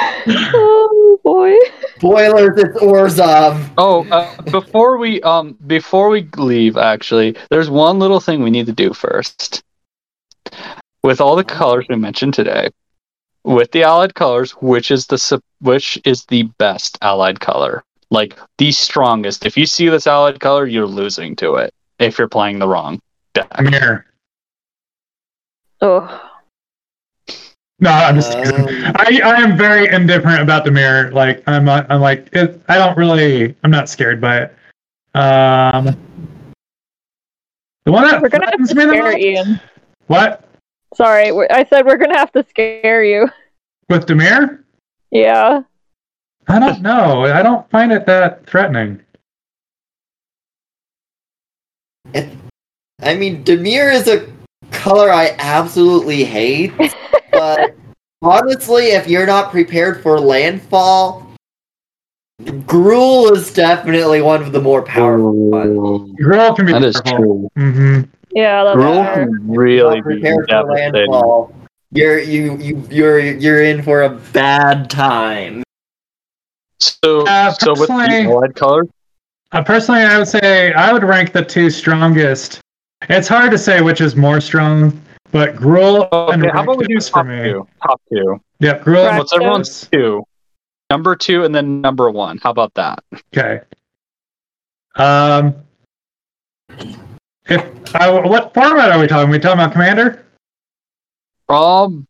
[0.00, 1.56] Oh boy.
[1.96, 3.70] Spoilers, it's Orzhov.
[3.76, 8.66] Oh, uh, before we um before we leave, actually, there's one little thing we need
[8.66, 9.62] to do first.
[11.02, 12.68] With all the colors we mentioned today,
[13.44, 18.70] with the allied colors, which is the which is the best allied color, like the
[18.72, 19.46] strongest.
[19.46, 21.74] If you see this allied color, you're losing to it.
[21.98, 23.00] If you're playing the wrong
[23.34, 23.60] deck.
[23.60, 24.06] Mirror.
[25.80, 26.27] Oh.
[27.80, 28.32] No, I'm just.
[28.36, 31.12] Um, I, I am very indifferent about the mirror.
[31.12, 34.54] Like I'm not, I'm like it, I don't really I'm not scared by it.
[35.14, 35.84] Um,
[37.84, 39.60] the one that We're gonna have to frightens the scare most- Ian.
[40.08, 40.44] What
[40.94, 43.28] Sorry, I said we're gonna have to scare you.
[43.88, 44.64] with the mirror?
[45.10, 45.62] Yeah.
[46.48, 47.24] I don't know.
[47.26, 49.00] I don't find it that threatening.
[52.14, 54.26] I mean, Dimir is a
[54.70, 56.72] color I absolutely hate,
[57.38, 57.74] but
[58.22, 61.24] honestly, if you're not prepared for landfall,
[62.42, 66.12] Gruul is definitely one of the more powerful ones.
[66.20, 67.50] Gruul can be That is powerful.
[67.56, 67.72] true.
[67.72, 68.00] hmm
[68.30, 69.26] Yeah, that's Gruul fair.
[69.26, 71.54] can If really you're be not prepared for landfall.
[71.90, 75.62] You're you you you're you're in for a bad time.
[76.80, 78.88] So, Uh, so with the personally- allied colors,
[79.52, 82.60] Uh, personally, I would say I would rank the two strongest.
[83.08, 84.92] It's hard to say which is more strong,
[85.30, 87.42] but Gruul and okay, how about we do for top me.
[87.42, 87.68] two?
[87.82, 88.40] Top two.
[88.60, 90.24] Yep, Gruul and What's everyone's two?
[90.90, 92.38] Number two and then number one.
[92.38, 93.04] How about that?
[93.36, 93.60] Okay.
[94.96, 95.54] Um,
[97.46, 99.30] if uh, what format are we talking?
[99.30, 100.24] we talking about Commander?
[101.48, 102.06] Um,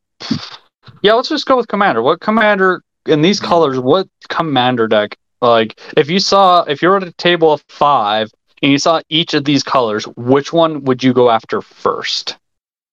[1.03, 2.03] yeah, let's just go with commander.
[2.03, 3.79] What commander in these colors?
[3.79, 5.17] What commander deck?
[5.41, 8.33] Like, if you saw, if you were at a table of five
[8.63, 12.37] and you saw each of these colors, which one would you go after first?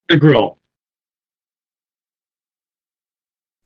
[0.10, 0.58] The Gruul.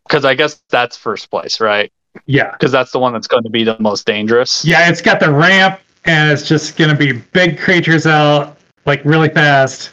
[0.07, 1.91] Because I guess that's first place, right?
[2.25, 4.65] Yeah, Because that's the one that's going to be the most dangerous.
[4.65, 4.89] yeah.
[4.89, 9.91] It's got the ramp, and it's just gonna be big creatures out like really fast.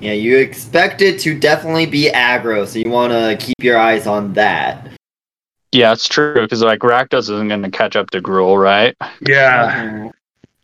[0.00, 4.06] Yeah, you expect it to definitely be aggro, so you want to keep your eyes
[4.06, 4.88] on that.
[5.72, 6.34] Yeah, it's true.
[6.34, 8.96] Because like Rakdos isn't going to catch up to Gruul, right?
[9.26, 9.84] Yeah.
[9.84, 10.08] Mm-hmm.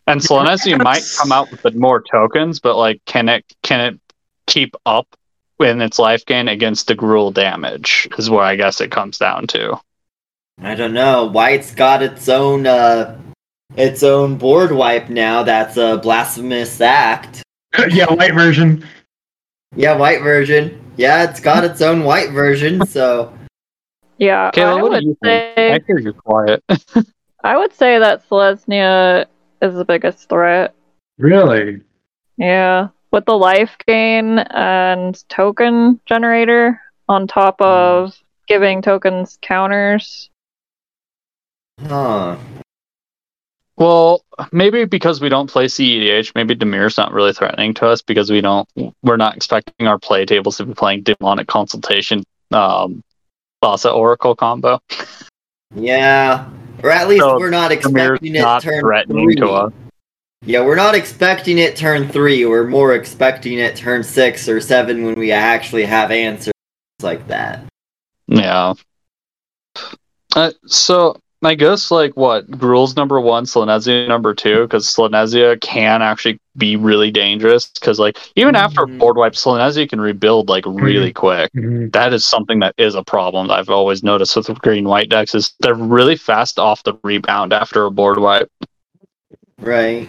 [0.09, 4.01] And Selesnya might come out with more tokens, but like, can it can it
[4.47, 5.07] keep up
[5.61, 8.09] in its life gain against the Gruul damage?
[8.19, 9.81] Is what I guess it comes down to.
[10.61, 11.27] I don't know.
[11.27, 13.19] White's got its own uh
[13.77, 15.43] its own board wipe now.
[15.43, 17.43] That's a blasphemous act.
[17.91, 18.87] yeah, white version.
[19.75, 20.81] Yeah, white version.
[20.97, 22.87] Yeah, it's got its own white version.
[22.87, 23.33] So
[24.19, 25.83] Yeah, Kayla, I would say think?
[25.83, 26.65] I hear you quiet.
[27.45, 29.27] I would say that Selesnya
[29.61, 30.75] is the biggest threat.
[31.19, 31.81] Really?
[32.39, 36.79] Yeah, with the life gain and token generator
[37.09, 38.15] on top of
[38.47, 40.29] giving tokens counters.
[41.81, 42.37] huh.
[43.79, 44.23] Well,
[44.53, 48.43] maybe because we don't play CEDH, maybe Dimir's not really threatening to us because we
[48.43, 48.69] don't
[49.03, 52.23] we're not expecting our play tables to be playing demonic consultation
[52.53, 53.03] um
[53.65, 54.79] Thassa Oracle combo.
[55.75, 56.51] Yeah.
[56.83, 59.37] Or at least So, we're not Premier's expecting it not turn threatening three.
[59.37, 59.73] to us.
[60.47, 62.47] Yeah, we're not expecting it turn three.
[62.47, 66.53] We're more expecting it turn six or seven when we actually have answers
[67.03, 67.65] like that.
[68.29, 68.75] Yeah.
[70.37, 76.01] Uh, so I guess like what Gruul's number one, Selesnya number two, because Selesnya can
[76.01, 77.67] actually be really dangerous.
[77.67, 78.99] Because like even after a Mhm.
[78.99, 81.51] board wipe, Selesnya can rebuild like really quick.
[81.55, 81.93] Mhm.
[81.93, 85.35] That is something that is a problem that I've always noticed with green white decks
[85.35, 88.49] is they're really fast off the rebound after a board wipe.
[89.59, 90.09] Right.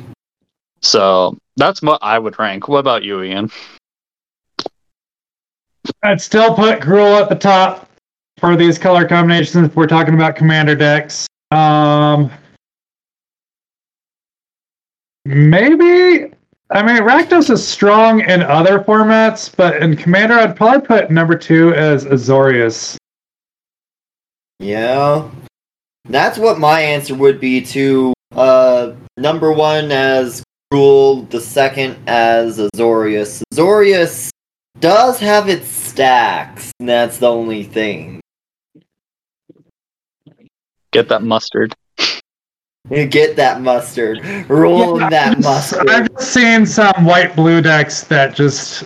[0.88, 2.70] So that's what I would rank.
[2.70, 3.52] What about you, Ian?
[6.02, 7.90] I'd still put Gruul at the top
[8.40, 11.28] for these color combinations if we're talking about commander decks.
[11.52, 12.32] Um,
[15.26, 16.32] maybe.
[16.70, 21.38] I mean, Rakdos is strong in other formats, but in Commander, I'd probably put number
[21.38, 22.98] two as Azorius.
[24.60, 25.30] Yeah.
[26.06, 30.44] That's what my answer would be to uh number one as
[30.74, 33.42] Gruul, the second as Azorius.
[33.54, 34.30] Azorius
[34.80, 38.20] does have its stacks, and that's the only thing.
[40.92, 41.74] Get that mustard.
[42.90, 44.20] You get that mustard.
[44.50, 45.90] Roll Yeah, that mustard.
[45.90, 46.18] I've mustard.
[46.18, 48.86] just seen some white blue decks that just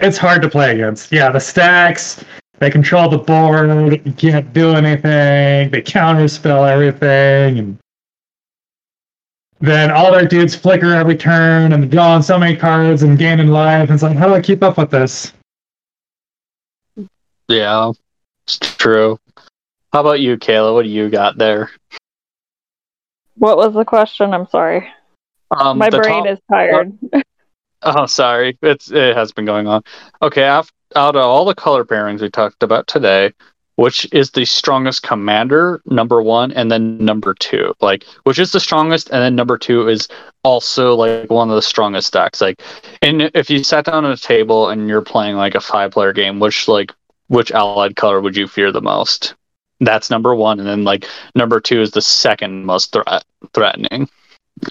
[0.00, 1.12] it's hard to play against.
[1.12, 2.24] Yeah, the stacks,
[2.58, 7.78] they control the board, you can't do anything, they counterspell everything, and
[9.60, 13.88] then all their dudes flicker every turn and drawing so many cards and gaining life.
[13.88, 15.32] And it's like, how do I keep up with this?
[17.48, 17.92] Yeah,
[18.44, 19.18] it's true.
[19.92, 20.72] How about you, Kayla?
[20.72, 21.70] What do you got there?
[23.36, 24.32] What was the question?
[24.32, 24.88] I'm sorry.
[25.50, 26.98] Um, My brain top- is tired.
[27.82, 28.58] Oh, sorry.
[28.60, 29.82] It's it has been going on.
[30.20, 33.32] Okay, af out of all the color pairings we talked about today,
[33.80, 35.80] which is the strongest commander?
[35.86, 37.72] Number one, and then number two.
[37.80, 40.06] Like, which is the strongest, and then number two is
[40.44, 42.42] also like one of the strongest decks.
[42.42, 42.60] Like,
[43.00, 46.40] and if you sat down at a table and you're playing like a five-player game,
[46.40, 46.92] which like
[47.28, 49.34] which allied color would you fear the most?
[49.80, 53.24] That's number one, and then like number two is the second most threat
[53.54, 54.10] threatening.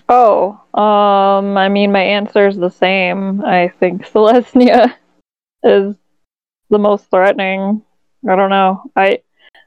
[0.07, 3.43] Oh, um, I mean, my answer is the same.
[3.43, 4.93] I think Selesnya
[5.63, 5.95] is
[6.69, 7.81] the most threatening.
[8.27, 8.83] I don't know.
[8.95, 9.19] I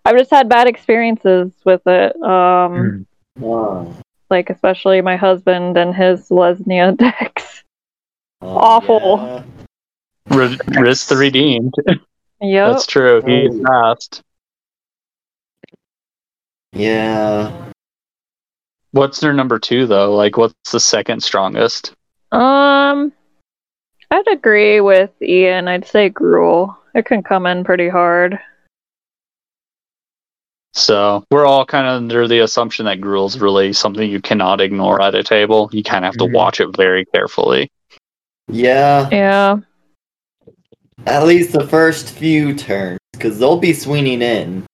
[0.05, 2.17] I've just had bad experiences with it.
[2.23, 3.07] Um,
[3.43, 3.97] Oh,
[4.29, 7.63] like especially my husband and his Lesnia decks.
[8.43, 9.01] oh, Awful.
[10.31, 10.37] yeah.
[10.37, 11.73] Re- Rhys the redeemed.
[12.41, 12.73] Yep.
[12.73, 13.23] That's true.
[13.25, 14.21] He's fast.
[16.73, 17.71] Yeah.
[18.93, 20.15] What's their number two though?
[20.15, 21.95] Like, what's the second strongest?
[22.33, 23.13] Um,
[24.11, 25.69] I'd agree with Ian.
[25.69, 26.77] I'd say Gruul.
[26.95, 28.39] It can come in pretty hard.
[30.75, 35.03] So we're all kind of under the assumption that Gruul's really something you cannot ignore
[35.03, 35.69] at a table.
[35.73, 36.33] You kind of have to Mhm.
[36.35, 37.71] watch it very carefully.
[38.49, 39.09] Yeah.
[39.11, 39.57] Yeah.
[41.07, 44.65] At least the first few turns, because they'll be swinging in.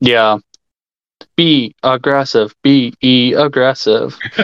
[0.00, 0.38] Yeah.
[1.36, 2.54] Be aggressive.
[2.62, 4.16] Be e aggressive.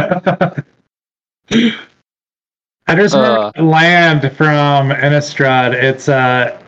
[1.52, 3.52] I just Uh.
[3.56, 5.72] land from Innistrad.
[5.74, 6.58] It's uh,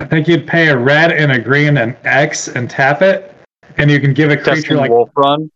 [0.00, 3.34] I think you'd pay a red and a green and X and tap it,
[3.76, 5.50] and you can give a creature Testing like Wolf Run.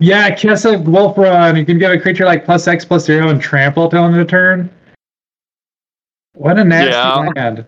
[0.00, 1.56] yeah, Kessig Wolf Run.
[1.56, 4.26] You can give a creature like plus X plus zero and trample till end of
[4.28, 4.68] turn.
[6.34, 7.32] What a nasty Yeah.
[7.36, 7.64] land!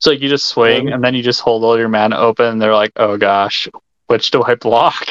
[0.00, 2.46] So you just swing um, and then you just hold all your mana open.
[2.46, 3.68] And they're like, oh gosh,
[4.06, 5.06] which do I block?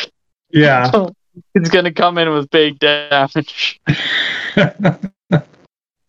[0.52, 0.92] Yeah.
[1.56, 3.80] It's gonna come in with big damage.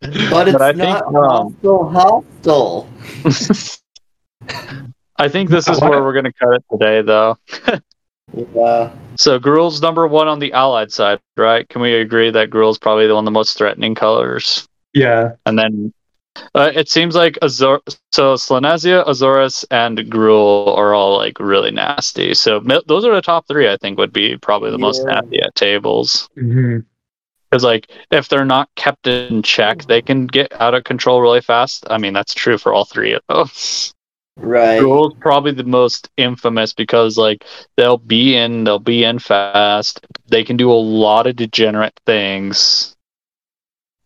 [0.01, 2.89] But it's I not think, um, hostile hostile.
[5.16, 7.36] I think this is where we're gonna cut it today, though.
[8.55, 8.93] Yeah.
[9.16, 11.68] So Gruul's number one on the allied side, right?
[11.68, 14.68] Can we agree that Gruul's probably the one of the most threatening colors?
[14.94, 15.32] yeah.
[15.47, 15.93] And then
[16.55, 17.81] uh, it seems like Azor,
[18.12, 22.35] so Selesnya, Azorius, and Gruul are all like really nasty.
[22.35, 23.68] So those are the top three.
[23.68, 26.28] I think would be probably the most nasty at tables.
[26.35, 26.78] hmm
[27.51, 31.40] Because like if they're not kept in check, they can get out of control really
[31.40, 31.85] fast.
[31.90, 33.93] I mean that's true for all three of those.
[34.36, 34.78] Right.
[34.78, 37.44] Gruul's probably the most infamous because like
[37.77, 40.06] they'll be in, they'll be in fast.
[40.28, 42.97] They can do a lot of degenerate things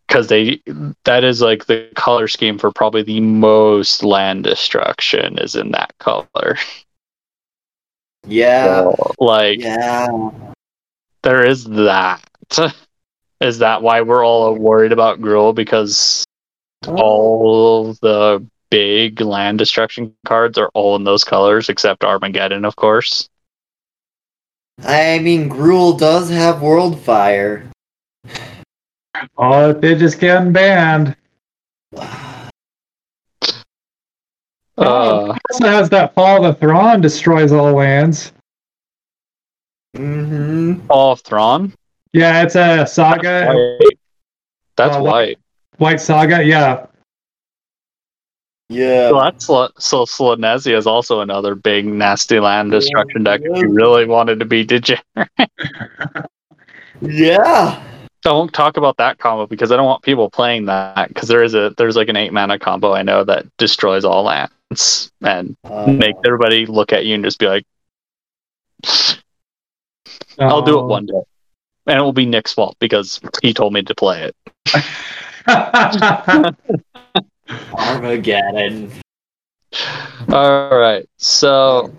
[0.09, 0.61] because they
[1.05, 5.93] that is like the color scheme for probably the most land destruction is in that
[5.99, 6.57] color.
[8.27, 8.91] Yeah.
[9.19, 10.09] Like Yeah.
[11.23, 12.23] there is that.
[13.41, 15.55] Is that why we're all worried about Gruul?
[15.55, 16.25] Because
[16.87, 23.29] all the big land destruction cards are all in those colors, except Armageddon, of course.
[24.83, 27.71] I mean, Gruul does have World Fire.
[29.37, 31.17] Oh, if they just get banned.
[34.77, 38.33] Uh, It also has that Fall of the Thran destroys all lands.
[39.97, 40.87] Mm-hmm.
[40.89, 41.73] Fall of Thran.
[42.15, 43.99] Yeah, it's a saga, White.
[44.77, 45.39] That's Uh, white.
[45.79, 46.43] White Saga.
[46.45, 46.87] Yeah,
[48.69, 49.09] Yeah.
[49.11, 49.47] So that's
[49.85, 53.41] so Selesnya is also another big nasty land destruction deck.
[53.45, 54.99] If you really wanted to be digi,
[57.03, 57.83] Yeah.
[58.27, 61.43] I won't talk about that combo because I don't want people playing that because there
[61.43, 65.57] is a there's like an eight mana combo I know that destroys all lands and
[65.65, 67.65] Uh, make everybody look at you and just be like,
[70.39, 70.87] I'll do it Oh.
[70.87, 71.21] one day,
[71.87, 74.37] and it will be Nick's fault because he told me to play it.
[77.77, 78.91] Armageddon.
[80.29, 81.93] All right, so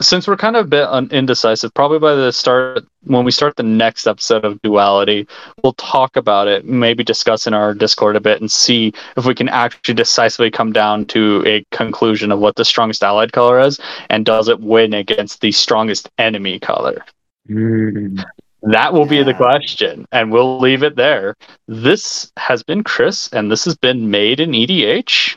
[0.00, 3.56] since we're kind of a bit un- indecisive, probably by the start when we start
[3.56, 5.26] the next episode of Duality,
[5.62, 9.34] we'll talk about it, maybe discuss in our Discord a bit, and see if we
[9.34, 13.80] can actually decisively come down to a conclusion of what the strongest allied color is,
[14.10, 17.04] and does it win against the strongest enemy color.
[17.48, 18.22] Mm.
[18.66, 21.36] That will be the question, and we'll leave it there.
[21.68, 25.36] This has been Chris, and this has been Made in EDH.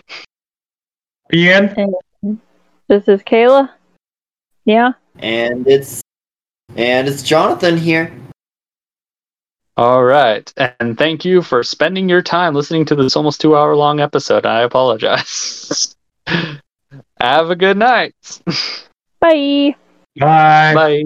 [1.31, 1.93] Ian,
[2.87, 3.69] This is Kayla.
[4.65, 4.93] Yeah.
[5.19, 6.01] And it's
[6.75, 8.11] and it's Jonathan here.
[9.77, 13.75] All right, and thank you for spending your time listening to this almost two hour
[13.75, 14.47] long episode.
[14.47, 15.95] I apologize.
[16.25, 18.15] Have a good night.
[19.19, 19.75] Bye.
[20.19, 20.73] bye.
[20.73, 21.03] Bye.